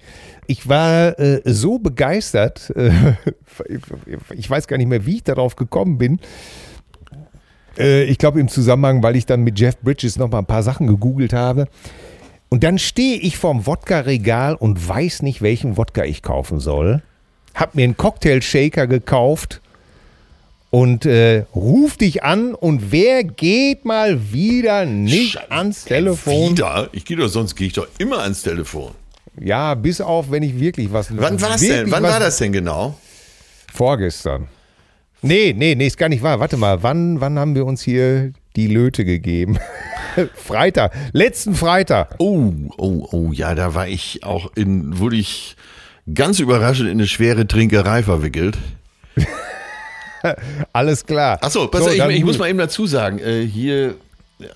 Ich 0.48 0.68
war 0.68 1.16
äh, 1.20 1.40
so 1.44 1.78
begeistert, 1.78 2.72
äh, 2.74 2.90
ich 4.34 4.50
weiß 4.50 4.66
gar 4.66 4.76
nicht 4.76 4.88
mehr, 4.88 5.06
wie 5.06 5.14
ich 5.14 5.22
darauf 5.22 5.54
gekommen 5.54 5.98
bin. 5.98 6.18
Äh, 7.78 8.02
ich 8.06 8.18
glaube 8.18 8.40
im 8.40 8.48
Zusammenhang, 8.48 9.04
weil 9.04 9.14
ich 9.14 9.24
dann 9.24 9.44
mit 9.44 9.56
Jeff 9.60 9.78
Bridges 9.78 10.18
noch 10.18 10.28
mal 10.28 10.40
ein 10.40 10.46
paar 10.46 10.64
Sachen 10.64 10.88
gegoogelt 10.88 11.32
habe. 11.32 11.68
Und 12.48 12.64
dann 12.64 12.78
stehe 12.78 13.18
ich 13.18 13.38
vorm 13.38 13.68
Wodka-Regal 13.68 14.56
und 14.56 14.88
weiß 14.88 15.22
nicht, 15.22 15.42
welchen 15.42 15.76
Wodka 15.76 16.02
ich 16.02 16.22
kaufen 16.22 16.58
soll. 16.58 17.02
Hab 17.54 17.76
mir 17.76 17.84
einen 17.84 17.96
Cocktail-Shaker 17.96 18.88
gekauft 18.88 19.60
und 20.74 21.06
äh, 21.06 21.44
ruf 21.54 21.96
dich 21.98 22.24
an 22.24 22.52
und 22.52 22.90
wer 22.90 23.22
geht 23.22 23.84
mal 23.84 24.32
wieder 24.32 24.84
nicht 24.84 25.34
Scheiße, 25.34 25.52
ans 25.52 25.84
Telefon? 25.84 26.50
Wieder? 26.50 26.88
Ich 26.90 27.04
gehe 27.04 27.16
doch, 27.16 27.28
sonst 27.28 27.54
gehe 27.54 27.68
ich 27.68 27.74
doch 27.74 27.86
immer 27.98 28.18
ans 28.22 28.42
Telefon. 28.42 28.90
Ja, 29.40 29.74
bis 29.76 30.00
auf, 30.00 30.32
wenn 30.32 30.42
ich 30.42 30.58
wirklich 30.58 30.92
was. 30.92 31.16
Wann 31.16 31.40
war 31.40 31.50
das 31.50 31.60
wirklich 31.60 31.82
denn? 31.82 31.92
Wann 31.92 32.02
war 32.02 32.18
das 32.18 32.38
denn 32.38 32.50
genau? 32.50 32.98
Vorgestern. 33.72 34.48
Nee, 35.22 35.54
nee, 35.56 35.76
nee, 35.76 35.86
ist 35.86 35.96
gar 35.96 36.08
nicht 36.08 36.24
wahr. 36.24 36.40
Warte 36.40 36.56
mal, 36.56 36.82
wann, 36.82 37.20
wann 37.20 37.38
haben 37.38 37.54
wir 37.54 37.66
uns 37.66 37.80
hier 37.80 38.32
die 38.56 38.66
Löte 38.66 39.04
gegeben? 39.04 39.60
Freitag, 40.34 40.92
letzten 41.12 41.54
Freitag. 41.54 42.16
Oh, 42.18 42.52
oh, 42.78 43.06
oh, 43.12 43.30
ja, 43.30 43.54
da 43.54 43.76
war 43.76 43.86
ich 43.86 44.24
auch 44.24 44.50
in, 44.56 44.98
wurde 44.98 45.14
ich 45.14 45.54
ganz 46.12 46.40
überraschend 46.40 46.88
in 46.88 46.98
eine 46.98 47.06
schwere 47.06 47.46
Trinkerei 47.46 48.02
verwickelt. 48.02 48.58
Alles 50.72 51.04
klar. 51.04 51.38
Achso, 51.42 51.70
So, 51.72 51.90
ich, 51.90 52.00
ich 52.00 52.24
muss 52.24 52.38
mal 52.38 52.48
eben 52.48 52.58
dazu 52.58 52.86
sagen, 52.86 53.18
äh, 53.18 53.46
hier 53.46 53.94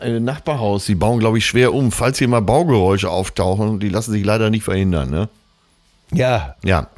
ein 0.01 0.25
Nachbarhaus, 0.25 0.87
die 0.87 0.95
bauen, 0.95 1.19
glaube 1.21 1.39
ich, 1.39 1.47
schwer 1.47 1.73
um. 1.73 1.93
Falls 1.93 2.19
hier 2.19 2.29
mal 2.29 2.41
Baugeräusche 2.43 3.11
auftauchen, 3.11 3.79
die 3.81 3.89
lassen 3.89 4.12
sich 4.12 4.25
leider 4.25 4.51
nicht 4.51 4.64
verhindern, 4.64 5.11
ne? 5.11 5.29
Ja, 6.12 6.57
Ja. 6.64 6.89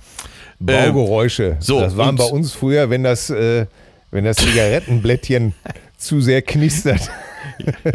Baugeräusche. 0.63 1.57
so, 1.61 1.81
das 1.81 1.97
waren 1.97 2.17
bei 2.17 2.25
uns 2.25 2.53
früher, 2.53 2.91
wenn 2.91 3.03
das, 3.03 3.31
äh, 3.31 3.65
wenn 4.11 4.25
das 4.25 4.37
Zigarettenblättchen 4.37 5.55
zu 5.97 6.21
sehr 6.21 6.43
knistert. 6.43 7.11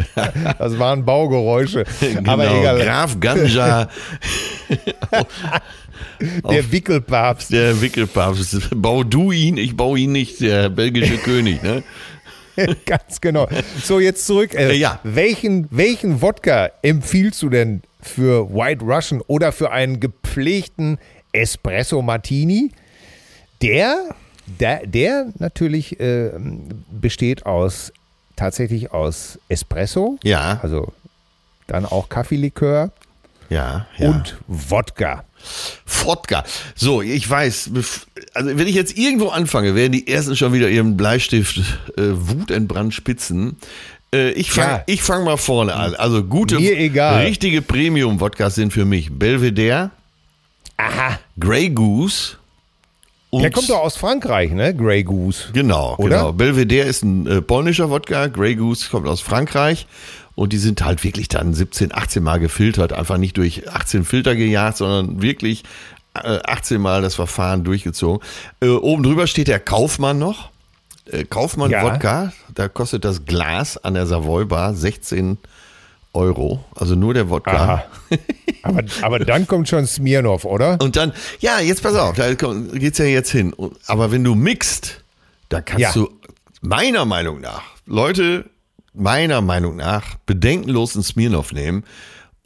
das 0.58 0.76
waren 0.78 1.04
Baugeräusche. 1.04 1.84
Genau, 2.00 2.32
Aber 2.32 2.58
egal, 2.58 2.78
Graf 2.80 3.20
Ganja, 3.20 3.88
der 6.50 6.72
Wickelpapst. 6.72 7.52
der 7.52 7.80
Wickelpapst. 7.80 8.70
Bau 8.74 9.04
du 9.04 9.32
ihn, 9.32 9.56
ich 9.56 9.76
baue 9.76 9.98
ihn 9.98 10.12
nicht, 10.12 10.40
der 10.40 10.68
belgische 10.68 11.18
König, 11.18 11.62
ne? 11.62 11.82
Ganz 12.86 13.20
genau. 13.20 13.48
So, 13.82 14.00
jetzt 14.00 14.26
zurück. 14.26 14.54
Äh, 14.54 14.74
ja. 14.74 15.00
welchen, 15.02 15.68
welchen 15.70 16.22
Wodka 16.22 16.70
empfiehlst 16.82 17.42
du 17.42 17.48
denn 17.50 17.82
für 18.00 18.52
White 18.52 18.84
Russian 18.84 19.20
oder 19.26 19.52
für 19.52 19.70
einen 19.70 20.00
gepflegten 20.00 20.98
Espresso 21.32 22.02
Martini? 22.02 22.70
Der, 23.62 24.14
der, 24.46 24.86
der 24.86 25.32
natürlich 25.38 26.00
äh, 26.00 26.30
besteht 26.90 27.46
aus 27.46 27.92
tatsächlich 28.36 28.92
aus 28.92 29.38
Espresso, 29.48 30.18
Ja, 30.22 30.60
also 30.62 30.92
dann 31.66 31.84
auch 31.84 32.08
Kaffeelikör 32.08 32.92
ja, 33.50 33.86
ja. 33.98 34.08
und 34.08 34.36
Wodka. 34.46 35.24
Wodka. 36.04 36.44
So, 36.74 37.02
ich 37.02 37.28
weiß, 37.28 37.70
also 38.34 38.58
wenn 38.58 38.66
ich 38.66 38.74
jetzt 38.74 38.96
irgendwo 38.98 39.28
anfange, 39.28 39.74
werden 39.74 39.92
die 39.92 40.08
ersten 40.08 40.36
schon 40.36 40.52
wieder 40.52 40.68
ihren 40.68 40.96
Bleistift 40.96 41.58
äh, 41.96 42.02
wutentbrannt 42.14 42.94
spitzen. 42.94 43.56
Äh, 44.12 44.30
ich 44.32 44.50
fange 44.50 44.82
Ja. 44.88 44.96
fang 44.98 45.24
mal 45.24 45.36
vorne 45.36 45.74
an. 45.74 45.94
Also 45.94 46.24
gute, 46.24 46.58
richtige 46.58 47.62
Premium-Wodkas 47.62 48.54
sind 48.56 48.72
für 48.72 48.84
mich 48.84 49.10
Belvedere, 49.12 49.90
Aha. 50.76 51.18
Grey 51.38 51.70
Goose 51.70 52.36
und 53.30 53.42
Der 53.42 53.50
kommt 53.50 53.68
doch 53.68 53.80
aus 53.80 53.96
Frankreich, 53.96 54.52
ne? 54.52 54.74
Grey 54.74 55.02
Goose. 55.02 55.50
Genau, 55.52 55.96
Oder? 55.98 56.08
genau. 56.16 56.32
Belvedere 56.32 56.86
ist 56.86 57.02
ein 57.02 57.26
äh, 57.26 57.42
polnischer 57.42 57.90
Wodka, 57.90 58.28
Grey 58.28 58.54
Goose 58.54 58.88
kommt 58.90 59.06
aus 59.08 59.20
Frankreich 59.20 59.86
und 60.36 60.52
die 60.52 60.58
sind 60.58 60.84
halt 60.84 61.02
wirklich 61.02 61.26
dann 61.28 61.52
17, 61.54 61.92
18 61.92 62.22
Mal 62.22 62.38
gefiltert, 62.38 62.92
einfach 62.92 63.16
nicht 63.18 63.36
durch 63.36 63.68
18 63.68 64.04
Filter 64.04 64.36
gejagt, 64.36 64.76
sondern 64.76 65.20
wirklich 65.20 65.64
äh, 66.14 66.38
18 66.46 66.80
Mal 66.80 67.02
das 67.02 67.16
Verfahren 67.16 67.64
durchgezogen. 67.64 68.24
Äh, 68.60 68.68
oben 68.68 69.02
drüber 69.02 69.26
steht 69.26 69.48
der 69.48 69.58
Kaufmann 69.60 70.18
noch. 70.20 70.50
Äh, 71.10 71.24
Kaufmann 71.24 71.70
Ja. 71.72 71.82
Wodka, 71.82 72.32
da 72.54 72.68
kostet 72.68 73.04
das 73.04 73.24
Glas 73.24 73.76
an 73.76 73.94
der 73.94 74.06
Savoy 74.06 74.44
Bar 74.44 74.74
16 74.74 75.38
Euro, 76.12 76.64
also 76.74 76.94
nur 76.94 77.12
der 77.12 77.28
Wodka. 77.28 77.84
Aber, 78.62 78.82
aber 79.02 79.18
dann 79.20 79.46
kommt 79.46 79.68
schon 79.68 79.86
Smirnoff, 79.86 80.44
oder? 80.44 80.78
Und 80.80 80.96
dann, 80.96 81.12
ja, 81.38 81.60
jetzt 81.60 81.84
pass 81.84 81.94
auf, 81.94 82.16
da 82.16 82.34
geht's 82.34 82.98
ja 82.98 83.04
jetzt 83.04 83.30
hin. 83.30 83.54
Aber 83.86 84.10
wenn 84.10 84.24
du 84.24 84.34
mixt, 84.34 85.04
da 85.50 85.60
kannst 85.60 85.82
Ja. 85.82 85.92
du 85.92 86.10
meiner 86.62 87.04
Meinung 87.04 87.40
nach, 87.40 87.62
Leute, 87.86 88.46
meiner 88.96 89.40
Meinung 89.40 89.76
nach, 89.76 90.16
bedenkenlos 90.26 90.96
einen 90.96 91.04
Smirnoff 91.04 91.52
nehmen 91.52 91.84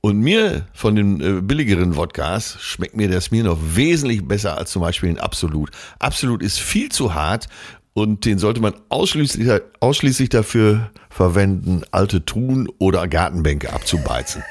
Und 0.03 0.21
mir 0.21 0.67
von 0.73 0.97
den 0.97 1.21
äh, 1.21 1.41
billigeren 1.43 1.97
Wodkas 1.97 2.57
schmeckt 2.61 2.97
mir 2.97 3.09
der 3.09 3.21
Smirnoff 3.21 3.59
wesentlich 3.63 4.27
besser 4.27 4.57
als 4.57 4.71
zum 4.71 4.83
Beispiel 4.83 5.11
den 5.11 5.21
Absolut. 5.21 5.71
Absolut 5.99 6.43
ist 6.43 6.59
viel 6.59 6.91
zu 6.91 7.15
hart 7.15 7.49
und 7.93 8.25
den 8.25 8.39
sollte 8.39 8.61
man 8.61 8.75
ausschließlich, 8.89 9.49
ausschließlich 9.81 10.29
dafür 10.29 10.91
verwenden, 11.11 11.83
alte 11.91 12.25
Truhen 12.25 12.69
oder 12.79 13.09
Gartenbänke 13.09 13.73
abzubeizen. 13.73 14.43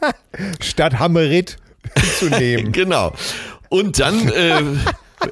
Statt 0.60 0.98
Hammerit 0.98 1.56
zu 2.18 2.26
nehmen. 2.26 2.72
genau. 2.72 3.14
Und 3.68 4.00
dann, 4.00 4.28
äh, 4.28 4.62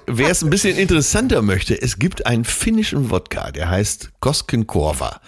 wer 0.06 0.30
es 0.30 0.42
ein 0.42 0.50
bisschen 0.50 0.78
interessanter 0.78 1.42
möchte, 1.42 1.80
es 1.80 1.98
gibt 1.98 2.26
einen 2.26 2.44
finnischen 2.44 3.10
Wodka, 3.10 3.50
der 3.50 3.68
heißt 3.68 4.12
Koskenkorva. 4.20 5.20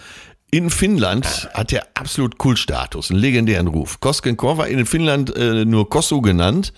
In 0.51 0.69
Finnland 0.69 1.49
hat 1.53 1.71
er 1.71 1.87
absolut 1.93 2.37
Kultstatus, 2.37 3.09
einen 3.09 3.19
legendären 3.19 3.67
Ruf. 3.67 3.99
Koskenkorva 4.01 4.65
in 4.65 4.85
Finnland 4.85 5.35
äh, 5.35 5.65
nur 5.65 5.89
Kosso 5.89 6.21
genannt. 6.21 6.73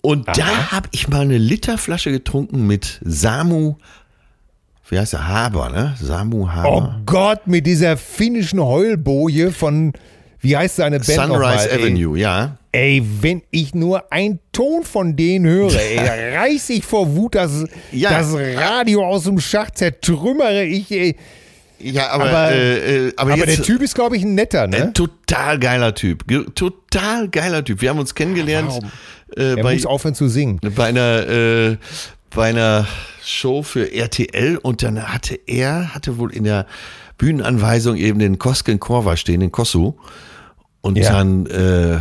Und 0.00 0.28
Aha. 0.28 0.36
da 0.36 0.72
habe 0.72 0.88
ich 0.92 1.08
mal 1.08 1.20
eine 1.20 1.38
Literflasche 1.38 2.10
getrunken 2.10 2.66
mit 2.66 3.00
Samu 3.04 3.76
wie 4.88 4.98
heißt 4.98 5.14
der? 5.14 5.26
Haber, 5.26 5.70
ne? 5.70 5.94
Samu 6.00 6.48
Haber. 6.48 6.96
Oh 6.98 7.02
Gott, 7.06 7.46
mit 7.46 7.66
dieser 7.66 7.96
finnischen 7.96 8.60
Heulboje 8.60 9.50
von, 9.50 9.92
wie 10.40 10.56
heißt 10.56 10.76
seine 10.76 10.98
Band 11.00 11.30
Sunrise 11.30 11.72
Avenue, 11.72 12.16
ey, 12.16 12.22
ja. 12.22 12.58
Ey, 12.70 13.02
wenn 13.20 13.42
ich 13.50 13.74
nur 13.74 14.12
einen 14.12 14.40
Ton 14.52 14.82
von 14.82 15.16
denen 15.16 15.46
höre, 15.46 15.74
ey, 15.74 15.96
da 15.96 16.12
reiß 16.40 16.70
ich 16.70 16.84
vor 16.84 17.14
Wut 17.16 17.34
das, 17.34 17.64
ja. 17.92 18.10
das 18.10 18.34
Radio 18.34 19.06
aus 19.06 19.24
dem 19.24 19.40
Schacht, 19.40 19.78
zertrümmere 19.78 20.64
ich, 20.64 20.90
ey. 20.92 21.16
Ja, 21.78 22.10
aber, 22.10 22.30
aber, 22.30 22.52
äh, 22.52 23.06
äh, 23.08 23.12
aber, 23.16 23.32
aber 23.32 23.46
jetzt, 23.46 23.58
der 23.58 23.64
Typ 23.64 23.82
ist, 23.82 23.94
glaube 23.94 24.16
ich, 24.16 24.22
ein 24.22 24.34
netter, 24.34 24.66
ne? 24.66 24.84
Ein 24.84 24.94
total 24.94 25.58
geiler 25.58 25.94
Typ. 25.94 26.24
Total 26.54 27.28
geiler 27.28 27.64
Typ. 27.64 27.82
Wir 27.82 27.90
haben 27.90 27.98
uns 27.98 28.14
kennengelernt. 28.14 28.72
Äh, 29.36 29.56
er 29.56 29.62
bei, 29.62 29.74
muss 29.74 29.86
aufhören 29.86 30.14
zu 30.14 30.28
singen. 30.28 30.60
Bei 30.74 30.86
einer, 30.86 31.28
äh, 31.28 31.76
bei 32.30 32.50
einer 32.50 32.86
Show 33.22 33.62
für 33.62 33.92
RTL 33.92 34.58
und 34.58 34.82
dann 34.82 35.02
hatte 35.02 35.38
er, 35.46 35.94
hatte 35.94 36.18
wohl 36.18 36.32
in 36.32 36.44
der 36.44 36.66
Bühnenanweisung 37.18 37.96
eben 37.96 38.18
den 38.18 38.38
Kosken 38.38 38.80
Korva 38.80 39.16
stehen, 39.16 39.40
den 39.40 39.52
Kosu. 39.52 39.94
Und 40.84 40.98
ja. 40.98 41.12
dann, 41.12 41.46
äh, 41.46 41.94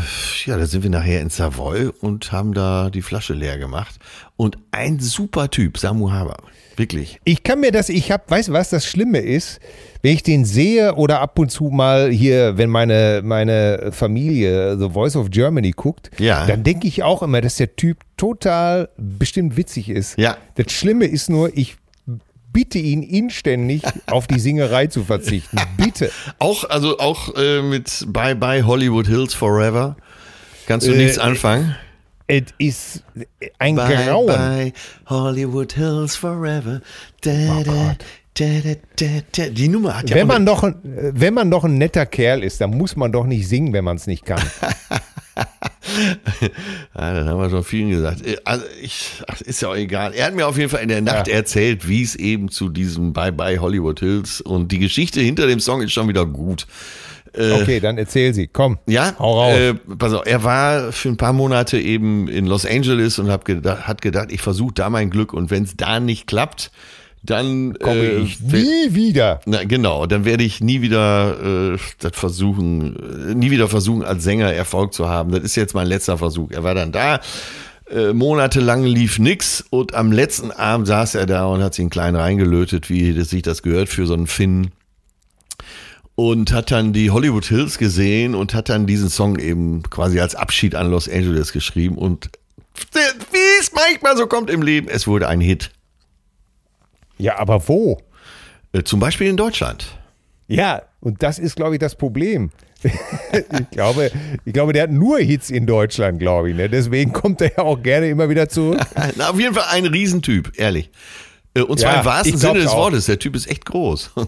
ja, 0.46 0.58
da 0.58 0.66
sind 0.66 0.84
wir 0.84 0.90
nachher 0.90 1.22
in 1.22 1.30
Savoy 1.30 1.90
und 2.02 2.34
haben 2.34 2.54
da 2.54 2.90
die 2.90 3.02
Flasche 3.02 3.34
leer 3.34 3.58
gemacht. 3.58 3.96
Und 4.36 4.58
ein 4.72 5.00
super 5.00 5.50
Typ, 5.50 5.78
Samu 5.78 6.12
Haber. 6.12 6.36
Wirklich. 6.76 7.18
Ich 7.24 7.44
kann 7.44 7.62
mir 7.62 7.72
das, 7.72 7.88
ich 7.88 8.12
hab, 8.12 8.30
weißt 8.30 8.50
du 8.50 8.52
was 8.52 8.72
das 8.72 8.86
Schlimme 8.86 9.20
ist? 9.20 9.62
Wenn 10.02 10.14
ich 10.14 10.22
den 10.22 10.44
sehe 10.44 10.96
oder 10.96 11.22
ab 11.22 11.40
und 11.40 11.50
zu 11.50 11.70
mal 11.70 12.12
hier, 12.12 12.58
wenn 12.58 12.70
meine, 12.70 13.22
meine 13.24 13.92
Familie 13.94 14.78
The 14.78 14.90
Voice 14.90 15.16
of 15.16 15.30
Germany 15.30 15.72
guckt, 15.72 16.12
ja. 16.20 16.46
dann 16.46 16.66
denke 16.66 16.86
ich 16.86 17.04
auch 17.04 17.24
immer, 17.24 17.40
dass 17.40 17.56
der 17.56 17.78
Typ 17.78 18.00
total 18.18 18.90
bestimmt 18.98 19.56
witzig 19.56 19.88
ist. 19.88 20.18
Ja. 20.18 20.36
Das 20.56 20.74
Schlimme 20.74 21.06
ist 21.06 21.30
nur, 21.30 21.56
ich 21.58 21.78
bitte 22.54 22.80
ihn 22.80 23.04
inständig 23.04 23.84
auf 24.08 24.28
die 24.28 24.40
Singerei 24.40 24.88
zu 24.88 25.04
verzichten. 25.04 25.58
Bitte. 25.78 26.12
Auch, 26.40 26.70
also 26.70 27.00
auch 27.00 27.36
äh, 27.36 27.62
mit 27.62 28.06
Bye 28.08 28.36
Bye 28.36 28.66
Hollywood 28.66 29.08
Hills 29.08 29.34
Forever. 29.34 29.98
Kannst 30.68 30.88
du 30.88 30.94
äh, 30.94 30.98
nichts 30.98 31.18
anfangen? 31.18 31.76
Es 32.28 32.44
ist 32.58 33.04
ein 33.60 33.76
bye, 33.76 34.06
Grauen. 34.06 34.28
Bye, 34.28 34.74
Hollywood 35.08 35.74
Hills 35.74 36.16
Forever. 36.16 36.82
Da, 37.22 37.32
oh 37.32 37.64
da, 37.64 37.74
da, 37.74 37.96
Die 38.38 39.68
Nummer 39.68 40.00
hat 40.00 40.10
ja 40.10 40.16
wenn 40.16 40.28
man, 40.28 40.46
doch, 40.46 40.68
wenn 40.84 41.34
man 41.34 41.52
doch 41.52 41.64
ein 41.66 41.78
netter 41.78 42.06
Kerl 42.06 42.44
ist, 42.44 42.62
dann 42.62 42.72
muss 42.72 42.96
man 42.96 43.12
doch 43.12 43.26
nicht 43.26 43.48
singen, 43.48 43.74
wenn 43.74 43.84
man 43.84 43.98
es 43.98 44.08
nicht 44.08 44.26
kann. 44.26 44.42
ja, 46.96 47.14
dann 47.14 47.28
haben 47.28 47.40
wir 47.40 47.50
schon 47.50 47.64
vielen 47.64 47.90
gesagt. 47.90 48.26
Äh, 48.26 48.38
also 48.44 48.66
ich, 48.82 49.22
ach, 49.28 49.42
ist 49.42 49.62
ja 49.62 49.70
auch 49.70 49.76
egal. 49.76 50.14
Er 50.14 50.26
hat 50.26 50.36
mir 50.36 50.48
auf 50.48 50.58
jeden 50.58 50.70
Fall 50.70 50.82
in 50.82 50.90
der 50.90 51.02
Nacht 51.02 51.28
ja. 51.28 51.36
erzählt, 51.36 51.88
wie 51.88 52.02
es 52.02 52.16
eben 52.16 52.50
zu 52.50 52.70
diesem 52.70 53.14
Bye 53.14 53.32
Bye 53.32 53.60
Hollywood 53.60 54.00
Hills 54.00 54.42
und 54.42 54.72
die 54.72 54.80
Geschichte 54.80 55.22
hinter 55.22 55.46
dem 55.48 55.60
Song 55.60 55.82
ist 55.82 55.92
schon 55.92 56.08
wieder 56.08 56.26
gut. 56.26 56.66
Äh, 57.36 57.52
okay, 57.52 57.80
dann 57.80 57.98
erzähl 57.98 58.34
sie. 58.34 58.48
Komm. 58.48 58.78
Ja, 58.88 59.16
hau 59.18 59.42
raus. 59.42 59.56
Äh, 59.56 59.74
pass 59.74 60.14
auf, 60.14 60.26
er 60.26 60.44
war 60.44 60.92
für 60.92 61.10
ein 61.10 61.18
paar 61.18 61.34
Monate 61.34 61.80
eben 61.80 62.28
in 62.28 62.46
Los 62.46 62.66
Angeles 62.66 63.18
und 63.18 63.30
hab 63.30 63.46
gedacht, 63.46 63.88
hat 63.88 64.02
gedacht, 64.02 64.32
ich 64.32 64.42
versuche 64.42 64.74
da 64.76 64.90
mein 64.90 65.10
Glück 65.10 65.34
und 65.34 65.50
wenn 65.50 65.64
es 65.64 65.76
da 65.76 66.00
nicht 66.00 66.28
klappt, 66.28 66.72
dann 67.24 67.80
komme 67.80 68.02
äh, 68.02 68.18
ich 68.20 68.42
nie 68.42 68.94
wieder. 68.94 69.40
Na, 69.46 69.64
genau, 69.64 70.06
dann 70.06 70.26
werde 70.26 70.44
ich 70.44 70.60
nie 70.60 70.82
wieder 70.82 71.74
äh, 71.74 71.78
das 72.00 72.12
versuchen, 72.14 73.32
äh, 73.32 73.34
nie 73.34 73.50
wieder 73.50 73.70
versuchen, 73.70 74.04
als 74.04 74.24
Sänger 74.24 74.52
Erfolg 74.52 74.94
zu 74.94 75.08
haben. 75.08 75.32
Das 75.32 75.42
ist 75.44 75.56
jetzt 75.56 75.74
mein 75.74 75.88
letzter 75.88 76.18
Versuch. 76.18 76.52
Er 76.52 76.64
war 76.64 76.76
dann 76.76 76.92
da. 76.92 77.22
Äh, 77.90 78.14
monatelang 78.14 78.84
lief 78.84 79.20
nix 79.20 79.64
und 79.70 79.94
am 79.94 80.12
letzten 80.12 80.52
Abend 80.52 80.88
saß 80.88 81.16
er 81.16 81.26
da 81.26 81.46
und 81.46 81.64
hat 81.64 81.74
sich 81.74 81.84
einen 81.84 81.90
kleinen 81.90 82.18
reingelötet, 82.18 82.90
wie 82.90 83.14
das 83.14 83.30
sich 83.30 83.42
das 83.42 83.62
gehört 83.62 83.88
für 83.88 84.06
so 84.06 84.14
einen 84.14 84.28
Finn 84.28 84.72
und 86.16 86.52
hat 86.52 86.72
dann 86.72 86.94
die 86.94 87.12
Hollywood 87.12 87.46
Hills 87.46 87.78
gesehen 87.78 88.36
und 88.36 88.54
hat 88.54 88.70
dann 88.70 88.86
diesen 88.86 89.10
Song 89.10 89.40
eben 89.40 89.84
quasi 89.84 90.20
als 90.20 90.36
Abschied 90.36 90.76
an 90.76 90.92
Los 90.92 91.10
Angeles 91.10 91.54
geschrieben 91.54 91.98
und 91.98 92.30
wie 92.94 93.60
es 93.60 93.72
manchmal 93.74 94.18
so 94.18 94.28
kommt 94.28 94.50
im 94.50 94.62
Leben, 94.62 94.88
es 94.88 95.08
wurde 95.08 95.28
ein 95.28 95.42
Hit. 95.42 95.72
Ja, 97.18 97.40
aber 97.40 97.68
wo? 97.68 98.00
Äh, 98.72 98.84
zum 98.84 99.00
Beispiel 99.00 99.28
in 99.28 99.38
Deutschland. 99.38 99.98
Ja, 100.48 100.84
und 101.00 101.24
das 101.24 101.40
ist, 101.40 101.56
glaube 101.56 101.76
ich, 101.76 101.80
das 101.80 101.96
Problem. 101.96 102.50
ich, 102.84 103.70
glaube, 103.72 104.12
ich 104.44 104.54
glaube, 104.54 104.74
der 104.74 104.84
hat 104.84 104.92
nur 104.92 105.20
Hits 105.20 105.50
in 105.50 105.66
Deutschland, 105.66 106.20
glaube 106.20 106.50
ich. 106.50 106.56
Ne? 106.56 106.70
Deswegen 106.70 107.14
kommt 107.14 107.42
er 107.42 107.52
ja 107.58 107.64
auch 107.64 107.82
gerne 107.82 108.10
immer 108.10 108.30
wieder 108.30 108.50
zurück. 108.50 108.82
Na, 109.16 109.30
auf 109.30 109.40
jeden 109.40 109.54
Fall 109.54 109.66
ein 109.70 109.86
Riesentyp, 109.86 110.52
ehrlich. 110.58 110.90
Äh, 111.54 111.62
und 111.62 111.80
zwar 111.80 111.94
ja, 111.94 112.00
im 112.00 112.06
wahrsten 112.06 112.38
Sinne 112.38 112.60
des 112.60 112.72
Wortes. 112.72 113.06
Der 113.06 113.20
Typ 113.20 113.36
ist 113.36 113.50
echt 113.50 113.66
groß. 113.66 114.12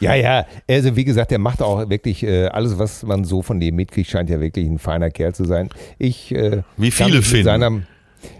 Ja, 0.00 0.14
ja, 0.14 0.46
also 0.70 0.94
wie 0.94 1.04
gesagt, 1.04 1.32
der 1.32 1.40
macht 1.40 1.60
auch 1.60 1.90
wirklich 1.90 2.22
äh, 2.22 2.46
alles, 2.46 2.78
was 2.78 3.02
man 3.02 3.24
so 3.24 3.42
von 3.42 3.58
dem 3.58 3.74
mitkriegt, 3.74 4.08
scheint 4.08 4.30
ja 4.30 4.40
wirklich 4.40 4.68
ein 4.68 4.78
feiner 4.78 5.10
Kerl 5.10 5.34
zu 5.34 5.44
sein. 5.44 5.70
Ich, 5.98 6.32
äh, 6.32 6.62
wie 6.76 6.92
viele 6.92 7.20
finden. 7.22 7.88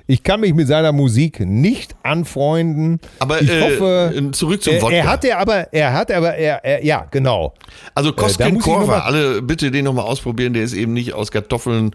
Ich 0.06 0.22
kann 0.22 0.40
mich 0.40 0.54
mit 0.54 0.68
seiner 0.68 0.92
Musik 0.92 1.40
nicht 1.40 1.94
anfreunden. 2.02 3.00
Aber 3.18 3.40
ich 3.40 3.50
äh, 3.50 3.60
hoffe, 3.62 4.30
zurück 4.32 4.62
zum 4.62 4.80
Wodka. 4.80 4.96
Er 4.96 5.06
hat 5.06 5.24
ja 5.24 5.38
aber, 5.38 5.72
er 5.72 5.92
hat 5.92 6.10
aber, 6.10 6.34
er, 6.34 6.64
er 6.64 6.84
ja, 6.84 7.06
genau. 7.10 7.54
Also 7.94 8.12
Kosken 8.12 8.56
äh, 8.56 8.58
Korva, 8.58 9.00
alle 9.00 9.42
bitte 9.42 9.70
den 9.70 9.84
nochmal 9.84 10.04
ausprobieren. 10.06 10.52
Der 10.52 10.62
ist 10.62 10.74
eben 10.74 10.92
nicht 10.92 11.12
aus 11.12 11.30
Kartoffeln 11.30 11.92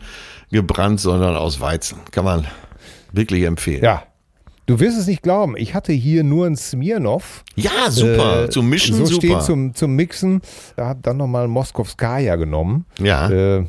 gebrannt, 0.51 0.99
sondern 0.99 1.35
aus 1.35 1.59
Weizen. 1.59 1.99
Kann 2.11 2.25
man 2.25 2.47
wirklich 3.11 3.43
empfehlen. 3.43 3.83
Ja, 3.83 4.03
Du 4.65 4.79
wirst 4.79 4.97
es 4.97 5.07
nicht 5.07 5.21
glauben, 5.21 5.57
ich 5.57 5.75
hatte 5.75 5.91
hier 5.91 6.23
nur 6.23 6.45
ein 6.45 6.55
Smirnoff. 6.55 7.43
Ja, 7.55 7.91
super, 7.91 8.45
äh, 8.45 8.49
zum 8.49 8.69
Mischen 8.69 8.95
so 8.95 9.05
super. 9.05 9.27
steht 9.27 9.41
zum, 9.43 9.75
zum 9.75 9.95
Mixen. 9.95 10.41
Da 10.77 10.85
habe 10.85 10.99
dann 11.01 11.17
nochmal 11.17 11.49
Moskowskaja 11.49 12.37
genommen. 12.37 12.85
Ja. 12.97 13.29
Äh, 13.29 13.65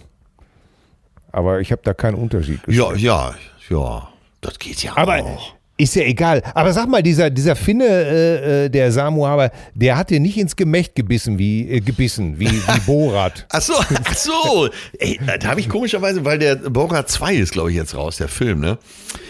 aber 1.32 1.60
ich 1.60 1.72
habe 1.72 1.82
da 1.84 1.94
keinen 1.94 2.14
Unterschied 2.14 2.62
gesehen. 2.62 2.80
Ja, 2.80 2.94
ja, 2.94 3.34
ja, 3.70 4.08
das 4.40 4.58
geht 4.58 4.82
ja 4.82 4.96
aber, 4.96 5.22
auch. 5.24 5.54
Ist 5.76 5.96
ja 5.96 6.04
egal. 6.04 6.40
Aber 6.54 6.72
sag 6.72 6.88
mal, 6.88 7.02
dieser, 7.02 7.30
dieser 7.30 7.56
Finne, 7.56 7.84
äh, 7.84 8.66
äh 8.66 8.68
der 8.68 8.92
Samu 8.92 9.26
Haber, 9.26 9.50
der 9.74 9.96
hat 9.96 10.10
dir 10.10 10.20
nicht 10.20 10.38
ins 10.38 10.54
Gemächt 10.54 10.94
gebissen, 10.94 11.36
wie, 11.36 11.68
äh, 11.68 11.80
gebissen, 11.80 12.38
wie, 12.38 12.46
wie 12.48 12.80
Borat. 12.86 13.44
ach 13.50 13.60
so, 13.60 13.74
ach 13.74 14.14
so. 14.14 14.68
Ey, 15.00 15.18
da 15.40 15.48
habe 15.48 15.58
ich 15.58 15.68
komischerweise, 15.68 16.24
weil 16.24 16.38
der 16.38 16.54
Borat 16.54 17.10
2 17.10 17.34
ist, 17.34 17.50
glaube 17.50 17.72
ich, 17.72 17.76
jetzt 17.76 17.96
raus, 17.96 18.18
der 18.18 18.28
Film, 18.28 18.60
ne? 18.60 18.78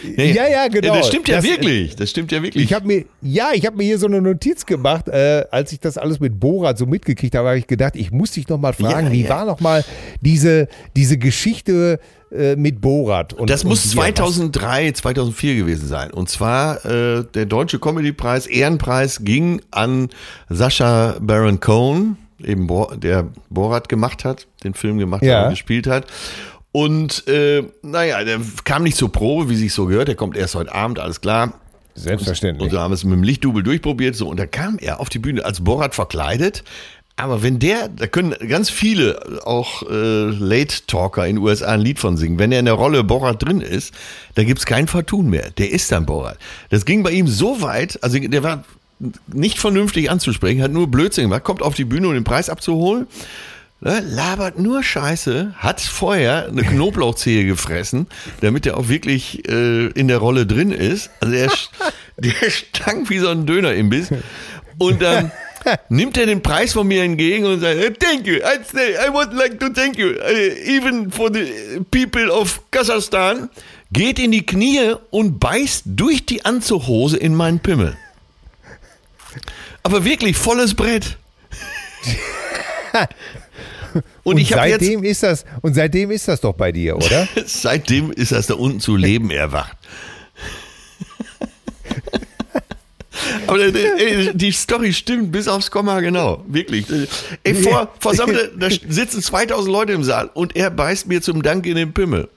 Nee, 0.03 0.33
ja, 0.33 0.47
ja, 0.47 0.67
genau. 0.67 0.93
das 0.93 1.07
stimmt 1.07 1.27
ja 1.27 1.37
das, 1.37 1.45
wirklich. 1.45 1.95
Das 1.95 2.11
stimmt 2.11 2.31
ja 2.31 2.43
wirklich. 2.43 2.63
Ich 2.63 2.73
habe 2.73 2.85
mir, 2.85 3.05
ja, 3.23 3.49
ich 3.55 3.65
habe 3.65 3.77
mir 3.77 3.83
hier 3.83 3.97
so 3.97 4.05
eine 4.05 4.21
Notiz 4.21 4.67
gemacht, 4.67 5.07
äh, 5.07 5.45
als 5.49 5.71
ich 5.71 5.79
das 5.79 5.97
alles 5.97 6.19
mit 6.19 6.39
Borat 6.39 6.77
so 6.77 6.85
mitgekriegt 6.85 7.33
habe, 7.33 7.47
habe 7.47 7.57
ich 7.57 7.65
gedacht, 7.65 7.95
ich 7.95 8.11
muss 8.11 8.33
dich 8.33 8.47
noch 8.49 8.59
mal 8.59 8.73
fragen, 8.73 9.07
ja, 9.07 9.13
wie 9.13 9.23
ja. 9.23 9.29
war 9.29 9.45
noch 9.45 9.61
mal 9.61 9.83
diese, 10.21 10.67
diese 10.95 11.17
Geschichte 11.17 11.99
äh, 12.35 12.55
mit 12.55 12.81
Borat. 12.81 13.33
Und, 13.33 13.49
das 13.49 13.63
muss 13.63 13.83
und 13.85 13.91
2003, 13.91 14.91
2004 14.91 15.55
gewesen 15.55 15.87
sein. 15.87 16.11
Und 16.11 16.29
zwar 16.29 16.85
äh, 16.85 17.23
der 17.33 17.45
Deutsche 17.45 17.79
Comedypreis, 17.79 18.47
Ehrenpreis 18.47 19.23
ging 19.23 19.61
an 19.71 20.09
Sascha 20.49 21.17
Baron 21.19 21.59
Cohen, 21.59 22.17
eben 22.43 22.67
Bo 22.67 22.91
der 22.95 23.29
Borat 23.49 23.89
gemacht 23.89 24.25
hat, 24.25 24.47
den 24.63 24.73
Film 24.73 24.97
gemacht 24.97 25.23
ja. 25.23 25.37
hat 25.37 25.43
und 25.45 25.49
gespielt 25.51 25.87
hat. 25.87 26.05
Und 26.71 27.25
äh, 27.27 27.63
naja, 27.81 28.23
der 28.23 28.39
kam 28.65 28.83
nicht 28.83 28.97
zur 28.97 29.11
Probe, 29.11 29.49
wie 29.49 29.55
sich 29.55 29.73
so 29.73 29.85
gehört. 29.85 30.09
Der 30.09 30.15
kommt 30.15 30.35
erst 30.35 30.55
heute 30.55 30.73
Abend, 30.75 30.99
alles 30.99 31.21
klar. 31.21 31.53
Selbstverständlich. 31.95 32.65
Und 32.65 32.71
so 32.71 32.79
haben 32.81 32.91
wir 32.91 32.95
es 32.95 33.05
mit 33.05 33.13
dem 33.13 33.23
Lichtdubel 33.23 33.63
durchprobiert. 33.63 34.15
So, 34.15 34.27
und 34.27 34.37
da 34.37 34.45
kam 34.45 34.77
er 34.79 34.99
auf 34.99 35.07
die 35.07 35.19
Bühne 35.19 35.45
als 35.45 35.63
Borat 35.63 35.95
verkleidet. 35.95 36.65
Aber 37.17 37.43
wenn 37.43 37.59
der, 37.59 37.87
da 37.87 38.07
können 38.07 38.35
ganz 38.49 38.69
viele, 38.69 39.41
auch 39.45 39.83
äh, 39.83 40.25
Late 40.29 40.85
Talker 40.85 41.25
in 41.25 41.37
den 41.37 41.43
USA 41.43 41.67
ein 41.67 41.79
Lied 41.79 41.97
von 41.97 42.17
singen. 42.17 42.39
Wenn 42.39 42.51
er 42.51 42.59
in 42.59 42.65
der 42.65 42.73
Rolle 42.73 43.05
Borat 43.05 43.41
drin 43.41 43.61
ist, 43.61 43.93
da 44.35 44.43
gibt's 44.43 44.65
kein 44.65 44.87
Vertun 44.87 45.29
mehr. 45.29 45.49
Der 45.51 45.71
ist 45.71 45.91
dann 45.93 46.05
Borat. 46.05 46.37
Das 46.69 46.83
ging 46.83 47.03
bei 47.03 47.11
ihm 47.11 47.27
so 47.27 47.61
weit, 47.61 48.03
also 48.03 48.19
der 48.19 48.43
war 48.43 48.65
nicht 49.27 49.59
vernünftig 49.59 50.11
anzusprechen, 50.11 50.61
hat 50.61 50.71
nur 50.71 50.87
Blödsinn 50.87 51.25
gemacht, 51.25 51.43
kommt 51.43 51.61
auf 51.61 51.75
die 51.75 51.85
Bühne, 51.85 52.07
um 52.07 52.13
den 52.13 52.23
Preis 52.25 52.49
abzuholen. 52.49 53.07
ne, 53.79 54.01
labert 54.01 54.59
nur 54.59 54.83
Scheiße, 54.83 55.53
hat 55.57 55.79
vorher 55.79 56.47
eine 56.47 56.63
Knoblauchzehe 56.63 57.45
gefressen, 57.45 58.07
damit 58.41 58.65
er 58.65 58.77
auch 58.77 58.89
wirklich 58.89 59.47
äh, 59.47 59.87
in 59.87 60.09
der 60.09 60.17
Rolle 60.17 60.45
drin 60.45 60.71
ist. 60.71 61.11
Also 61.21 61.33
der, 61.33 61.51
der 62.17 62.49
stank 62.49 63.09
wie 63.09 63.19
so 63.19 63.29
ein 63.29 63.45
Dönerimbiss. 63.45 64.09
Und 64.77 65.01
dann 65.01 65.31
nimmt 65.89 66.17
er 66.17 66.25
den 66.25 66.41
Preis 66.41 66.73
von 66.73 66.87
mir 66.87 67.03
entgegen 67.03 67.45
und 67.45 67.59
sagt, 67.59 67.99
thank 67.99 68.27
you, 68.27 68.35
I, 68.35 68.59
I 69.07 69.11
would 69.11 69.33
like 69.33 69.59
to 69.59 69.69
thank 69.69 69.97
you, 69.97 70.09
uh, 70.09 70.67
even 70.67 71.11
for 71.11 71.31
the 71.33 71.81
people 71.91 72.29
of 72.31 72.61
Kasachstan, 72.71 73.49
geht 73.91 74.19
in 74.19 74.31
die 74.31 74.45
Knie 74.45 74.95
und 75.11 75.39
beißt 75.39 75.83
durch 75.85 76.25
die 76.25 76.43
Anzughose 76.45 77.17
in 77.17 77.35
meinen 77.35 77.59
Pimmel. 77.59 77.95
Aber 79.83 80.03
wirklich 80.03 80.35
volles 80.37 80.73
Brett. 80.73 81.17
Und, 84.23 84.35
Und 84.35 84.51
habe 84.51 84.67
jetzt 84.67 84.81
seitdem 84.81 85.03
ist 85.03 85.23
das 85.23 85.45
und 85.61 85.73
seitdem 85.73 86.11
ist 86.11 86.27
das 86.27 86.41
doch 86.41 86.53
bei 86.53 86.71
dir, 86.73 86.97
oder? 86.97 87.27
Seitdem 87.45 88.11
ist 88.11 88.33
das 88.33 88.47
da 88.47 88.55
unten 88.55 88.81
zu 88.81 88.97
Leben 88.97 89.29
erwacht. 89.29 89.77
Aber 93.47 93.59
äh, 93.59 93.71
ey, 93.71 94.31
die 94.33 94.51
Story 94.51 94.93
stimmt 94.93 95.31
bis 95.31 95.47
aufs 95.47 95.71
Komma 95.71 95.99
genau, 95.99 96.43
wirklich. 96.47 96.85
Ey, 97.43 97.55
vor, 97.55 97.89
vor 97.99 98.15
Sammel, 98.15 98.51
da 98.57 98.69
sitzen 98.69 99.21
2000 99.21 99.71
Leute 99.71 99.93
im 99.93 100.03
Saal 100.03 100.29
und 100.33 100.55
er 100.55 100.69
beißt 100.69 101.07
mir 101.07 101.21
zum 101.21 101.41
Dank 101.41 101.65
in 101.65 101.75
den 101.75 101.93
Pimmel. 101.93 102.29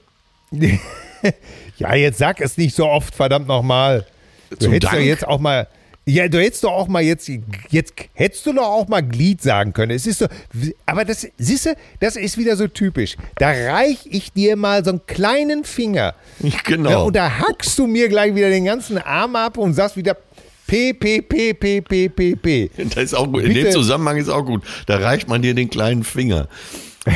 ja, 1.77 1.95
jetzt 1.95 2.17
sag 2.17 2.41
es 2.41 2.57
nicht 2.57 2.75
so 2.75 2.87
oft, 2.87 3.15
verdammt 3.15 3.47
nochmal. 3.47 4.05
Du 4.49 4.57
Zum 4.57 4.73
hättest 4.73 4.93
Dank? 4.93 5.01
doch 5.01 5.07
jetzt 5.07 5.27
auch 5.27 5.39
mal. 5.39 5.67
Ja, 6.05 6.27
du 6.27 6.41
hättest 6.41 6.63
doch 6.63 6.71
auch 6.71 6.87
mal 6.87 7.03
jetzt, 7.03 7.29
jetzt 7.69 7.93
hättest 8.13 8.43
du 8.47 8.53
doch 8.53 8.63
auch 8.63 8.87
mal 8.87 9.01
Glied 9.01 9.43
sagen 9.43 9.73
können. 9.73 9.91
Es 9.91 10.07
ist 10.07 10.19
so, 10.19 10.25
aber 10.87 11.05
das, 11.05 11.27
siehst 11.37 11.67
du, 11.67 11.75
das 11.99 12.15
ist 12.15 12.35
wieder 12.35 12.55
so 12.55 12.67
typisch. 12.67 13.15
Da 13.35 13.49
reich 13.49 13.99
ich 14.09 14.33
dir 14.33 14.55
mal 14.55 14.83
so 14.83 14.89
einen 14.89 15.05
kleinen 15.05 15.63
Finger. 15.63 16.15
Genau. 16.63 16.89
Ja, 16.89 16.97
und 16.99 17.15
da 17.15 17.39
hackst 17.39 17.77
du 17.77 17.85
mir 17.85 18.09
gleich 18.09 18.33
wieder 18.33 18.49
den 18.49 18.65
ganzen 18.65 18.97
Arm 18.97 19.35
ab 19.35 19.57
und 19.57 19.73
sagst 19.73 19.97
wieder 19.97 20.17
P, 20.69 20.93
P, 20.93 21.21
P, 21.23 21.53
P, 21.55 21.81
P, 21.81 22.09
P, 22.09 22.35
P. 22.35 22.69
Das 22.93 23.05
ist 23.05 23.13
auch 23.15 23.25
gut. 23.25 23.41
In 23.43 23.53
Bitte. 23.53 23.65
dem 23.65 23.71
Zusammenhang 23.71 24.17
ist 24.17 24.29
auch 24.29 24.45
gut. 24.45 24.63
Da 24.85 24.97
reicht 24.97 25.27
man 25.27 25.41
dir 25.41 25.55
den 25.55 25.69
kleinen 25.71 26.03
Finger. 26.03 26.47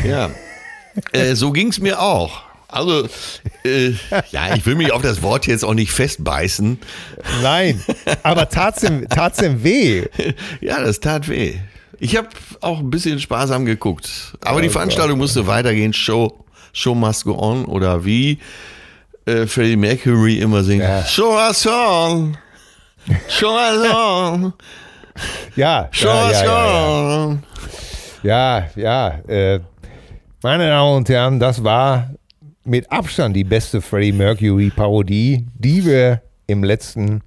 Ja. 0.03 0.31
äh, 1.11 1.35
so 1.35 1.51
ging's 1.51 1.79
mir 1.79 2.01
auch. 2.01 2.41
Also, 2.67 3.07
äh, 3.63 3.91
ja, 4.31 4.55
ich 4.55 4.65
will 4.65 4.73
mich 4.73 4.91
auf 4.91 5.03
das 5.03 5.21
Wort 5.21 5.45
jetzt 5.45 5.63
auch 5.63 5.75
nicht 5.75 5.91
festbeißen. 5.91 6.79
Nein, 7.43 7.79
aber 8.23 8.49
tat's 8.49 8.83
tat's 9.09 9.39
weh. 9.41 10.05
Ja, 10.61 10.81
das 10.81 10.99
tat 10.99 11.29
weh. 11.29 11.53
Ich 11.99 12.17
habe 12.17 12.29
auch 12.61 12.79
ein 12.79 12.89
bisschen 12.89 13.19
sparsam 13.19 13.65
geguckt. 13.65 14.33
Aber 14.41 14.61
die 14.61 14.69
Oh 14.69 14.71
Veranstaltung 14.71 15.19
musste 15.19 15.45
weitergehen. 15.45 15.93
Show, 15.93 16.43
Show 16.71 16.95
must 16.95 17.25
go 17.25 17.37
on. 17.37 17.65
Oder 17.65 18.03
wie 18.03 18.39
äh, 19.25 19.45
Freddie 19.45 19.75
Mercury 19.75 20.39
immer 20.39 20.63
singt. 20.63 20.81
Ja. 20.81 21.05
Show 21.05 21.37
us 21.37 21.67
on. 21.67 22.35
Show 23.29 23.55
us 23.55 23.93
on. 23.93 24.53
Ja, 25.55 25.87
Show 25.91 26.07
ja, 26.07 26.25
us 26.27 26.41
ja, 26.41 26.45
ja, 26.45 27.25
on. 27.25 27.43
ja, 28.23 28.67
ja. 28.75 29.07
Äh, 29.27 29.59
meine 30.41 30.67
Damen 30.67 30.97
und 30.97 31.09
Herren, 31.09 31.39
das 31.39 31.63
war 31.63 32.09
mit 32.63 32.91
Abstand 32.91 33.35
die 33.35 33.43
beste 33.43 33.81
Freddie 33.81 34.11
Mercury 34.13 34.71
Parodie, 34.75 35.45
die 35.55 35.85
wir 35.85 36.21
im 36.47 36.63
letzten 36.63 37.21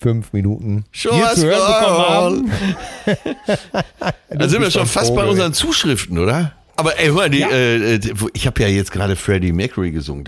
fünf 0.00 0.32
Minuten 0.32 0.84
Show 0.90 1.14
hier 1.14 1.24
us 1.24 1.34
zu 1.36 1.46
hören 1.46 1.80
bekommen 1.80 2.08
haben. 2.08 2.52
Da 4.36 4.48
sind 4.48 4.62
wir 4.62 4.70
schon 4.70 4.86
fast 4.86 5.14
bei 5.14 5.24
unseren 5.24 5.52
Zuschriften, 5.52 6.18
oder? 6.18 6.52
Aber 6.76 6.98
ey, 6.98 7.06
hör 7.06 7.14
mal, 7.14 7.30
die, 7.30 7.38
Ja. 7.40 7.50
äh, 7.50 8.00
ich 8.32 8.46
habe 8.48 8.60
ja 8.62 8.68
jetzt 8.68 8.90
gerade 8.90 9.14
Freddie 9.14 9.52
Mercury 9.52 9.92
gesungen. 9.92 10.24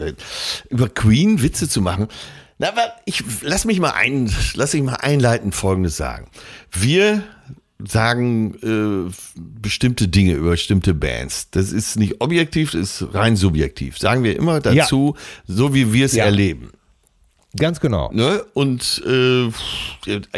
Über 0.70 0.88
Queen 0.88 1.42
Witze 1.42 1.68
zu 1.68 1.80
machen. 1.82 2.06
Na, 2.58 2.68
aber 2.68 2.92
ich 3.04 3.22
lass 3.42 3.64
mich 3.64 3.80
mal 3.80 3.90
ein, 3.90 4.32
lass 4.54 4.72
mich 4.72 4.82
mal 4.82 4.94
einleitend 4.94 5.54
Folgendes 5.54 5.96
sagen. 5.96 6.26
Wir 6.72 7.22
sagen 7.78 8.54
äh, 9.08 9.12
bestimmte 9.36 10.08
Dinge 10.08 10.32
über 10.32 10.50
bestimmte 10.52 10.94
Bands. 10.94 11.50
Das 11.50 11.72
ist 11.72 11.96
nicht 11.98 12.20
objektiv, 12.22 12.70
das 12.70 13.02
ist 13.02 13.14
rein 13.14 13.36
subjektiv. 13.36 13.98
Sagen 13.98 14.22
wir 14.24 14.34
immer 14.36 14.60
dazu, 14.60 15.14
so 15.46 15.74
wie 15.74 15.92
wir 15.92 16.06
es 16.06 16.14
Ja. 16.14 16.24
erleben. 16.24 16.70
Ganz 17.58 17.80
genau. 17.80 18.10
Ne? 18.12 18.42
Und 18.54 19.02
äh, 19.06 19.50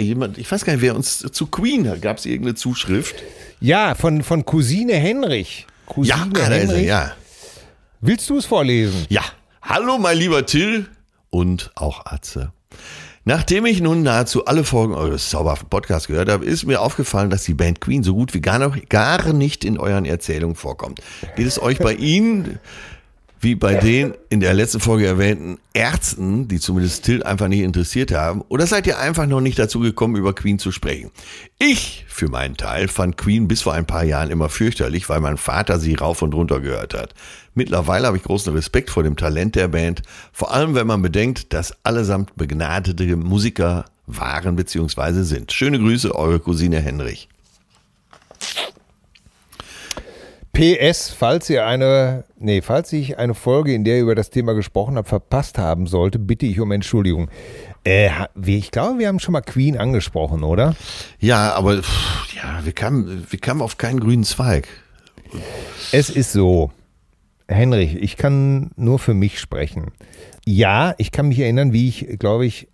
jemand, 0.00 0.38
ich 0.38 0.50
weiß 0.50 0.64
gar 0.64 0.72
nicht, 0.72 0.82
wer 0.82 0.94
uns 0.96 1.18
zu 1.18 1.46
Queen 1.46 1.88
hat. 1.88 2.02
Gab 2.02 2.18
es 2.18 2.26
irgendeine 2.26 2.54
Zuschrift? 2.56 3.14
Ja, 3.60 3.94
von, 3.94 4.22
von 4.22 4.44
Cousine 4.44 4.94
Henrich. 4.94 5.66
Cousine 5.86 6.16
Ja, 6.18 6.26
da 6.32 6.40
ist 6.40 6.48
er, 6.50 6.58
Henrich. 6.68 6.86
ja. 6.86 7.12
Willst 8.00 8.28
du 8.30 8.38
es 8.38 8.44
vorlesen? 8.46 9.06
Ja, 9.08 9.22
hallo 9.62 9.98
mein 9.98 10.16
lieber 10.18 10.44
Till 10.46 10.86
und 11.30 11.70
auch 11.74 12.06
Atze. 12.06 12.52
Nachdem 13.24 13.66
ich 13.66 13.82
nun 13.82 14.02
nahezu 14.02 14.46
alle 14.46 14.64
Folgen 14.64 14.94
eures 14.94 15.28
zauberhaften 15.28 15.68
Podcasts 15.68 16.08
gehört 16.08 16.30
habe, 16.30 16.46
ist 16.46 16.64
mir 16.64 16.80
aufgefallen, 16.80 17.28
dass 17.28 17.44
die 17.44 17.52
Band 17.52 17.80
Queen 17.80 18.02
so 18.02 18.14
gut 18.14 18.32
wie 18.32 18.40
gar, 18.40 18.58
noch, 18.58 18.76
gar 18.88 19.32
nicht 19.34 19.66
in 19.66 19.78
euren 19.78 20.06
Erzählungen 20.06 20.56
vorkommt. 20.56 21.02
Geht 21.36 21.46
es 21.46 21.60
euch 21.60 21.78
bei 21.78 21.92
Ihnen 21.92 22.58
wie 23.40 23.54
bei 23.54 23.74
den 23.74 24.14
in 24.30 24.40
der 24.40 24.54
letzten 24.54 24.80
Folge 24.80 25.06
erwähnten 25.06 25.58
Ärzten, 25.72 26.48
die 26.48 26.58
zumindest 26.58 27.04
Till 27.04 27.22
einfach 27.22 27.48
nicht 27.48 27.60
interessiert 27.60 28.12
haben, 28.12 28.42
oder 28.48 28.66
seid 28.66 28.86
ihr 28.86 28.98
einfach 28.98 29.26
noch 29.26 29.40
nicht 29.40 29.58
dazu 29.58 29.80
gekommen, 29.80 30.16
über 30.16 30.34
Queen 30.34 30.58
zu 30.58 30.72
sprechen? 30.72 31.10
Ich, 31.58 32.04
für 32.08 32.28
meinen 32.28 32.56
Teil, 32.56 32.88
fand 32.88 33.16
Queen 33.16 33.46
bis 33.46 33.62
vor 33.62 33.74
ein 33.74 33.86
paar 33.86 34.04
Jahren 34.04 34.30
immer 34.30 34.48
fürchterlich, 34.48 35.08
weil 35.08 35.20
mein 35.20 35.36
Vater 35.36 35.78
sie 35.78 35.94
rauf 35.94 36.22
und 36.22 36.34
runter 36.34 36.60
gehört 36.60 36.94
hat. 36.94 37.14
Mittlerweile 37.54 38.06
habe 38.06 38.16
ich 38.16 38.22
großen 38.22 38.52
Respekt 38.52 38.90
vor 38.90 39.02
dem 39.02 39.16
Talent 39.16 39.54
der 39.54 39.68
Band, 39.68 40.02
vor 40.32 40.52
allem 40.52 40.74
wenn 40.74 40.86
man 40.86 41.02
bedenkt, 41.02 41.52
dass 41.52 41.74
allesamt 41.84 42.34
begnadete 42.36 43.16
Musiker 43.16 43.84
waren 44.06 44.56
bzw. 44.56 45.22
sind. 45.22 45.52
Schöne 45.52 45.78
Grüße, 45.78 46.14
eure 46.14 46.40
Cousine 46.40 46.80
Henrich. 46.80 47.28
PS, 50.58 51.10
falls 51.10 51.48
ihr 51.50 51.64
eine, 51.66 52.24
nee, 52.36 52.62
falls 52.62 52.92
ich 52.92 53.16
eine 53.16 53.34
Folge, 53.34 53.72
in 53.74 53.84
der 53.84 53.98
ihr 53.98 54.02
über 54.02 54.16
das 54.16 54.30
Thema 54.30 54.54
gesprochen 54.54 54.96
habt, 54.96 55.08
verpasst 55.08 55.56
haben 55.56 55.86
sollte, 55.86 56.18
bitte 56.18 56.46
ich 56.46 56.58
um 56.58 56.72
Entschuldigung. 56.72 57.30
Äh, 57.84 58.10
ich 58.44 58.72
glaube, 58.72 58.98
wir 58.98 59.06
haben 59.06 59.20
schon 59.20 59.34
mal 59.34 59.40
Queen 59.40 59.78
angesprochen, 59.78 60.42
oder? 60.42 60.74
Ja, 61.20 61.54
aber 61.54 61.80
pff, 61.80 62.34
ja, 62.34 62.64
wir 62.64 62.72
kamen, 62.72 63.24
wir 63.30 63.38
kamen 63.38 63.62
auf 63.62 63.78
keinen 63.78 64.00
grünen 64.00 64.24
Zweig. 64.24 64.66
Es 65.92 66.10
ist 66.10 66.32
so, 66.32 66.72
Henrich, 67.46 67.94
ich 67.94 68.16
kann 68.16 68.72
nur 68.74 68.98
für 68.98 69.14
mich 69.14 69.38
sprechen. 69.38 69.92
Ja, 70.44 70.92
ich 70.98 71.12
kann 71.12 71.28
mich 71.28 71.38
erinnern, 71.38 71.72
wie 71.72 71.88
ich, 71.88 72.18
glaube 72.18 72.46
ich, 72.46 72.66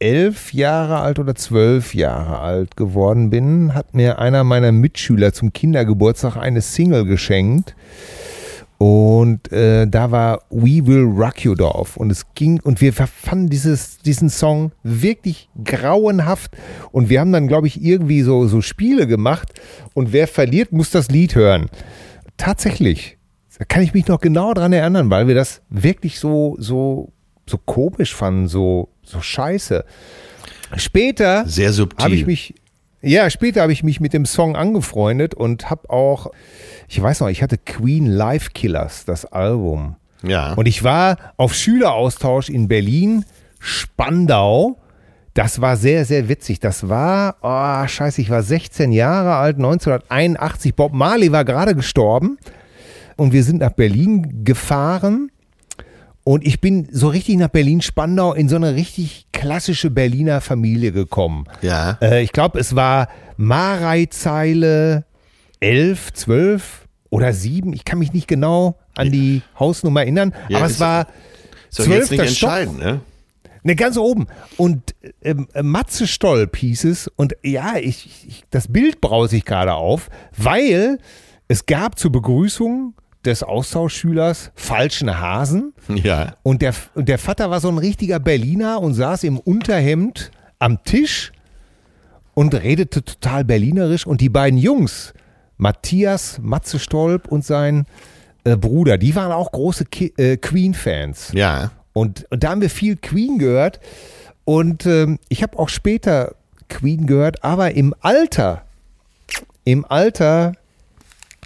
elf 0.00 0.52
Jahre 0.52 0.98
alt 0.98 1.18
oder 1.18 1.34
zwölf 1.34 1.94
Jahre 1.94 2.40
alt 2.40 2.76
geworden 2.76 3.30
bin, 3.30 3.74
hat 3.74 3.94
mir 3.94 4.18
einer 4.18 4.42
meiner 4.44 4.72
Mitschüler 4.72 5.32
zum 5.32 5.52
Kindergeburtstag 5.52 6.36
eine 6.36 6.62
Single 6.62 7.04
geschenkt. 7.04 7.76
Und 8.78 9.52
äh, 9.52 9.86
da 9.86 10.10
war 10.10 10.40
We 10.48 10.86
Will 10.86 11.04
Rock 11.04 11.44
You 11.44 11.54
drauf. 11.54 11.98
Und 11.98 12.10
es 12.10 12.24
ging, 12.34 12.60
und 12.60 12.80
wir 12.80 12.94
fanden 12.94 13.50
dieses, 13.50 13.98
diesen 13.98 14.30
Song 14.30 14.72
wirklich 14.82 15.50
grauenhaft. 15.62 16.56
Und 16.90 17.10
wir 17.10 17.20
haben 17.20 17.30
dann, 17.30 17.46
glaube 17.46 17.66
ich, 17.66 17.84
irgendwie 17.84 18.22
so, 18.22 18.46
so 18.46 18.62
Spiele 18.62 19.06
gemacht. 19.06 19.52
Und 19.92 20.14
wer 20.14 20.26
verliert, 20.26 20.72
muss 20.72 20.88
das 20.88 21.10
Lied 21.10 21.34
hören. 21.34 21.68
Tatsächlich. 22.38 23.18
Da 23.58 23.66
kann 23.66 23.82
ich 23.82 23.92
mich 23.92 24.06
noch 24.06 24.18
genau 24.18 24.54
dran 24.54 24.72
erinnern, 24.72 25.10
weil 25.10 25.28
wir 25.28 25.34
das 25.34 25.60
wirklich 25.68 26.18
so, 26.18 26.56
so, 26.58 27.12
so 27.46 27.58
komisch 27.58 28.14
fanden, 28.14 28.48
so, 28.48 28.88
so 29.10 29.20
scheiße. 29.20 29.84
Später 30.76 31.44
Sehr 31.46 31.72
subtil. 31.72 32.04
habe 32.04 32.14
ich 32.14 32.26
mich, 32.26 32.54
ja, 33.02 33.28
später 33.30 33.62
habe 33.62 33.72
ich 33.72 33.82
mich 33.82 34.00
mit 34.00 34.12
dem 34.12 34.24
Song 34.24 34.56
angefreundet 34.56 35.34
und 35.34 35.70
habe 35.70 35.90
auch, 35.90 36.28
ich 36.88 37.00
weiß 37.00 37.20
noch, 37.20 37.28
ich 37.28 37.42
hatte 37.42 37.58
Queen 37.58 38.06
Live 38.06 38.52
Killers, 38.52 39.04
das 39.04 39.24
Album. 39.24 39.96
Ja. 40.22 40.52
Und 40.54 40.66
ich 40.66 40.84
war 40.84 41.16
auf 41.36 41.54
Schüleraustausch 41.54 42.50
in 42.50 42.68
Berlin, 42.68 43.24
Spandau. 43.58 44.78
Das 45.34 45.60
war 45.60 45.76
sehr, 45.76 46.04
sehr 46.04 46.28
witzig. 46.28 46.60
Das 46.60 46.88
war, 46.88 47.36
oh, 47.42 47.86
scheiße, 47.86 48.20
ich 48.20 48.30
war 48.30 48.42
16 48.42 48.92
Jahre 48.92 49.36
alt, 49.36 49.56
1981. 49.56 50.74
Bob 50.74 50.92
Marley 50.92 51.32
war 51.32 51.44
gerade 51.44 51.74
gestorben. 51.74 52.38
Und 53.16 53.32
wir 53.32 53.44
sind 53.44 53.60
nach 53.60 53.72
Berlin 53.72 54.44
gefahren. 54.44 55.30
Und 56.24 56.46
ich 56.46 56.60
bin 56.60 56.88
so 56.92 57.08
richtig 57.08 57.36
nach 57.38 57.48
Berlin-Spandau 57.48 58.34
in 58.34 58.48
so 58.48 58.56
eine 58.56 58.74
richtig 58.74 59.26
klassische 59.32 59.90
Berliner 59.90 60.40
Familie 60.40 60.92
gekommen. 60.92 61.46
Ja. 61.62 61.98
Äh, 62.02 62.22
ich 62.22 62.32
glaube, 62.32 62.58
es 62.58 62.76
war 62.76 63.08
Marei-Zeile 63.36 65.04
11, 65.60 66.12
12 66.12 66.88
oder 67.08 67.32
7. 67.32 67.72
Ich 67.72 67.84
kann 67.84 67.98
mich 67.98 68.12
nicht 68.12 68.28
genau 68.28 68.78
an 68.96 69.10
die 69.10 69.42
Hausnummer 69.58 70.00
erinnern. 70.00 70.34
Ja, 70.48 70.58
aber 70.58 70.66
es 70.66 70.78
war 70.78 71.06
Soll 71.70 71.88
jetzt 71.88 72.10
nicht 72.10 72.20
12. 72.20 72.36
Stock. 72.36 72.50
entscheiden, 72.50 72.78
ne? 72.78 73.00
Ne, 73.62 73.76
ganz 73.76 73.98
oben. 73.98 74.26
Und 74.56 74.94
ähm, 75.22 75.48
Matze 75.62 76.06
Stolp 76.06 76.56
hieß 76.56 76.84
es. 76.84 77.08
Und 77.08 77.36
ja, 77.42 77.76
ich, 77.76 78.26
ich, 78.26 78.44
das 78.50 78.68
Bild 78.68 79.00
brause 79.00 79.36
ich 79.36 79.44
gerade 79.44 79.74
auf, 79.74 80.08
weil 80.36 80.98
es 81.48 81.66
gab 81.66 81.98
zur 81.98 82.12
Begrüßung 82.12 82.94
des 83.24 83.42
Austauschschülers 83.42 84.50
falschen 84.54 85.20
Hasen. 85.20 85.74
Ja. 85.88 86.34
Und 86.42 86.62
der, 86.62 86.74
und 86.94 87.08
der 87.08 87.18
Vater 87.18 87.50
war 87.50 87.60
so 87.60 87.68
ein 87.68 87.78
richtiger 87.78 88.18
Berliner 88.18 88.80
und 88.80 88.94
saß 88.94 89.24
im 89.24 89.38
Unterhemd 89.38 90.30
am 90.58 90.82
Tisch 90.84 91.32
und 92.34 92.54
redete 92.54 93.04
total 93.04 93.44
berlinerisch. 93.44 94.06
Und 94.06 94.20
die 94.20 94.28
beiden 94.28 94.58
Jungs, 94.58 95.12
Matthias 95.58 96.38
Matze 96.40 96.78
Stolp 96.78 97.28
und 97.28 97.44
sein 97.44 97.86
äh, 98.44 98.56
Bruder, 98.56 98.96
die 98.96 99.14
waren 99.14 99.32
auch 99.32 99.52
große 99.52 99.84
Ki 99.84 100.14
äh, 100.16 100.36
Queen-Fans. 100.36 101.32
Ja. 101.34 101.72
Und, 101.92 102.26
und 102.30 102.42
da 102.42 102.50
haben 102.50 102.62
wir 102.62 102.70
viel 102.70 102.96
Queen 102.96 103.38
gehört. 103.38 103.80
Und 104.44 104.86
ähm, 104.86 105.18
ich 105.28 105.42
habe 105.42 105.58
auch 105.58 105.68
später 105.68 106.34
Queen 106.68 107.06
gehört, 107.06 107.44
aber 107.44 107.72
im 107.72 107.94
Alter, 108.00 108.64
im 109.64 109.84
Alter 109.84 110.52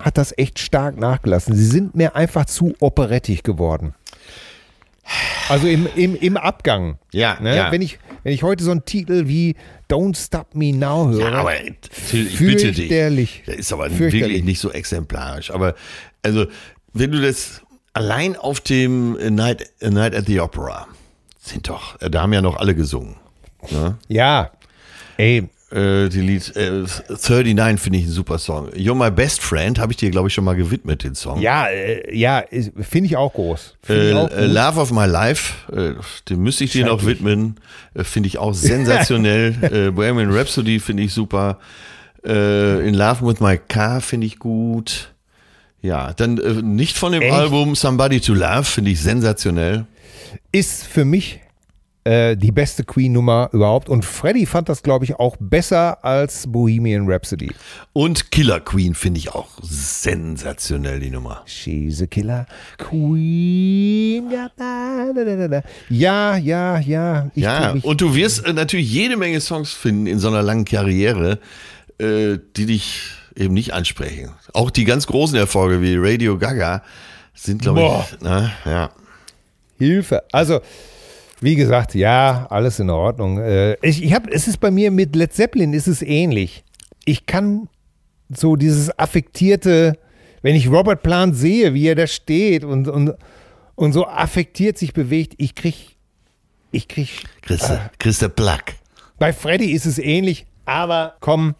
hat 0.01 0.19
das 0.19 0.37
echt 0.37 0.59
stark 0.59 0.97
nachgelassen. 0.99 1.55
Sie 1.55 1.67
sind 1.67 1.95
mir 1.95 2.17
einfach 2.17 2.47
zu 2.47 2.75
operettig 2.81 3.43
geworden. 3.43 3.95
Also 5.49 5.67
im, 5.67 5.87
im, 5.97 6.17
im 6.17 6.37
Abgang. 6.37 6.99
Ja, 7.13 7.37
Ne? 7.41 7.55
ja. 7.57 7.71
Wenn, 7.71 7.83
ich, 7.83 7.99
wenn 8.23 8.33
ich 8.33 8.43
heute 8.43 8.65
so 8.65 8.71
einen 8.71 8.85
Titel 8.87 9.29
wie 9.29 9.55
Don't 9.91 10.17
Stop 10.17 10.55
Me 10.55 10.73
Now 10.73 11.11
höre, 11.11 11.31
Ja, 11.31 11.39
aber 11.41 11.53
ich 11.63 12.39
bitte 12.39 12.73
dich. 12.73 12.89
Der 13.47 13.59
ist 13.59 13.73
aber 13.73 13.97
wirklich 13.99 14.43
nicht 14.45 14.61
so 14.61 14.71
exemplarisch. 14.73 15.51
Aber 15.51 15.75
also, 16.23 16.47
wenn 16.95 17.11
du 17.11 17.21
das 17.21 17.61
allein 17.93 18.37
auf 18.37 18.61
dem 18.61 19.13
Night, 19.35 19.71
Night 19.83 20.15
at 20.15 20.27
the 20.27 20.41
Opera 20.41 20.87
sind 21.39 21.69
doch, 21.69 21.99
da 21.99 22.23
haben 22.23 22.33
ja 22.33 22.41
noch 22.41 22.57
alle 22.57 22.75
gesungen. 22.75 23.17
Ne? 23.71 23.99
Ja, 24.09 24.51
ey, 25.19 25.49
Äh, 25.75 26.09
die 26.09 26.21
Lied 26.21 26.55
äh, 26.55 26.85
39 27.09 27.81
finde 27.81 27.99
ich 27.99 28.05
ein 28.05 28.11
super 28.11 28.39
Song. 28.39 28.69
You're 28.75 28.95
My 28.95 29.11
Best 29.11 29.43
Friend 29.43 29.77
habe 29.81 29.93
ich 29.93 29.97
dir, 29.97 30.09
glaube 30.13 30.29
ich, 30.29 30.35
schon 30.35 30.45
mal 30.45 30.55
gewidmet, 30.55 31.03
den 31.03 31.17
Song. 31.17 31.41
ja, 31.41 31.67
äh, 31.67 32.17
ja, 32.17 32.45
finde 32.81 33.07
ich 33.09 33.17
auch 33.17 33.33
groß. 33.33 33.77
Äh, 33.89 34.11
ich 34.11 34.15
auch. 34.15 34.31
Love 34.31 34.81
of 34.81 34.93
My 34.93 35.07
Life, 35.07 35.73
äh, 35.73 35.95
den 36.29 36.43
müsste 36.43 36.63
ich 36.63 36.71
dir 36.71 36.87
noch 36.87 37.05
widmen. 37.05 37.57
Äh, 37.95 38.05
finde 38.05 38.29
ich 38.29 38.39
auch 38.39 38.55
sensationell. 38.55 39.57
äh, 39.89 39.91
Bohemian 39.91 40.31
Rhapsody 40.31 40.79
finde 40.79 41.03
ich 41.03 41.13
super. 41.13 41.59
In 42.23 42.95
Love 42.95 43.27
with 43.27 43.41
My 43.41 43.59
Car 43.59 44.01
finde 44.01 44.27
ich 44.27 44.39
gut. 44.39 45.13
Ja, 45.83 46.15
dann 46.15 46.37
nicht 46.75 46.97
von 46.97 47.13
dem 47.13 47.21
Echt? 47.21 47.35
Album 47.35 47.75
Somebody 47.75 48.19
to 48.21 48.33
Love 48.33 48.65
finde 48.65 48.93
ich 48.93 49.03
sensationell. 49.03 49.85
ist 50.51 50.85
für 50.85 51.05
mich 51.05 51.41
äh, 52.05 52.37
die 52.37 52.53
beste 52.53 52.85
Queen-Nummer 52.85 53.49
überhaupt. 53.53 53.89
Und 53.89 54.05
Freddy 54.05 54.45
fand 54.47 54.69
das, 54.69 54.83
glaube 54.83 55.05
ich, 55.05 55.17
auch 55.17 55.37
besser 55.41 56.05
als 56.05 56.47
Bohemian 56.47 57.11
Rhapsody. 57.11 57.51
Und 57.93 58.31
Killer 58.31 58.61
Queen 58.61 58.95
finde 58.95 59.19
ich 59.19 59.35
auch 59.35 59.49
sensationell, 59.63 61.01
die 61.01 61.11
Nummer. 61.11 61.43
She's 61.47 62.03
a 62.03 62.07
killer 62.07 62.47
queen. 62.77 64.31
Ja, 65.89 66.37
ja, 66.37 66.37
ja. 66.37 66.79
ja. 66.79 67.31
Ich 67.35 67.43
Ja, 67.43 67.75
und 67.83 68.01
du 68.01 68.15
wirst 68.15 68.45
äh, 68.45 68.53
natürlich 68.53 68.93
jede 68.93 69.17
Menge 69.17 69.41
Songs 69.41 69.73
finden 69.73 70.07
in 70.07 70.19
so 70.19 70.29
einer 70.29 70.43
langen 70.43 70.67
Karriere, 70.67 71.39
äh, 71.99 72.39
die 72.57 72.67
dich 72.67 73.01
eben 73.35 73.55
nicht 73.55 73.73
ansprechen. 73.73 74.31
Auch 74.53 74.71
die 74.71 74.85
ganz 74.85 75.07
großen 75.07 75.37
Erfolge 75.37 75.81
wie 75.81 75.97
Radio 75.97 76.39
Gaga 76.39 76.83
sind, 77.35 77.63
glaube 77.63 77.81
ich, 77.81 78.19
na, 78.21 78.53
ja. 78.65 78.91
Hilfe. 79.79 80.23
Also, 80.31 80.61
wie 81.45 81.57
gesagt, 81.57 81.95
ja, 81.95 82.47
alles 82.49 82.81
in 82.81 82.89
Ordnung. 82.89 83.39
Äh, 83.39 83.75
ich, 83.83 84.03
ich 84.03 84.15
hab, 84.15 84.27
es 84.29 84.49
ist 84.49 84.61
bei 84.61 84.71
mir 84.71 84.91
mit 84.91 85.15
Led 85.15 85.33
Zeppelin 85.35 85.75
ist 85.75 85.87
es 85.87 86.01
ähnlich. 86.01 86.65
Ich 87.05 87.27
kann 87.27 87.69
so 88.35 88.57
dieses 88.57 88.99
affektierte, 88.99 89.99
wenn 90.41 90.57
ich 90.57 90.71
Robert 90.71 91.03
Plant 91.03 91.37
sehe, 91.37 91.75
wie 91.75 91.87
er 91.87 91.97
da 91.97 92.07
steht 92.07 92.65
und, 92.65 92.89
und, 92.89 93.13
und 93.75 93.93
so 93.93 94.07
affektiert 94.07 94.79
sich 94.79 94.95
bewegt, 94.95 95.35
ich 95.37 95.55
krieg, 95.55 95.97
ich 96.71 96.89
krieg, 96.89 97.11
Christa, 97.43 97.91
Christa 97.99 98.29
Plack. 98.29 98.77
bei 99.19 99.35
Freddy 99.35 99.73
ist 99.73 99.85
es 99.85 99.99
ähnlich, 99.99 100.47
aber 100.65 101.17
komm, 101.21 101.55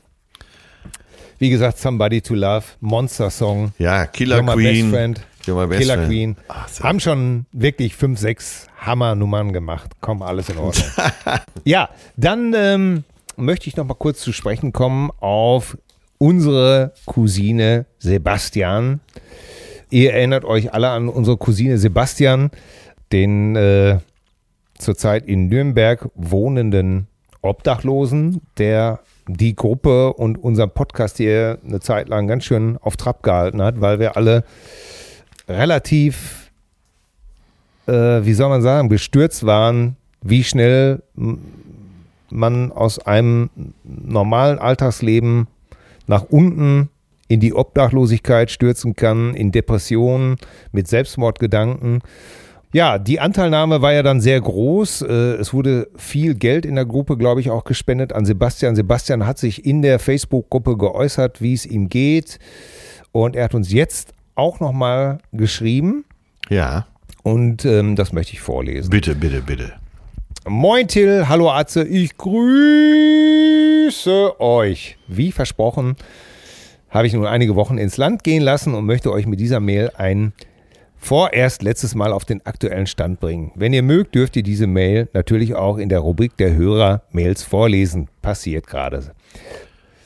wie 1.39 1.51
gesagt, 1.51 1.77
Somebody 1.77 2.23
to 2.23 2.35
Love, 2.35 2.65
Monster 2.81 3.29
Song. 3.29 3.75
Ja, 3.79 4.07
Killer 4.07 4.43
Queen. 4.45 4.87
Best 4.87 4.95
Friend. 4.95 5.21
Killer 5.45 5.95
friend. 5.95 6.09
Queen. 6.09 6.37
Ach, 6.49 6.69
haben 6.81 7.01
schon 7.01 7.47
wirklich 7.53 7.97
fünf, 7.97 8.19
sechs 8.19 8.67
Hammernummern 8.79 9.53
gemacht. 9.53 9.93
Komm, 10.01 10.23
alles 10.23 10.49
in 10.49 10.59
Ordnung. 10.59 10.87
ja, 11.65 11.89
dann 12.17 12.55
ähm, 12.57 13.05
möchte 13.37 13.69
ich 13.69 13.77
noch 13.77 13.85
mal 13.85 13.95
kurz 13.95 14.21
zu 14.21 14.33
sprechen 14.33 14.73
kommen 14.73 15.11
auf 15.21 15.77
unsere 16.19 16.95
Cousine 17.07 17.87
Sebastian. 17.99 19.01
Ihr 19.91 20.13
erinnert 20.13 20.45
euch 20.45 20.73
alle 20.73 20.89
an 20.89 21.09
unsere 21.09 21.37
Cousine 21.37 21.79
Sebastian, 21.79 22.51
den 23.13 23.57
äh, 23.57 23.99
zurzeit 24.79 25.27
in 25.27 25.49
Nürnberg 25.49 26.09
wohnenden 26.15 27.07
Obdachlosen, 27.43 28.41
der 28.59 29.01
die 29.29 29.55
Gruppe 29.55 30.13
und 30.15 30.37
unseren 30.37 30.71
Podcast 30.71 31.17
hier 31.19 31.59
eine 31.67 31.81
Zeit 31.81 32.09
lang 32.09 32.27
ganz 32.27 32.45
schön 32.45 32.77
auf 32.79 32.97
Trab 32.97 33.23
gehalten 33.23 33.63
hat, 33.63 33.81
weil 33.81 33.99
wir 33.99 34.17
alle 34.17 34.45
relativ, 35.49 36.51
äh, 37.87 37.93
wie 37.93 38.35
soll 38.35 38.49
man 38.49 38.63
sagen, 38.63 38.89
bestürzt 38.89 39.45
waren, 39.45 39.97
wie 40.23 40.45
schnell 40.45 41.03
man 42.31 42.73
aus 42.73 42.99
einem 42.99 43.51
normalen 43.85 44.59
Alltagsleben 44.59 45.47
nach 46.07 46.25
unten 46.25 46.89
in 47.29 47.41
die 47.41 47.55
Obdachlosigkeit 47.55 48.51
stürzen 48.51 48.97
kann, 48.97 49.35
in 49.35 49.53
Depressionen, 49.53 50.37
mit 50.73 50.89
Selbstmordgedanken. 50.89 52.01
Ja, 52.73 52.99
die 52.99 53.21
Anteilnahme 53.21 53.83
war 53.83 53.93
ja 53.93 54.03
dann 54.03 54.21
sehr 54.21 54.41
groß. 54.41 55.03
Äh, 55.03 55.35
Es 55.37 55.55
wurde 55.55 55.89
viel 55.97 56.35
Geld 56.35 56.67
in 56.67 56.75
der 56.75 56.85
Gruppe, 56.85 57.17
glaube 57.17 57.41
ich, 57.41 57.51
auch 57.51 57.65
gespendet 57.65 58.13
an 58.13 58.25
Sebastian. 58.25 58.75
Sebastian 58.75 59.27
hat 59.27 59.39
sich 59.39 59.65
in 59.65 59.81
der 59.81 59.99
Facebook-Gruppe 59.99 60.77
geäußert, 60.77 61.41
wie 61.41 61.55
es 61.55 61.67
ihm 61.67 61.89
geht. 61.89 62.39
Und 63.13 63.37
er 63.37 63.45
hat 63.45 63.55
uns 63.55 63.73
jetzt 63.73 64.13
auch 64.35 64.61
nochmal 64.61 65.19
geschrieben. 65.33 66.05
Ja, 66.49 66.87
Und 67.23 67.65
ähm, 67.65 67.97
das 67.97 68.13
möchte 68.13 68.33
ich 68.35 68.41
vorlesen. 68.41 68.91
bitte, 68.91 69.15
bitte, 69.15 69.41
bitte. 69.43 69.73
Moin 70.47 70.87
Till, 70.89 71.27
hallo 71.29 71.51
Atze, 71.51 71.85
ich 71.85 72.17
grüße 72.19 73.91
euch. 74.41 74.99
Wie 75.09 75.33
versprochen, 75.33 75.97
habe 76.91 77.07
ich 77.07 77.15
nun 77.15 77.25
einige 77.27 77.57
Wochen 77.57 77.79
ins 77.79 77.97
Land 77.97 78.25
gehen 78.25 78.43
lassen 78.43 78.75
und 78.75 78.85
möchte 78.85 79.11
euch 79.11 79.27
mit 79.27 79.41
dieser 79.41 79.61
Mail 79.61 79.91
ein 79.97 80.33
vorerst 80.99 81.63
letztes 81.63 81.95
Mal 81.95 82.13
auf 82.13 82.25
den 82.27 82.45
aktuellen 82.47 82.87
Stand 82.87 83.21
bringen. 83.21 83.53
Wenn 83.55 83.73
ihr 83.73 83.83
mögt, 83.83 84.15
dürft 84.15 84.37
ihr 84.37 84.43
diese 84.43 84.67
Mail 84.67 85.09
natürlich 85.15 85.55
auch 85.55 85.79
in 85.79 85.89
der 85.89 86.01
Rubrik 86.01 86.37
der 86.37 86.55
Hörer-Mails 86.55 87.43
vorlesen. 87.43 88.09
Passiert 88.23 88.67
gerade. 88.67 89.13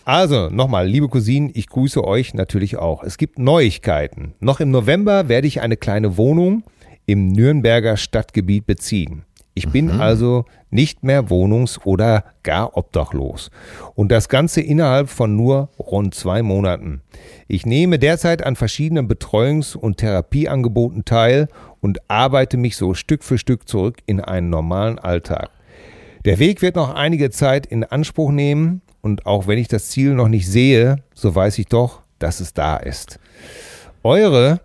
Also, 0.08 0.48
nochmal, 0.48 0.88
liebe 0.88 1.06
Cousinen, 1.06 1.50
ich 1.52 1.66
grüße 1.66 2.02
euch 2.02 2.32
natürlich 2.32 2.78
auch. 2.78 3.04
Es 3.04 3.18
gibt 3.18 3.38
Neuigkeiten. 3.38 4.32
Noch 4.40 4.58
im 4.58 4.70
November 4.70 5.28
werde 5.28 5.46
ich 5.46 5.60
eine 5.60 5.76
kleine 5.76 6.16
Wohnung 6.16 6.64
im 7.04 7.28
Nürnberger 7.28 7.98
Stadtgebiet 7.98 8.64
beziehen. 8.64 9.26
Ich 9.52 9.68
bin 9.68 9.90
also 9.90 10.46
nicht 10.70 11.04
mehr 11.04 11.28
wohnungs- 11.28 11.84
oder 11.84 12.24
gar 12.42 12.74
obdachlos. 12.74 13.50
Und 13.96 14.10
das 14.10 14.30
Ganze 14.30 14.62
innerhalb 14.62 15.10
von 15.10 15.36
nur 15.36 15.68
rund 15.78 16.14
zwei 16.14 16.42
Monaten. 16.42 17.02
Ich 17.46 17.66
nehme 17.66 17.98
derzeit 17.98 18.42
an 18.42 18.56
verschiedenen 18.56 19.08
Betreuungs- 19.08 19.76
und 19.76 19.98
Therapieangeboten 19.98 21.04
teil 21.04 21.48
und 21.80 21.98
arbeite 22.08 22.56
mich 22.56 22.78
so 22.78 22.94
Stück 22.94 23.22
für 23.22 23.36
Stück 23.36 23.68
zurück 23.68 23.98
in 24.06 24.22
einen 24.22 24.48
normalen 24.48 24.98
Alltag. 24.98 25.50
Der 26.24 26.38
Weg 26.38 26.62
wird 26.62 26.76
noch 26.76 26.94
einige 26.94 27.28
Zeit 27.28 27.66
in 27.66 27.84
Anspruch 27.84 28.30
nehmen 28.30 28.80
und 29.00 29.26
auch 29.26 29.46
wenn 29.46 29.58
ich 29.58 29.68
das 29.68 29.88
Ziel 29.88 30.14
noch 30.14 30.28
nicht 30.28 30.48
sehe, 30.48 30.96
so 31.14 31.34
weiß 31.34 31.58
ich 31.58 31.66
doch, 31.66 32.02
dass 32.18 32.40
es 32.40 32.52
da 32.54 32.76
ist. 32.76 33.18
Eure, 34.02 34.60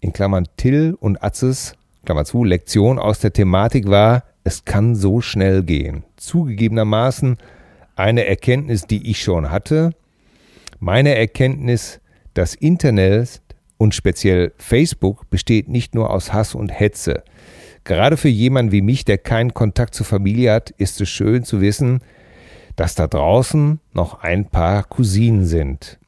in 0.00 0.12
Klammern 0.12 0.46
Till 0.56 0.96
und 0.98 1.22
Atzes, 1.22 1.74
Klammer 2.04 2.24
zu, 2.24 2.44
Lektion 2.44 2.98
aus 2.98 3.18
der 3.20 3.32
Thematik 3.32 3.88
war, 3.88 4.24
es 4.44 4.64
kann 4.64 4.94
so 4.94 5.20
schnell 5.20 5.62
gehen. 5.62 6.04
Zugegebenermaßen 6.16 7.36
eine 7.96 8.24
Erkenntnis, 8.24 8.86
die 8.86 9.10
ich 9.10 9.22
schon 9.22 9.50
hatte. 9.50 9.90
Meine 10.78 11.14
Erkenntnis, 11.14 12.00
das 12.34 12.54
Internet 12.54 13.42
und 13.76 13.94
speziell 13.94 14.52
Facebook 14.56 15.28
besteht 15.28 15.68
nicht 15.68 15.94
nur 15.94 16.10
aus 16.10 16.32
Hass 16.32 16.54
und 16.54 16.68
Hetze. 16.68 17.24
Gerade 17.84 18.16
für 18.16 18.28
jemanden 18.28 18.72
wie 18.72 18.82
mich, 18.82 19.04
der 19.04 19.18
keinen 19.18 19.54
Kontakt 19.54 19.94
zur 19.94 20.06
Familie 20.06 20.52
hat, 20.52 20.70
ist 20.70 21.00
es 21.00 21.08
schön 21.08 21.44
zu 21.44 21.60
wissen, 21.60 22.00
dass 22.78 22.94
da 22.94 23.08
draußen 23.08 23.80
noch 23.92 24.22
ein 24.22 24.44
paar 24.44 24.84
Cousinen 24.84 25.44
sind. 25.44 25.98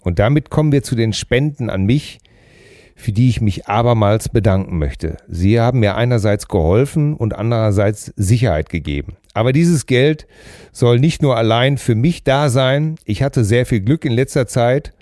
Und 0.00 0.20
damit 0.20 0.50
kommen 0.50 0.70
wir 0.70 0.84
zu 0.84 0.94
den 0.94 1.12
Spenden 1.12 1.68
an 1.68 1.84
mich, 1.84 2.20
für 2.94 3.10
die 3.10 3.28
ich 3.28 3.40
mich 3.40 3.66
abermals 3.66 4.28
bedanken 4.28 4.78
möchte. 4.78 5.16
Sie 5.26 5.58
haben 5.58 5.80
mir 5.80 5.96
einerseits 5.96 6.46
geholfen 6.46 7.14
und 7.14 7.34
andererseits 7.34 8.12
Sicherheit 8.16 8.68
gegeben. 8.68 9.16
Aber 9.34 9.52
dieses 9.52 9.86
Geld 9.86 10.28
soll 10.70 11.00
nicht 11.00 11.22
nur 11.22 11.36
allein 11.36 11.76
für 11.76 11.96
mich 11.96 12.22
da 12.22 12.50
sein. 12.50 12.94
Ich 13.04 13.24
hatte 13.24 13.44
sehr 13.44 13.66
viel 13.66 13.80
Glück 13.80 14.04
in 14.04 14.12
letzter 14.12 14.46
Zeit 14.46 14.92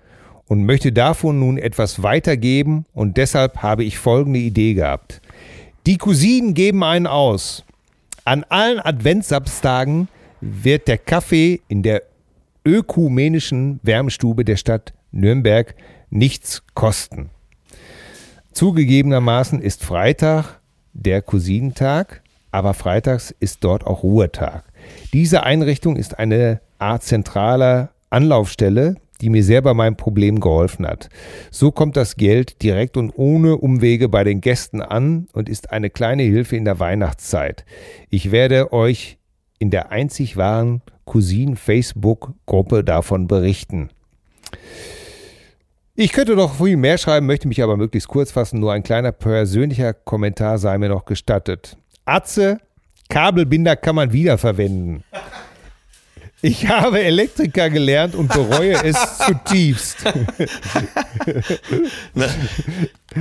und 0.47 0.65
möchte 0.65 0.91
davon 0.91 1.39
nun 1.39 1.59
etwas 1.59 2.03
weitergeben 2.03 2.87
und 2.95 3.19
deshalb 3.19 3.59
habe 3.59 3.85
ich 3.85 3.99
folgende 3.99 4.39
Idee 4.39 4.73
gehabt. 4.73 5.21
Die 5.87 5.99
Cousinen 5.99 6.55
geben 6.55 6.83
einen 6.83 7.07
aus. 7.07 7.65
An 8.25 8.45
allen 8.49 8.81
Adventssamstagen 8.81 10.09
wird 10.41 10.89
der 10.89 10.99
Kaffee 10.99 11.61
in 11.69 11.83
der 11.83 12.03
ökumenischen 12.65 13.81
Wärmstube 13.83 14.45
der 14.45 14.57
Stadt 14.57 14.93
Nürnberg 15.13 15.75
nichts 16.11 16.63
kosten. 16.75 17.31
Zugegebenermaßen 18.53 19.61
ist 19.61 19.85
Freitag 19.85 20.61
der 20.93 21.23
Cousinentag, 21.23 22.23
aber 22.51 22.75
freitags 22.75 23.35
ist 23.39 23.65
dort 23.65 23.87
auch 23.87 24.03
Ruhetag. 24.03 24.65
Diese 25.13 25.45
Einrichtung 25.45 25.97
ist 25.97 26.19
eine 26.19 26.61
Art 26.79 27.05
zentraler 27.05 27.91
Anlaufstelle, 28.11 28.97
die 29.21 29.31
mir 29.31 29.45
sehr 29.45 29.63
bei 29.63 29.75
meinem 29.75 29.97
Problem 29.97 30.41
geholfen 30.41 30.87
hat. 30.87 31.11
So 31.51 31.71
kommt 31.71 31.97
das 31.97 32.17
Geld 32.17 32.63
direkt 32.63 32.97
und 32.97 33.13
ohne 33.17 33.57
Umwege 33.57 34.09
bei 34.09 34.25
den 34.25 34.41
Gästen 34.41 34.81
an 34.81 35.29
und 35.33 35.49
ist 35.49 35.71
eine 35.71 35.91
kleine 35.91 36.23
Hilfe 36.23 36.57
in 36.57 36.65
der 36.65 36.81
Weihnachtszeit. 36.81 37.65
Ich 38.09 38.33
werde 38.33 38.73
euch 38.73 39.19
in 39.61 39.71
der 39.71 39.93
einzig 39.93 40.37
wahren 40.37 40.83
Cousin-Facebook-Gruppe 41.05 42.83
davon 42.83 43.29
berichten. 43.29 43.91
Ich 45.95 46.13
könnte 46.13 46.35
noch 46.35 46.55
viel 46.55 46.79
mehr 46.79 46.97
schreiben, 46.99 47.27
möchte 47.27 47.47
mich 47.47 47.63
aber 47.63 47.77
möglichst 47.77 48.09
kurz 48.09 48.33
fassen. 48.33 48.59
Nur 48.59 48.73
ein 48.73 48.83
kleiner 48.83 49.13
persönlicher 49.13 49.93
Kommentar 49.93 50.59
sei 50.59 50.79
mir 50.79 50.89
noch 50.89 51.05
gestattet. 51.05 51.77
Atze, 52.07 52.59
Kabelbinder 53.11 53.77
kann 53.77 53.97
man 53.97 54.13
wiederverwenden. 54.13 55.05
Ich 56.43 56.67
habe 56.69 57.03
Elektriker 57.03 57.69
gelernt 57.69 58.15
und 58.15 58.33
bereue 58.33 58.83
es 58.83 58.97
zutiefst. 59.27 59.99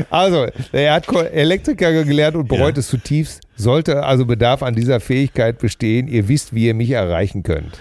also, 0.10 0.48
er 0.72 0.94
hat 0.94 1.08
Elektriker 1.34 2.04
gelernt 2.06 2.38
und 2.38 2.48
bereut 2.48 2.76
ja. 2.76 2.80
es 2.80 2.88
zutiefst. 2.88 3.42
Sollte 3.58 4.04
also 4.04 4.26
Bedarf 4.26 4.64
an 4.64 4.74
dieser 4.74 5.02
Fähigkeit 5.02 5.60
bestehen, 5.60 6.08
ihr 6.08 6.30
wisst, 6.30 6.54
wie 6.54 6.68
ihr 6.68 6.74
mich 6.74 6.92
erreichen 6.92 7.44
könnt. 7.44 7.80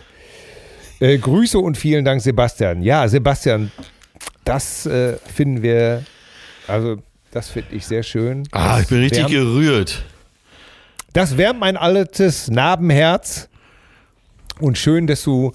Äh, 0.99 1.19
Grüße 1.19 1.59
und 1.59 1.79
vielen 1.79 2.05
Dank, 2.05 2.21
Sebastian. 2.21 2.83
Ja, 2.83 3.07
Sebastian, 3.07 3.71
das 4.45 4.87
äh, 4.87 5.17
finden 5.33 5.63
wir, 5.63 6.03
also 6.67 6.97
das 7.31 7.49
finde 7.51 7.77
ich 7.77 7.87
sehr 7.87 8.03
schön. 8.03 8.49
Ah, 8.51 8.81
ich 8.81 8.89
bin 8.89 8.99
richtig 8.99 9.21
wärmt, 9.21 9.31
gerührt. 9.31 10.05
Das 11.13 11.37
wärmt 11.37 11.61
mein 11.61 11.77
altes 11.77 12.49
Narbenherz. 12.51 13.49
Und 14.61 14.79
schön, 14.79 15.07
dass 15.07 15.23
du 15.23 15.53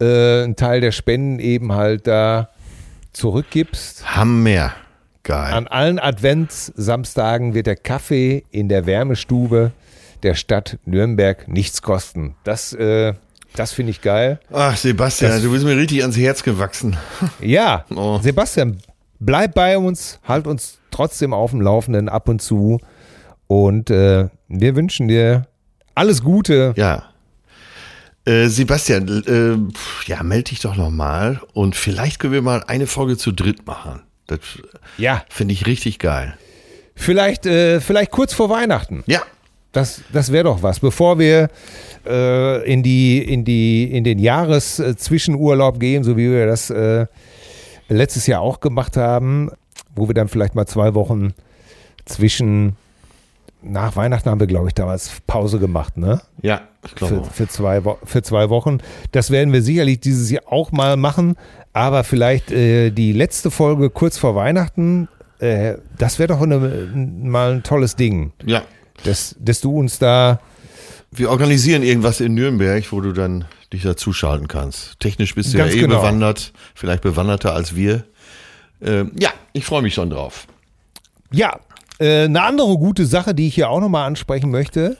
äh, 0.00 0.44
einen 0.44 0.56
Teil 0.56 0.80
der 0.80 0.92
Spenden 0.92 1.38
eben 1.38 1.72
halt 1.72 2.06
da 2.06 2.50
zurückgibst. 3.12 4.16
Hammer. 4.16 4.72
Geil. 5.22 5.52
An 5.52 5.66
allen 5.66 5.98
Adventssamstagen 5.98 7.54
wird 7.54 7.66
der 7.66 7.76
Kaffee 7.76 8.44
in 8.50 8.68
der 8.68 8.86
Wärmestube 8.86 9.72
der 10.22 10.34
Stadt 10.34 10.78
Nürnberg 10.86 11.46
nichts 11.48 11.82
kosten. 11.82 12.34
Das, 12.44 12.72
äh, 12.72 13.14
das 13.54 13.72
finde 13.72 13.90
ich 13.90 14.00
geil. 14.00 14.40
Ach, 14.52 14.76
Sebastian, 14.76 15.32
das, 15.32 15.42
du 15.42 15.52
bist 15.52 15.64
mir 15.64 15.76
richtig 15.76 16.00
ans 16.02 16.16
Herz 16.16 16.42
gewachsen. 16.42 16.96
Ja, 17.40 17.84
oh. 17.94 18.18
Sebastian, 18.22 18.78
bleib 19.18 19.54
bei 19.54 19.76
uns, 19.76 20.18
halt 20.26 20.46
uns 20.46 20.78
trotzdem 20.90 21.34
auf 21.34 21.50
dem 21.50 21.60
Laufenden 21.60 22.08
ab 22.08 22.28
und 22.28 22.40
zu. 22.40 22.80
Und 23.46 23.90
äh, 23.90 24.28
wir 24.48 24.76
wünschen 24.76 25.08
dir 25.08 25.46
alles 25.94 26.22
Gute. 26.22 26.72
Ja. 26.76 27.09
Äh, 28.24 28.48
Sebastian, 28.48 29.24
äh, 29.26 30.10
ja, 30.10 30.22
melde 30.22 30.50
dich 30.50 30.60
doch 30.60 30.76
nochmal 30.76 31.40
und 31.54 31.74
vielleicht 31.74 32.18
können 32.18 32.34
wir 32.34 32.42
mal 32.42 32.62
eine 32.66 32.86
Folge 32.86 33.16
zu 33.16 33.32
dritt 33.32 33.66
machen. 33.66 34.00
Das 34.26 34.40
ja. 34.98 35.24
finde 35.28 35.54
ich 35.54 35.66
richtig 35.66 35.98
geil. 35.98 36.36
Vielleicht, 36.94 37.46
äh, 37.46 37.80
vielleicht 37.80 38.10
kurz 38.10 38.34
vor 38.34 38.50
Weihnachten. 38.50 39.02
Ja. 39.06 39.22
Das, 39.72 40.02
das 40.12 40.32
wäre 40.32 40.44
doch 40.44 40.62
was. 40.62 40.80
Bevor 40.80 41.18
wir 41.18 41.48
äh, 42.06 42.70
in, 42.70 42.82
die, 42.82 43.18
in, 43.22 43.44
die, 43.44 43.84
in 43.84 44.04
den 44.04 44.18
Jahreszwischenurlaub 44.18 45.80
gehen, 45.80 46.04
so 46.04 46.16
wie 46.16 46.30
wir 46.30 46.46
das 46.46 46.70
äh, 46.70 47.06
letztes 47.88 48.26
Jahr 48.26 48.42
auch 48.42 48.60
gemacht 48.60 48.96
haben, 48.96 49.50
wo 49.94 50.08
wir 50.08 50.14
dann 50.14 50.28
vielleicht 50.28 50.54
mal 50.54 50.66
zwei 50.66 50.94
Wochen 50.94 51.32
zwischen 52.04 52.76
nach 53.62 53.96
Weihnachten 53.96 54.30
haben 54.30 54.40
wir, 54.40 54.46
glaube 54.46 54.68
ich, 54.68 54.74
damals 54.74 55.10
Pause 55.26 55.58
gemacht, 55.58 55.96
ne? 55.96 56.20
Ja, 56.42 56.62
ich 56.84 56.94
glaube. 56.94 57.24
Für, 57.24 57.30
für, 57.30 57.48
zwei 57.48 57.82
für 58.04 58.22
zwei 58.22 58.48
Wochen. 58.48 58.78
Das 59.12 59.30
werden 59.30 59.52
wir 59.52 59.62
sicherlich 59.62 60.00
dieses 60.00 60.30
Jahr 60.30 60.44
auch 60.46 60.72
mal 60.72 60.96
machen. 60.96 61.36
Aber 61.72 62.04
vielleicht 62.04 62.50
äh, 62.50 62.90
die 62.90 63.12
letzte 63.12 63.50
Folge 63.50 63.90
kurz 63.90 64.18
vor 64.18 64.34
Weihnachten, 64.34 65.08
äh, 65.38 65.74
das 65.98 66.18
wäre 66.18 66.28
doch 66.28 66.40
eine, 66.40 66.58
mal 66.94 67.52
ein 67.52 67.62
tolles 67.62 67.96
Ding. 67.96 68.32
Ja. 68.44 68.62
Dass, 69.04 69.36
dass 69.38 69.60
du 69.60 69.78
uns 69.78 69.98
da. 69.98 70.40
Wir 71.12 71.30
organisieren 71.30 71.82
irgendwas 71.82 72.20
in 72.20 72.34
Nürnberg, 72.34 72.84
wo 72.92 73.00
du 73.00 73.12
dann 73.12 73.44
dich 73.72 73.82
dazuschalten 73.82 74.48
kannst. 74.48 74.98
Technisch 75.00 75.34
bist 75.34 75.52
du 75.52 75.58
ja 75.58 75.66
eh 75.66 75.78
genau. 75.78 75.98
bewandert, 75.98 76.52
vielleicht 76.74 77.02
bewanderter 77.02 77.54
als 77.54 77.74
wir. 77.74 78.04
Ähm, 78.82 79.12
ja, 79.18 79.30
ich 79.52 79.64
freue 79.64 79.82
mich 79.82 79.94
schon 79.94 80.10
drauf. 80.10 80.46
Ja, 81.32 81.60
äh, 82.00 82.24
eine 82.24 82.42
andere 82.42 82.76
gute 82.78 83.06
Sache, 83.06 83.34
die 83.34 83.48
ich 83.48 83.54
hier 83.54 83.70
auch 83.70 83.80
nochmal 83.80 84.06
ansprechen 84.06 84.50
möchte, 84.50 84.96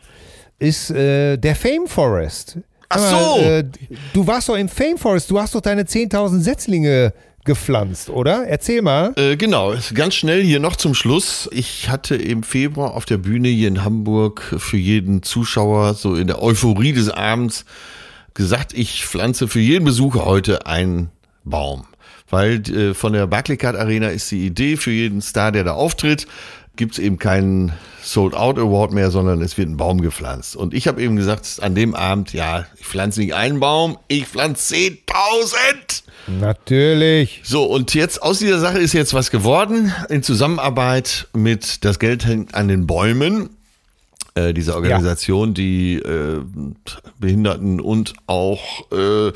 ist 0.58 0.90
äh, 0.90 1.36
der 1.36 1.56
Fame 1.56 1.86
Forest. 1.86 2.58
Ach 2.88 2.98
so. 2.98 3.40
Äh, 3.40 3.64
du 4.12 4.26
warst 4.26 4.48
doch 4.48 4.56
im 4.56 4.68
Fame 4.68 4.98
Forest, 4.98 5.30
du 5.30 5.40
hast 5.40 5.54
doch 5.54 5.60
deine 5.60 5.84
10.000 5.84 6.40
Setzlinge 6.40 7.12
gepflanzt, 7.44 8.10
oder? 8.10 8.46
Erzähl 8.46 8.82
mal. 8.82 9.12
Äh, 9.16 9.36
genau, 9.36 9.74
ganz 9.94 10.14
schnell 10.14 10.42
hier 10.42 10.60
noch 10.60 10.76
zum 10.76 10.94
Schluss. 10.94 11.48
Ich 11.52 11.88
hatte 11.88 12.16
im 12.16 12.42
Februar 12.42 12.94
auf 12.94 13.06
der 13.06 13.18
Bühne 13.18 13.48
hier 13.48 13.68
in 13.68 13.82
Hamburg 13.82 14.42
für 14.58 14.76
jeden 14.76 15.22
Zuschauer 15.22 15.94
so 15.94 16.16
in 16.16 16.26
der 16.26 16.42
Euphorie 16.42 16.92
des 16.92 17.08
Abends 17.08 17.64
gesagt, 18.34 18.74
ich 18.74 19.06
pflanze 19.06 19.48
für 19.48 19.60
jeden 19.60 19.84
Besucher 19.84 20.24
heute 20.24 20.66
einen 20.66 21.10
Baum. 21.44 21.84
Weil 22.28 22.60
äh, 22.70 22.94
von 22.94 23.12
der 23.12 23.26
Barclaycard 23.26 23.76
Arena 23.76 24.08
ist 24.08 24.30
die 24.30 24.46
Idee 24.46 24.76
für 24.76 24.92
jeden 24.92 25.20
Star, 25.20 25.50
der 25.50 25.64
da 25.64 25.72
auftritt, 25.72 26.26
gibt 26.80 26.94
es 26.94 26.98
eben 26.98 27.18
keinen 27.18 27.72
Sold 28.02 28.32
Out 28.32 28.58
Award 28.58 28.92
mehr, 28.92 29.10
sondern 29.10 29.42
es 29.42 29.58
wird 29.58 29.68
ein 29.68 29.76
Baum 29.76 30.00
gepflanzt. 30.00 30.56
Und 30.56 30.72
ich 30.72 30.88
habe 30.88 31.02
eben 31.02 31.14
gesagt, 31.14 31.58
an 31.60 31.74
dem 31.74 31.94
Abend, 31.94 32.32
ja, 32.32 32.64
ich 32.78 32.86
pflanze 32.86 33.20
nicht 33.20 33.34
einen 33.34 33.60
Baum, 33.60 33.98
ich 34.08 34.24
pflanze 34.24 34.74
10.000. 34.74 36.04
Natürlich. 36.40 37.42
So, 37.44 37.64
und 37.64 37.92
jetzt 37.92 38.22
aus 38.22 38.38
dieser 38.38 38.60
Sache 38.60 38.78
ist 38.78 38.94
jetzt 38.94 39.12
was 39.12 39.30
geworden 39.30 39.92
in 40.08 40.22
Zusammenarbeit 40.22 41.28
mit 41.34 41.84
Das 41.84 41.98
Geld 41.98 42.24
hängt 42.24 42.54
an 42.54 42.68
den 42.68 42.86
Bäumen 42.86 43.50
äh, 44.48 44.54
dieser 44.54 44.74
Organisation, 44.76 45.48
ja. 45.48 45.54
die 45.54 45.94
äh, 45.96 46.40
Behinderten 47.18 47.80
und 47.80 48.14
auch 48.26 48.90
äh, 48.92 49.32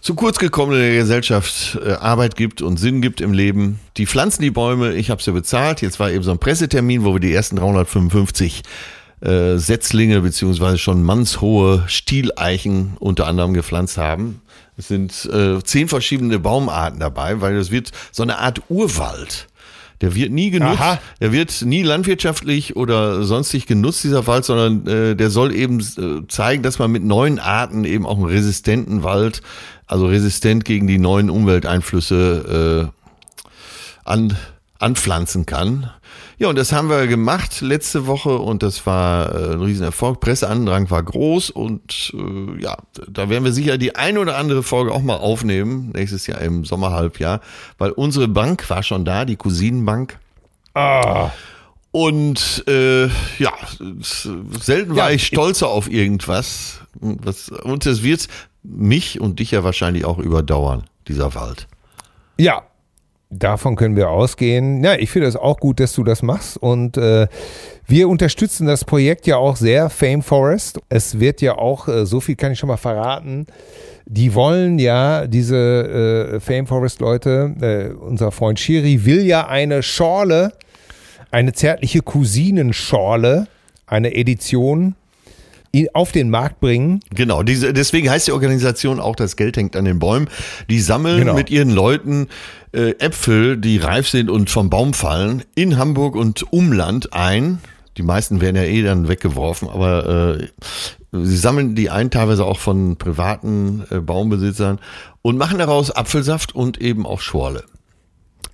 zu 0.00 0.14
kurz 0.14 0.38
gekommenen 0.38 0.80
der 0.80 0.96
Gesellschaft 0.96 1.78
äh, 1.84 1.92
Arbeit 1.92 2.36
gibt 2.36 2.62
und 2.62 2.78
Sinn 2.78 3.02
gibt 3.02 3.20
im 3.20 3.32
Leben. 3.32 3.80
Die 3.96 4.06
pflanzen 4.06 4.42
die 4.42 4.50
Bäume, 4.50 4.94
ich 4.94 5.10
habe 5.10 5.22
sie 5.22 5.32
bezahlt. 5.32 5.82
Jetzt 5.82 6.00
war 6.00 6.10
eben 6.10 6.24
so 6.24 6.30
ein 6.30 6.38
Pressetermin, 6.38 7.04
wo 7.04 7.14
wir 7.14 7.20
die 7.20 7.32
ersten 7.32 7.56
355 7.56 8.62
äh, 9.20 9.56
Setzlinge 9.56 10.20
beziehungsweise 10.20 10.78
schon 10.78 11.02
mannshohe 11.02 11.84
Stieleichen 11.86 12.96
unter 13.00 13.26
anderem 13.26 13.54
gepflanzt 13.54 13.98
haben. 13.98 14.40
Es 14.76 14.86
sind 14.88 15.28
äh, 15.32 15.60
zehn 15.64 15.88
verschiedene 15.88 16.38
Baumarten 16.38 17.00
dabei, 17.00 17.40
weil 17.40 17.56
es 17.56 17.72
wird 17.72 17.90
so 18.12 18.22
eine 18.22 18.38
Art 18.38 18.62
Urwald. 18.68 19.48
Der 20.00 20.14
wird 20.14 20.30
nie 20.30 20.50
genutzt, 20.50 20.80
Aha. 20.80 21.00
der 21.20 21.32
wird 21.32 21.62
nie 21.62 21.82
landwirtschaftlich 21.82 22.76
oder 22.76 23.24
sonstig 23.24 23.66
genutzt, 23.66 24.04
dieser 24.04 24.26
Wald, 24.26 24.44
sondern 24.44 24.86
äh, 24.86 25.16
der 25.16 25.30
soll 25.30 25.52
eben 25.52 25.80
äh, 25.80 26.26
zeigen, 26.28 26.62
dass 26.62 26.78
man 26.78 26.92
mit 26.92 27.04
neuen 27.04 27.38
Arten 27.38 27.84
eben 27.84 28.06
auch 28.06 28.16
einen 28.16 28.26
resistenten 28.26 29.02
Wald, 29.02 29.42
also 29.86 30.06
resistent 30.06 30.64
gegen 30.64 30.86
die 30.86 30.98
neuen 30.98 31.30
Umwelteinflüsse 31.30 32.90
äh, 32.92 34.08
an, 34.08 34.36
anpflanzen 34.78 35.46
kann. 35.46 35.90
Ja, 36.40 36.48
und 36.48 36.56
das 36.56 36.72
haben 36.72 36.88
wir 36.88 37.08
gemacht 37.08 37.60
letzte 37.62 38.06
Woche 38.06 38.38
und 38.38 38.62
das 38.62 38.86
war 38.86 39.34
äh, 39.34 39.52
ein 39.54 39.60
Riesenerfolg. 39.60 40.20
Presseandrang 40.20 40.88
war 40.88 41.02
groß 41.02 41.50
und 41.50 42.14
äh, 42.14 42.62
ja, 42.62 42.76
da 43.08 43.28
werden 43.28 43.42
wir 43.42 43.52
sicher 43.52 43.76
die 43.76 43.96
eine 43.96 44.20
oder 44.20 44.36
andere 44.36 44.62
Folge 44.62 44.92
auch 44.92 45.02
mal 45.02 45.16
aufnehmen, 45.16 45.90
nächstes 45.94 46.28
Jahr 46.28 46.40
im 46.40 46.64
Sommerhalbjahr, 46.64 47.40
weil 47.78 47.90
unsere 47.90 48.28
Bank 48.28 48.70
war 48.70 48.84
schon 48.84 49.04
da, 49.04 49.24
die 49.24 49.34
Cousinenbank. 49.34 50.20
Ah. 50.74 51.30
Und 51.90 52.64
äh, 52.68 53.06
ja, 53.38 53.52
selten 54.60 54.94
war 54.94 55.08
ja, 55.08 55.16
ich 55.16 55.26
stolzer 55.26 55.68
auf 55.68 55.90
irgendwas. 55.90 56.82
Was, 57.00 57.48
und 57.48 57.84
es 57.84 58.04
wird 58.04 58.28
mich 58.62 59.20
und 59.20 59.40
dich 59.40 59.50
ja 59.50 59.64
wahrscheinlich 59.64 60.04
auch 60.04 60.18
überdauern, 60.18 60.84
dieser 61.08 61.34
Wald. 61.34 61.66
Ja, 62.36 62.62
Davon 63.30 63.76
können 63.76 63.94
wir 63.94 64.08
ausgehen. 64.08 64.82
Ja, 64.82 64.94
ich 64.94 65.10
finde 65.10 65.28
es 65.28 65.36
auch 65.36 65.58
gut, 65.58 65.80
dass 65.80 65.92
du 65.92 66.02
das 66.02 66.22
machst. 66.22 66.56
Und 66.56 66.96
äh, 66.96 67.26
wir 67.86 68.08
unterstützen 68.08 68.66
das 68.66 68.84
Projekt 68.84 69.26
ja 69.26 69.36
auch 69.36 69.56
sehr, 69.56 69.90
Fame 69.90 70.22
Forest. 70.22 70.80
Es 70.88 71.20
wird 71.20 71.42
ja 71.42 71.58
auch, 71.58 71.88
äh, 71.88 72.06
so 72.06 72.20
viel 72.20 72.36
kann 72.36 72.52
ich 72.52 72.58
schon 72.58 72.68
mal 72.68 72.78
verraten, 72.78 73.46
die 74.06 74.34
wollen 74.34 74.78
ja, 74.78 75.26
diese 75.26 76.36
äh, 76.36 76.40
Fame 76.40 76.66
Forest 76.66 77.00
Leute, 77.00 77.54
äh, 77.60 77.94
unser 78.02 78.32
Freund 78.32 78.58
Shiri 78.58 79.04
will 79.04 79.26
ja 79.26 79.46
eine 79.46 79.82
Schorle, 79.82 80.54
eine 81.30 81.52
zärtliche 81.52 82.00
Cousinenschorle, 82.00 83.46
eine 83.86 84.14
Edition 84.14 84.94
auf 85.94 86.12
den 86.12 86.30
Markt 86.30 86.60
bringen. 86.60 87.00
Genau, 87.14 87.42
diese, 87.42 87.72
deswegen 87.72 88.10
heißt 88.10 88.26
die 88.26 88.32
Organisation 88.32 89.00
auch, 89.00 89.16
das 89.16 89.36
Geld 89.36 89.56
hängt 89.56 89.76
an 89.76 89.84
den 89.84 89.98
Bäumen. 89.98 90.28
Die 90.68 90.80
sammeln 90.80 91.18
genau. 91.18 91.34
mit 91.34 91.50
ihren 91.50 91.70
Leuten 91.70 92.28
äh, 92.72 92.90
Äpfel, 92.98 93.56
die 93.56 93.78
reif 93.78 94.08
sind 94.08 94.30
und 94.30 94.50
vom 94.50 94.70
Baum 94.70 94.94
fallen, 94.94 95.42
in 95.54 95.78
Hamburg 95.78 96.16
und 96.16 96.52
Umland 96.52 97.12
ein. 97.12 97.58
Die 97.96 98.02
meisten 98.02 98.40
werden 98.40 98.56
ja 98.56 98.62
eh 98.62 98.82
dann 98.82 99.08
weggeworfen, 99.08 99.68
aber 99.68 100.38
äh, 100.38 100.48
sie 101.12 101.36
sammeln 101.36 101.74
die 101.74 101.90
ein, 101.90 102.10
teilweise 102.10 102.44
auch 102.44 102.58
von 102.58 102.96
privaten 102.96 103.84
äh, 103.90 103.98
Baumbesitzern 103.98 104.78
und 105.22 105.36
machen 105.36 105.58
daraus 105.58 105.90
Apfelsaft 105.90 106.54
und 106.54 106.80
eben 106.80 107.06
auch 107.06 107.20
Schorle. 107.20 107.64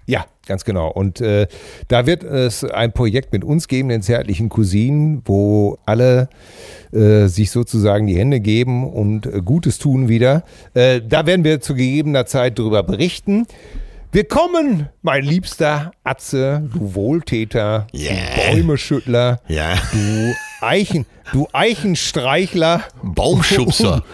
Ja, 0.07 0.27
ganz 0.47 0.65
genau. 0.65 0.91
Und 0.91 1.21
äh, 1.21 1.47
da 1.89 2.07
wird 2.07 2.25
es 2.25 2.63
ein 2.65 2.93
Projekt 2.93 3.33
mit 3.33 3.45
uns 3.45 3.69
geben, 3.69 3.89
den 3.89 4.03
zärtlichen 4.03 4.49
Cousinen, 4.51 5.23
wo 5.25 5.79
alle 5.87 6.29
äh, 6.93 7.27
sich 7.27 7.51
sozusagen 7.51 8.07
die 8.07 8.19
Hände 8.19 8.41
geben 8.41 8.91
und 8.91 9.27
äh, 9.27 9.41
Gutes 9.43 9.79
tun 9.79 10.09
wieder. 10.09 10.45
Äh, 10.75 11.01
da 11.01 11.27
werden 11.27 11.45
wir 11.45 11.61
zu 11.61 11.75
gegebener 11.75 12.27
Zeit 12.27 12.59
darüber 12.59 12.83
berichten. 12.83 13.47
Wir 14.13 14.25
kommen, 14.25 14.89
mein 15.03 15.25
liebster 15.25 15.91
Atze, 16.05 16.69
du 16.73 16.95
Wohltäter, 16.95 17.89
yeah. 17.93 18.15
du 18.15 18.53
Bäumeschüttler, 18.53 19.41
yeah. 19.51 19.75
du 19.91 20.35
Eichen, 20.61 21.05
du 21.33 21.49
Eichenstreichler, 21.53 22.85
Baumschubser 23.03 24.05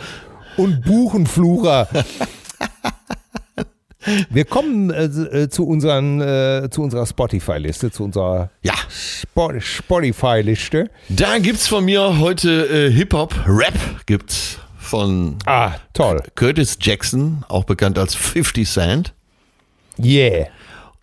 und, 0.57 0.65
und 0.77 0.85
Buchenflucher. 0.87 1.87
Wir 4.31 4.45
kommen 4.45 4.91
äh, 4.91 5.05
äh, 5.05 5.49
zu, 5.49 5.67
unseren, 5.67 6.21
äh, 6.21 6.69
zu 6.71 6.83
unserer 6.83 7.07
Spotify-Liste, 7.07 7.91
zu 7.91 8.05
unserer 8.05 8.51
ja. 8.63 8.75
Spotify-Liste. 9.59 10.91
Da 11.09 11.39
gibt's 11.39 11.69
von 11.69 11.85
mir 11.85 12.19
heute 12.19 12.67
äh, 12.67 12.91
Hip-Hop, 12.91 13.35
Rap 13.47 13.75
gibt's 14.07 14.59
von 14.79 15.37
ah, 15.47 15.73
toll. 15.93 16.23
Curtis 16.35 16.79
Jackson, 16.81 17.45
auch 17.49 17.65
bekannt 17.65 17.99
als 17.99 18.15
50 18.15 18.69
Cent. 18.69 19.15
Yeah. 20.03 20.47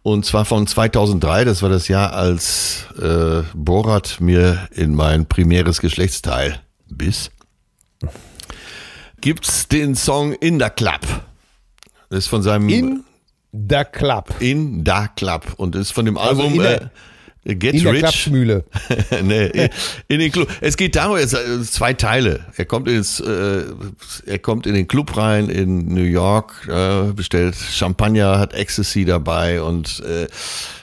Und 0.01 0.25
zwar 0.25 0.45
von 0.45 0.65
2003, 0.65 1.45
das 1.45 1.61
war 1.61 1.69
das 1.69 1.87
Jahr, 1.87 2.13
als 2.13 2.85
äh, 3.01 3.43
Borat 3.53 4.19
mir 4.19 4.67
in 4.71 4.95
mein 4.95 5.25
primäres 5.25 5.81
Geschlechtsteil 5.81 6.59
biss. 6.89 7.29
Gibt's 9.21 9.67
den 9.67 9.95
Song 9.95 10.33
In 10.33 10.59
the 10.59 10.69
Club. 10.69 11.01
Das 12.09 12.19
ist 12.19 12.27
von 12.27 12.41
seinem. 12.41 12.69
In 12.69 13.03
the 13.51 13.83
Club. 13.91 14.33
In 14.39 14.83
the 14.85 15.07
Club. 15.15 15.53
Und 15.57 15.75
ist 15.75 15.91
von 15.91 16.05
dem 16.05 16.17
also 16.17 16.43
Album. 16.43 16.59
Also 16.59 16.71
äh, 16.73 16.89
Get 17.55 17.75
in 17.75 17.87
Rich. 17.87 17.99
Klapsmühle. 17.99 18.65
nee, 19.23 19.69
in 20.09 20.19
den 20.19 20.31
Club. 20.31 20.49
Es 20.59 20.75
geht 20.75 20.97
darum, 20.97 21.15
es 21.15 21.31
sind 21.31 21.65
zwei 21.65 21.93
Teile. 21.93 22.41
Er 22.57 22.65
kommt 22.65 22.89
ins, 22.89 23.21
äh, 23.21 23.63
er 24.25 24.39
kommt 24.39 24.67
in 24.67 24.73
den 24.73 24.87
Club 24.87 25.15
rein 25.15 25.49
in 25.49 25.93
New 25.93 26.03
York, 26.03 26.67
äh, 26.69 27.13
bestellt 27.13 27.55
Champagner, 27.55 28.37
hat 28.37 28.53
Ecstasy 28.53 29.05
dabei 29.05 29.61
und 29.61 30.01
äh, 30.01 30.27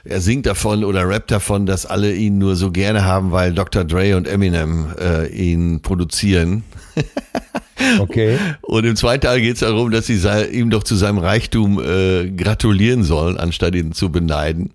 er 0.05 0.21
singt 0.23 0.47
davon 0.47 0.85
oder 0.85 1.07
rappt 1.07 1.31
davon, 1.31 1.67
dass 1.67 1.85
alle 1.85 2.15
ihn 2.15 2.39
nur 2.39 2.57
so 2.57 2.71
gerne 2.71 3.05
haben, 3.05 3.31
weil 3.31 3.53
Dr. 3.53 3.85
Dre 3.85 4.17
und 4.17 4.27
Eminem 4.27 4.95
äh, 4.99 5.27
ihn 5.29 5.83
produzieren. 5.83 6.65
Okay. 7.99 8.39
Und 8.63 8.85
im 8.85 8.97
zweiten 8.97 9.23
Teil 9.23 9.41
geht 9.41 9.55
es 9.55 9.61
darum, 9.61 9.91
dass 9.91 10.07
sie 10.07 10.21
ihm 10.53 10.71
doch 10.71 10.85
zu 10.85 10.95
seinem 10.95 11.19
Reichtum 11.19 11.81
äh, 11.81 12.31
gratulieren 12.31 13.03
sollen, 13.03 13.37
anstatt 13.37 13.75
ihn 13.75 13.93
zu 13.93 14.11
beneiden. 14.11 14.73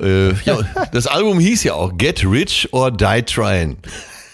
Äh, 0.00 0.32
ja, 0.44 0.58
das 0.92 1.06
Album 1.06 1.38
hieß 1.38 1.64
ja 1.64 1.74
auch 1.74 1.96
Get 1.98 2.24
Rich 2.24 2.68
or 2.72 2.90
Die 2.90 3.22
Trying. 3.22 3.78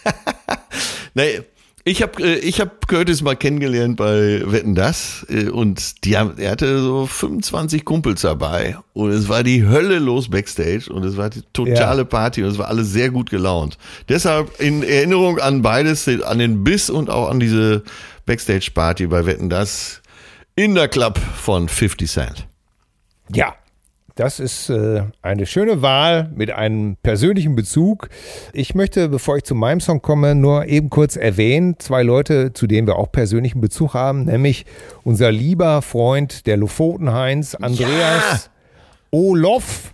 nee, 1.15 1.41
ich 1.85 2.03
habe 2.03 2.23
äh, 2.23 2.39
ich 2.39 2.61
hab 2.61 2.89
Curtis 2.89 3.23
mal 3.23 3.37
kennengelernt 3.37 3.97
bei 3.97 4.43
Wetten 4.47 4.75
Das 4.75 5.27
äh, 5.29 5.49
und 5.49 6.05
die 6.05 6.17
haben, 6.17 6.39
er 6.39 6.53
hatte 6.53 6.81
so 6.81 7.07
25 7.07 7.85
Kumpels 7.85 8.23
dabei 8.23 8.79
und 8.95 9.11
es 9.11 9.29
war 9.29 9.43
die 9.43 9.67
Hölle 9.67 9.99
los 9.99 10.31
backstage 10.31 10.91
und 10.91 11.05
es 11.05 11.17
war 11.17 11.29
die 11.29 11.43
totale 11.53 12.03
ja. 12.03 12.05
Party 12.05 12.43
und 12.43 12.51
es 12.51 12.59
war 12.59 12.69
alles 12.69 12.91
sehr 12.91 13.11
gut 13.11 13.29
gelaunt. 13.29 13.77
Deshalb 14.09 14.61
in 14.61 14.83
Erinnerung 14.83 15.39
an 15.39 15.61
beides, 15.61 16.09
an 16.09 16.39
den 16.39 16.65
Biss 16.65 16.89
und 16.89 17.11
auch 17.11 17.29
an 17.29 17.39
diese 17.39 17.83
Backstage 18.25 18.71
Party 18.73 19.07
bei 19.07 19.27
Wetten 19.27 19.51
Das 19.51 20.01
in 20.57 20.75
der 20.75 20.89
Club 20.89 21.19
von 21.19 21.69
50 21.69 22.11
Cent. 22.11 22.47
Ja, 23.29 23.55
das 24.15 24.39
ist 24.39 24.71
äh, 24.71 25.03
eine 25.23 25.47
schöne 25.47 25.83
Wahl 25.83 26.31
mit 26.35 26.51
einem 26.51 26.97
persönlichen 27.03 27.57
Bezug. 27.57 28.09
Ich 28.53 28.75
möchte, 28.75 29.09
bevor 29.09 29.37
ich 29.37 29.45
zu 29.45 29.55
meinem 29.55 29.81
Song 29.81 30.03
komme, 30.03 30.35
nur 30.35 30.67
eben 30.67 30.89
kurz 30.89 31.17
erwähnen, 31.17 31.77
zwei 31.79 32.03
Leute, 32.03 32.53
zu 32.53 32.67
denen 32.67 32.87
wir 32.87 32.97
auch 32.97 33.11
persönlichen 33.11 33.61
Bezug 33.61 33.95
haben, 33.95 34.25
nämlich 34.25 34.67
unser 35.03 35.33
lieber 35.33 35.83
Freund, 35.83 36.47
der 36.47 36.57
Lofoten-Heinz, 36.57 37.57
Andreas 37.57 38.45
ja. 38.45 38.51
Olof. 39.11 39.94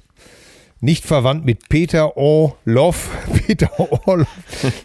Nicht 0.82 1.04
verwandt 1.04 1.44
mit 1.44 1.68
Peter 1.68 2.16
Olof. 2.16 3.10
Peter 3.46 3.70
Olof. 4.08 4.26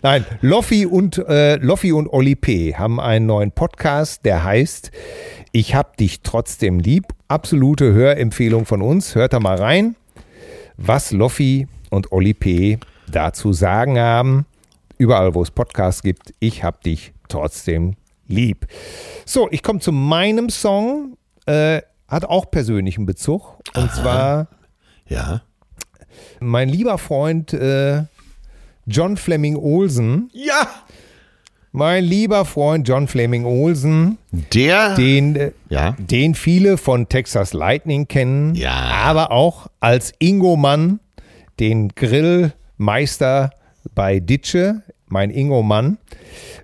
Nein, 0.02 0.26
Loffi 0.42 0.86
und, 0.86 1.18
äh, 1.20 1.56
Loffi 1.56 1.94
und 1.94 2.08
Oli 2.08 2.36
P. 2.36 2.76
haben 2.76 3.00
einen 3.00 3.28
neuen 3.28 3.52
Podcast, 3.54 4.26
der 4.26 4.44
heißt 4.44 4.92
ich 5.54 5.74
hab 5.74 5.96
dich 5.96 6.20
trotzdem 6.22 6.80
lieb. 6.80 7.06
Absolute 7.30 7.94
Hörempfehlung 7.94 8.66
von 8.66 8.82
uns. 8.82 9.16
Hört 9.16 9.32
da 9.32 9.40
mal 9.40 9.56
rein, 9.56 9.96
was 10.76 11.12
Loffi 11.12 11.70
und 11.90 12.12
Oli 12.12 12.34
P. 12.34 12.78
dazu 13.08 13.54
sagen 13.54 13.98
haben. 13.98 14.46
Überall, 14.98 15.34
wo 15.34 15.42
es 15.44 15.52
Podcasts 15.52 16.04
gibt. 16.04 16.34
Ich 16.42 16.66
hab 16.66 16.82
dich 16.84 17.14
trotzdem 17.30 17.96
lieb. 18.28 18.68
So, 19.26 19.48
ich 19.50 19.64
komme 19.64 19.80
zu 19.80 19.94
meinem 19.94 20.50
Song. 20.50 21.16
Äh, 21.46 21.84
hat 22.10 22.26
auch 22.26 22.52
persönlichen 22.52 23.06
Bezug. 23.06 23.60
Und 23.76 23.92
Aha. 23.92 23.94
zwar. 23.94 24.48
Ja. 25.08 25.42
Mein 26.40 26.70
lieber 26.70 26.98
Freund 26.98 27.54
äh, 27.54 28.04
John 28.86 29.18
Fleming 29.18 29.56
Olsen. 29.56 30.30
Ja 30.34 30.68
mein 31.76 32.06
lieber 32.06 32.46
Freund 32.46 32.88
John 32.88 33.06
Fleming 33.08 33.44
Olsen, 33.44 34.18
der, 34.32 34.96
den, 34.96 35.36
äh, 35.36 35.52
ja. 35.68 35.94
den 36.00 36.34
viele 36.34 36.78
von 36.78 37.10
Texas 37.10 37.52
Lightning 37.52 38.08
kennen, 38.08 38.56
ja. 38.56 38.72
aber 38.72 39.32
auch 39.32 39.68
als 39.82 40.14
Ingo 40.20 40.56
Mann, 40.56 41.02
den 41.60 41.90
Grillmeister 41.90 43.52
bei 43.94 44.22
Ditsche, 44.22 44.84
mein 45.08 45.32
Ingo 45.32 45.64
Mann. 45.64 45.98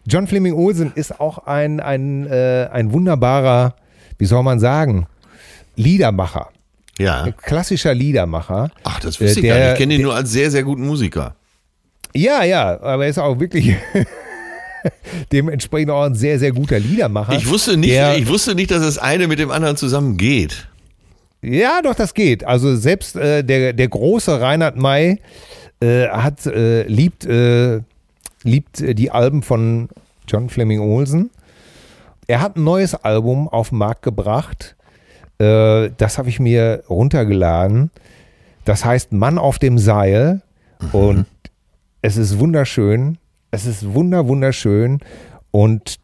John 0.07 0.27
Fleming 0.27 0.53
Olsen 0.53 0.93
ist 0.95 1.19
auch 1.19 1.39
ein, 1.39 1.81
ein, 1.81 2.25
äh, 2.27 2.69
ein 2.71 2.93
wunderbarer, 2.93 3.75
wie 4.17 4.25
soll 4.25 4.43
man 4.43 4.61
sagen, 4.61 5.07
Liedermacher. 5.75 6.50
Ja. 7.01 7.23
Ein 7.23 7.35
klassischer 7.37 7.93
Liedermacher. 7.93 8.71
Ach, 8.83 8.99
das 8.99 9.19
wusste 9.19 9.39
ich 9.39 9.45
der, 9.45 9.55
gar 9.55 9.63
nicht. 9.63 9.73
Ich 9.73 9.77
kenne 9.79 9.93
ihn 9.95 10.01
nur 10.01 10.15
als 10.15 10.31
sehr, 10.31 10.51
sehr 10.51 10.63
guten 10.63 10.85
Musiker. 10.85 11.35
Ja, 12.13 12.43
ja, 12.43 12.79
aber 12.81 13.05
er 13.05 13.09
ist 13.09 13.19
auch 13.19 13.39
wirklich 13.39 13.75
dementsprechend 15.31 15.91
auch 15.91 16.03
ein 16.03 16.15
sehr, 16.15 16.39
sehr 16.39 16.51
guter 16.51 16.79
Liedermacher. 16.79 17.33
Ich 17.33 17.47
wusste 17.47 17.77
nicht, 17.77 17.93
der, 17.93 18.17
ich 18.17 18.27
wusste 18.27 18.55
nicht, 18.55 18.71
dass 18.71 18.81
das 18.81 18.97
eine 18.97 19.27
mit 19.27 19.39
dem 19.39 19.51
anderen 19.51 19.77
zusammen 19.77 20.17
geht. 20.17 20.67
Ja, 21.41 21.81
doch, 21.81 21.95
das 21.95 22.13
geht. 22.13 22.43
Also 22.43 22.75
selbst 22.75 23.15
äh, 23.15 23.43
der, 23.43 23.73
der 23.73 23.87
große 23.87 24.39
Reinhard 24.39 24.77
May 24.77 25.19
äh, 25.79 26.07
hat, 26.09 26.45
äh, 26.45 26.83
liebt, 26.83 27.25
äh, 27.25 27.81
liebt 28.43 28.79
die 28.79 29.09
Alben 29.09 29.41
von 29.41 29.89
John 30.27 30.49
Fleming 30.49 30.79
Olsen. 30.79 31.31
Er 32.27 32.41
hat 32.41 32.57
ein 32.57 32.63
neues 32.63 32.93
Album 32.93 33.49
auf 33.49 33.69
den 33.69 33.79
Markt 33.79 34.03
gebracht. 34.03 34.75
Äh, 35.41 35.91
das 35.97 36.17
habe 36.17 36.29
ich 36.29 36.39
mir 36.39 36.83
runtergeladen. 36.87 37.89
Das 38.63 38.85
heißt 38.85 39.11
Mann 39.11 39.39
auf 39.39 39.57
dem 39.57 39.79
Seil. 39.79 40.41
Mhm. 40.79 40.89
Und 40.91 41.25
es 42.01 42.17
ist 42.17 42.37
wunderschön. 42.37 43.17
Es 43.49 43.65
ist 43.65 43.93
wunder, 43.93 44.27
wunderschön. 44.27 44.99
Und 45.49 45.99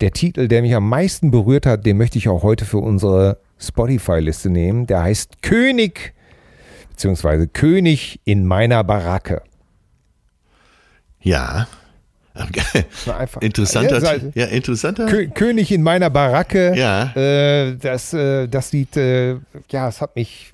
der 0.00 0.12
Titel, 0.12 0.48
der 0.48 0.62
mich 0.62 0.74
am 0.74 0.88
meisten 0.88 1.30
berührt 1.30 1.66
hat, 1.66 1.84
den 1.84 1.98
möchte 1.98 2.18
ich 2.18 2.28
auch 2.28 2.42
heute 2.42 2.64
für 2.64 2.78
unsere 2.78 3.38
Spotify-Liste 3.58 4.48
nehmen. 4.48 4.86
Der 4.86 5.02
heißt 5.02 5.42
König, 5.42 6.14
beziehungsweise 6.90 7.46
König 7.46 8.20
in 8.24 8.46
meiner 8.46 8.84
Baracke. 8.84 9.42
Ja. 11.20 11.66
Interessanter, 13.40 14.00
ja, 14.02 14.20
ja 14.34 14.46
interessanter. 14.46 15.06
Kö 15.06 15.28
König 15.28 15.72
in 15.72 15.82
meiner 15.82 16.10
Baracke. 16.10 16.74
Ja. 16.76 17.14
Äh, 17.16 17.76
das, 17.76 18.12
äh, 18.14 18.48
das 18.48 18.72
Lied, 18.72 18.96
äh, 18.96 19.36
ja, 19.70 19.88
es 19.88 20.00
hat 20.00 20.16
mich 20.16 20.52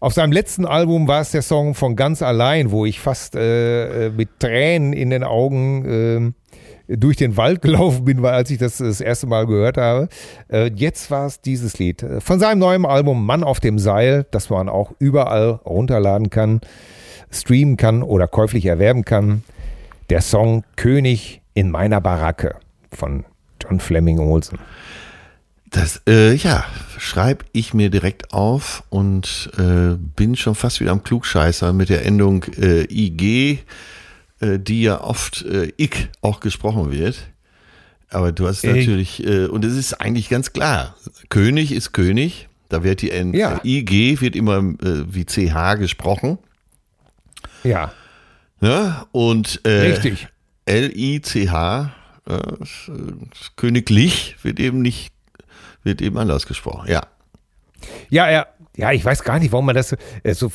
Auf 0.00 0.12
seinem 0.12 0.32
letzten 0.32 0.64
Album 0.66 1.08
war 1.08 1.20
es 1.20 1.30
der 1.30 1.42
Song 1.42 1.74
von 1.74 1.96
ganz 1.96 2.22
allein, 2.22 2.70
wo 2.70 2.86
ich 2.86 3.00
fast 3.00 3.34
äh, 3.36 4.10
mit 4.10 4.40
Tränen 4.40 4.92
in 4.92 5.10
den 5.10 5.24
Augen 5.24 6.34
äh, 6.88 6.96
durch 6.96 7.16
den 7.16 7.36
Wald 7.36 7.62
gelaufen 7.62 8.04
bin, 8.04 8.22
weil 8.22 8.34
als 8.34 8.50
ich 8.50 8.58
das 8.58 8.78
das 8.78 9.00
erste 9.00 9.26
Mal 9.26 9.46
gehört 9.46 9.76
habe. 9.76 10.08
Äh, 10.48 10.70
jetzt 10.74 11.10
war 11.10 11.26
es 11.26 11.40
dieses 11.40 11.78
Lied 11.78 12.04
von 12.20 12.38
seinem 12.38 12.58
neuen 12.58 12.84
Album 12.86 13.24
Mann 13.24 13.42
auf 13.42 13.60
dem 13.60 13.78
Seil, 13.78 14.26
das 14.30 14.50
man 14.50 14.68
auch 14.68 14.92
überall 14.98 15.60
runterladen 15.64 16.30
kann, 16.30 16.60
streamen 17.30 17.76
kann 17.76 18.02
oder 18.02 18.28
käuflich 18.28 18.66
erwerben 18.66 19.04
kann. 19.04 19.42
Der 20.08 20.20
Song 20.20 20.64
König 20.76 21.40
in 21.54 21.70
meiner 21.70 22.00
Baracke 22.00 22.56
von 22.92 23.24
John 23.62 23.80
Fleming 23.80 24.18
Olsen. 24.20 24.58
Das, 25.70 26.00
äh, 26.08 26.34
ja, 26.34 26.64
schreibe 26.96 27.44
ich 27.52 27.74
mir 27.74 27.90
direkt 27.90 28.32
auf 28.32 28.84
und 28.88 29.50
äh, 29.58 29.96
bin 29.96 30.36
schon 30.36 30.54
fast 30.54 30.80
wieder 30.80 30.92
am 30.92 31.02
Klugscheißer 31.02 31.72
mit 31.72 31.88
der 31.88 32.06
Endung 32.06 32.44
äh, 32.56 32.84
IG, 32.88 33.58
äh, 34.40 34.58
die 34.60 34.82
ja 34.82 35.00
oft 35.00 35.42
äh, 35.42 35.72
ich 35.76 36.08
auch 36.22 36.38
gesprochen 36.38 36.92
wird. 36.92 37.18
Aber 38.08 38.30
du 38.30 38.46
hast 38.46 38.64
natürlich, 38.64 39.26
äh, 39.26 39.46
und 39.46 39.64
es 39.64 39.74
ist 39.74 39.94
eigentlich 39.94 40.28
ganz 40.28 40.52
klar, 40.52 40.94
König 41.30 41.72
ist 41.72 41.92
König, 41.92 42.48
da 42.68 42.84
wird 42.84 43.02
die 43.02 43.10
N 43.10 43.34
Ja. 43.34 43.60
IG 43.64 44.20
wird 44.20 44.36
immer 44.36 44.62
wie 44.62 45.24
CH 45.26 45.74
gesprochen. 45.78 46.38
Ja, 47.64 47.92
Ne? 48.60 49.04
Und 49.12 49.60
äh, 49.64 49.92
richtig. 49.92 50.28
L-I-C-H, 50.64 51.92
äh, 52.28 52.38
königlich, 53.56 54.36
wird 54.42 54.58
eben 54.58 54.82
nicht, 54.82 55.12
wird 55.84 56.02
eben 56.02 56.18
anders 56.18 56.46
gesprochen. 56.46 56.90
Ja. 56.90 57.02
Ja, 58.10 58.30
ja. 58.30 58.46
Ja, 58.78 58.92
ich 58.92 59.02
weiß 59.02 59.22
gar 59.24 59.38
nicht, 59.38 59.52
warum 59.52 59.64
man 59.64 59.74
das 59.74 59.88
so, 59.88 59.96
äh, 60.22 60.34
so 60.34 60.50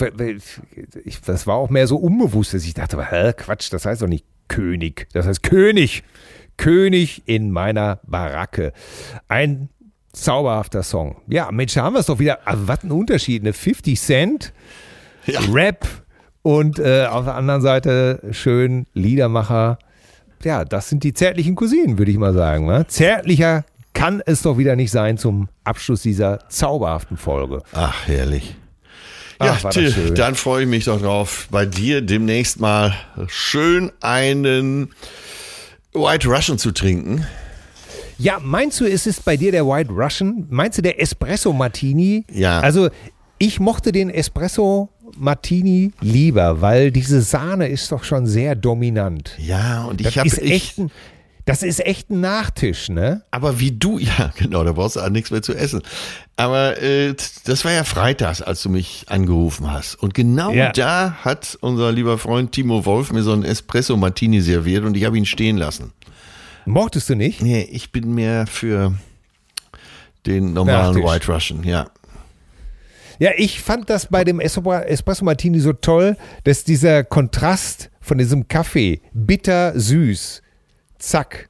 ich, 1.04 1.22
das 1.22 1.48
war 1.48 1.56
auch 1.56 1.72
mehr 1.72 1.88
so 1.88 1.98
unbewusst, 1.98 2.54
dass 2.54 2.64
ich 2.66 2.76
dachte, 2.76 3.04
hä, 3.10 3.34
Quatsch, 3.34 3.74
das 3.74 3.86
heißt 3.86 4.04
doch 4.04 4.08
nicht 4.08 4.26
König, 4.48 5.08
das 5.14 5.26
heißt 5.26 5.42
König. 5.42 6.04
König 6.58 7.24
in 7.26 7.50
meiner 7.50 8.00
Baracke. 8.04 8.74
Ein 9.28 9.70
zauberhafter 10.14 10.84
Song. 10.84 11.20
Ja, 11.28 11.52
Mensch, 11.52 11.74
da 11.74 11.82
haben 11.84 11.94
wir 11.96 12.00
es 12.02 12.06
doch 12.06 12.20
wieder. 12.20 12.46
Aber 12.46 12.68
was 12.68 12.84
ein 12.84 12.92
Unterschied, 12.92 13.42
ne? 13.42 13.54
50 13.54 14.00
Cent, 14.00 14.54
Ja. 15.26 15.40
Rap 15.52 15.88
und 16.42 16.80
äh, 16.80 17.06
auf 17.06 17.26
der 17.26 17.36
anderen 17.36 17.62
Seite 17.62 18.22
schön 18.32 18.88
Liedermacher. 18.94 19.78
Ja, 20.44 20.66
das 20.66 20.90
sind 20.90 21.04
die 21.04 21.14
zärtlichen 21.14 21.56
Cousinen, 21.56 21.98
würde 21.98 22.12
ich 22.12 22.18
mal 22.18 22.34
sagen. 22.34 22.66
Ne? 22.66 22.86
Zärtlicher 22.88 23.64
kann 23.94 24.22
es 24.26 24.42
doch 24.42 24.58
wieder 24.58 24.76
nicht 24.76 24.92
sein 24.92 25.18
zum 25.18 25.50
Abschluss 25.64 26.02
dieser 26.02 26.48
zauberhaften 26.50 27.18
Folge. 27.18 27.62
Ach, 27.74 28.08
herrlich. 28.08 28.56
Ach, 29.38 29.64
Ja, 29.64 29.70
Till, 29.70 30.14
dann 30.14 30.36
freue 30.36 30.64
ich 30.64 30.70
mich 30.70 30.86
doch 30.86 31.02
drauf, 31.02 31.48
bei 31.52 31.66
dir 31.66 32.02
demnächst 32.02 32.60
mal 32.60 32.96
schön 33.28 33.92
einen 34.02 34.90
White 35.94 36.28
Russian 36.28 36.58
zu 36.58 36.72
trinken. 36.72 37.26
Ja, 38.18 38.38
meinst 38.40 38.80
du, 38.80 38.86
es 38.86 39.08
ist 39.08 39.26
bei 39.26 39.36
dir 39.36 39.52
der 39.52 39.66
White 39.66 39.92
Russian? 39.92 40.46
Meinst 40.50 40.78
du 40.78 40.84
der 40.84 41.02
Espresso 41.02 41.54
Martini? 41.54 42.24
Ja. 42.32 42.60
Also, 42.60 42.90
ich 43.40 43.60
mochte 43.60 43.92
den 43.92 44.12
Espresso 44.12 44.90
Martini 45.18 45.92
lieber, 46.02 46.62
weil 46.62 46.92
diese 46.92 47.22
Sahne 47.22 47.68
ist 47.68 47.92
doch 47.92 48.04
schon 48.04 48.28
sehr 48.28 48.56
dominant. 48.56 49.36
Ja, 49.38 49.84
und 49.86 50.02
ich 50.02 50.18
habe 50.18 50.30
echt 50.42 50.78
ein, 50.78 50.92
das 51.46 51.64
ist 51.64 51.84
echt 51.86 52.10
ein 52.10 52.22
Nachtisch, 52.22 52.90
ne? 52.90 53.24
aber 53.32 53.60
wie 53.60 53.72
du, 53.72 53.98
ja, 54.00 54.32
genau, 54.38 54.64
da 54.64 54.74
brauchst 54.74 54.96
du 54.96 55.00
auch 55.02 55.10
nichts 55.10 55.32
mehr 55.32 55.42
zu 55.42 55.54
essen. 55.54 55.82
Aber 56.38 56.82
äh, 56.82 57.14
das 57.46 57.66
war 57.66 57.72
ja 57.72 57.84
freitags, 57.84 58.42
als 58.42 58.64
du 58.64 58.70
mich 58.70 59.06
angerufen 59.08 59.72
hast. 59.72 59.96
Und 59.96 60.14
genau 60.14 60.52
Ja. 60.52 60.72
da 60.72 61.14
hat 61.24 61.58
unser 61.62 61.92
lieber 61.92 62.18
Freund 62.18 62.52
Timo 62.52 62.86
Wolf 62.86 63.12
mir 63.12 63.24
so 63.24 63.34
einen 63.34 63.44
Espresso 63.44 63.98
Martini 63.98 64.42
serviert 64.42 64.84
und 64.86 64.96
ich 64.98 65.06
habe 65.06 65.18
ihn 65.18 65.26
stehen 65.26 65.58
lassen. 65.58 65.92
Mochtest 66.66 67.10
du 67.10 67.16
nicht? 67.16 67.42
Nee, 67.42 67.68
ich 67.72 67.92
bin 67.92 68.14
mehr 68.14 68.46
für 68.48 68.94
den 70.26 70.54
normalen 70.54 70.94
Nachtisch. 70.96 71.04
White 71.12 71.32
Russian, 71.34 71.64
ja. 71.64 71.88
Ja, 73.22 73.30
ich 73.38 73.62
fand 73.62 73.88
das 73.92 74.08
bei 74.08 74.24
dem 74.24 74.40
Espre- 74.40 74.82
Espresso 74.86 75.24
Martini 75.24 75.60
so 75.60 75.74
toll, 75.74 76.18
dass 76.44 76.64
dieser 76.64 77.04
Kontrast 77.04 77.92
von 78.00 78.18
diesem 78.18 78.48
Kaffee, 78.48 79.00
bitter, 79.14 79.80
süß, 79.80 80.42
zack, 80.98 81.48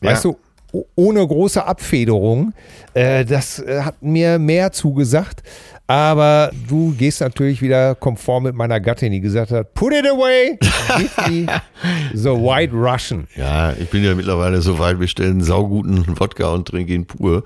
weißt 0.00 0.24
Ja. 0.24 0.30
du, 0.30 0.38
o- 0.78 0.86
ohne 0.94 1.26
große 1.26 1.62
Abfederung, 1.66 2.54
äh, 2.94 3.26
das 3.26 3.58
äh, 3.58 3.82
hat 3.82 4.02
mir 4.02 4.38
mehr 4.38 4.72
zugesagt. 4.72 5.42
Aber 5.86 6.50
du 6.66 6.94
gehst 6.96 7.20
natürlich 7.20 7.60
wieder 7.60 7.94
konform 7.94 8.44
mit 8.44 8.54
meiner 8.54 8.80
Gattin, 8.80 9.12
die 9.12 9.20
gesagt 9.20 9.50
hat, 9.50 9.74
put 9.74 9.92
it 9.92 10.06
away, 10.08 10.58
give 10.96 11.30
me 11.30 11.46
the 12.14 12.30
white 12.30 12.72
Russian. 12.72 13.26
Ja, 13.36 13.74
ich 13.74 13.90
bin 13.90 14.02
ja 14.02 14.14
mittlerweile 14.14 14.62
so 14.62 14.78
weit, 14.78 14.98
wir 14.98 15.08
stellen 15.08 15.42
sauguten 15.42 16.06
Wodka 16.18 16.48
und 16.54 16.68
trinken 16.68 16.92
ihn 16.92 17.06
pur. 17.06 17.44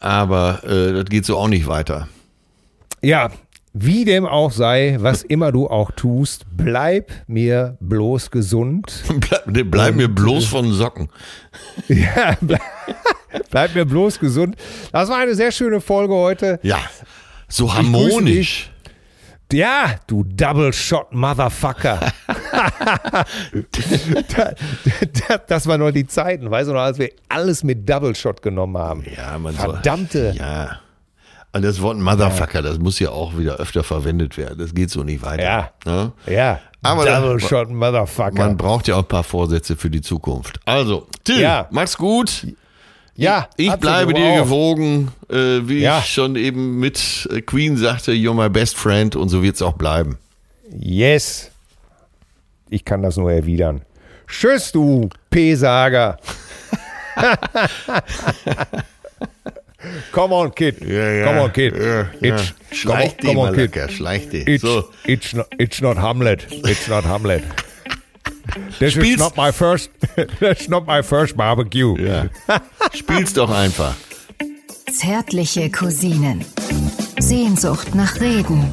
Aber 0.00 0.64
äh, 0.64 0.92
das 0.94 1.04
geht 1.04 1.24
so 1.24 1.36
auch 1.36 1.46
nicht 1.48 1.68
weiter. 1.68 2.08
Ja, 3.02 3.30
wie 3.78 4.04
dem 4.06 4.24
auch 4.26 4.50
sei, 4.52 4.96
was 5.00 5.22
immer 5.22 5.52
du 5.52 5.68
auch 5.68 5.90
tust, 5.90 6.46
bleib 6.56 7.12
mir 7.26 7.76
bloß 7.80 8.30
gesund. 8.30 9.02
Bleib, 9.46 9.70
bleib 9.70 9.94
mir 9.96 10.08
bloß 10.08 10.46
von 10.46 10.72
Socken. 10.72 11.08
Ja, 11.88 12.36
bleib, 12.40 12.60
bleib 13.50 13.74
mir 13.74 13.84
bloß 13.84 14.18
gesund. 14.18 14.56
Das 14.92 15.08
war 15.10 15.18
eine 15.18 15.34
sehr 15.34 15.52
schöne 15.52 15.80
Folge 15.80 16.14
heute. 16.14 16.58
Ja, 16.62 16.78
so 17.48 17.72
harmonisch. 17.74 18.70
Ja, 19.52 19.94
du 20.06 20.24
Double 20.24 20.72
Shot 20.72 21.12
Motherfucker. 21.12 22.00
Da- 24.36 24.54
da- 25.28 25.38
das 25.46 25.66
waren 25.66 25.80
noch 25.80 25.90
die 25.92 26.06
Zeiten, 26.06 26.50
weißt 26.50 26.68
du 26.68 26.72
noch, 26.74 26.80
als 26.80 26.98
wir 26.98 27.10
alles 27.28 27.62
mit 27.62 27.88
Double 27.88 28.14
Shot 28.14 28.42
genommen 28.42 28.76
haben. 28.78 29.04
Ja, 29.16 29.38
man 29.38 29.54
Verdammte. 29.54 30.32
Soll, 30.32 30.40
ja. 30.40 30.80
Und 31.52 31.62
das 31.64 31.80
Wort 31.80 31.96
Motherfucker, 31.98 32.60
das 32.60 32.78
muss 32.78 32.98
ja 32.98 33.10
auch 33.10 33.38
wieder 33.38 33.56
öfter 33.56 33.82
verwendet 33.82 34.36
werden. 34.36 34.58
Das 34.58 34.74
geht 34.74 34.90
so 34.90 35.02
nicht 35.04 35.22
weiter. 35.22 35.42
Ja. 35.42 35.70
Ne? 35.86 36.12
Ja, 36.26 36.60
Aber 36.82 37.06
Double 37.06 37.38
da- 37.38 37.48
Shot 37.48 37.70
Motherfucker. 37.70 38.34
Man 38.34 38.56
braucht 38.58 38.88
ja 38.88 38.96
auch 38.96 39.02
ein 39.02 39.08
paar 39.08 39.24
Vorsätze 39.24 39.74
für 39.76 39.88
die 39.88 40.02
Zukunft. 40.02 40.60
Also, 40.66 41.06
Till, 41.24 41.40
Ja. 41.40 41.66
mach's 41.70 41.96
gut. 41.96 42.46
ja, 43.14 43.48
Ich 43.56 43.70
Atze, 43.70 43.78
bleibe 43.80 44.12
dir 44.12 44.42
gewogen, 44.42 45.12
äh, 45.30 45.60
wie 45.66 45.78
Ja. 45.80 46.00
ich 46.00 46.12
schon 46.12 46.36
eben 46.36 46.78
mit 46.78 47.26
äh, 47.32 47.40
Queen 47.40 47.78
sagte, 47.78 48.12
you're 48.12 48.34
my 48.34 48.50
best 48.50 48.76
friend 48.76 49.16
und 49.16 49.30
so 49.30 49.42
wird's 49.42 49.62
auch 49.62 49.72
bleiben. 49.74 50.18
Yes. 50.70 51.50
Ich 52.68 52.84
kann 52.84 53.02
das 53.02 53.16
nur 53.16 53.32
erwidern. 53.32 53.80
Tschüss, 54.26 54.72
du 54.72 55.08
P-Sager. 55.30 56.18
come 60.12 60.32
on, 60.32 60.50
kid. 60.52 60.78
Come 60.80 61.38
on, 61.38 61.50
kid. 61.52 61.74
It's, 62.22 62.52
Schleich 62.72 63.16
come, 63.18 63.28
dich, 63.28 63.36
on, 63.36 63.54
come. 63.54 64.46
It's, 64.46 64.62
So, 64.62 64.90
it's, 65.04 65.34
not, 65.34 65.46
it's 65.58 65.80
not 65.80 65.96
Hamlet. 65.96 66.46
It's 66.50 66.88
not 66.88 67.04
Hamlet. 67.04 67.42
This 68.78 68.96
is 68.96 69.02
Spielst- 69.02 69.18
not 69.18 69.36
my 69.36 69.50
first. 69.52 69.90
That's 70.40 70.68
not 70.68 70.86
my 70.86 71.02
first 71.02 71.36
barbecue. 71.36 71.96
ja. 71.98 72.28
Spiel's 72.94 73.32
doch 73.32 73.50
einfach. 73.50 73.94
Zärtliche 74.92 75.70
Cousinen. 75.70 76.44
Sehnsucht 77.18 77.94
nach 77.94 78.20
Reden. 78.20 78.70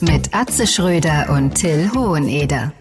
Mit 0.00 0.34
Atze 0.34 0.66
Schröder 0.66 1.28
und 1.30 1.54
Till 1.54 1.90
Hoheneder. 1.94 2.72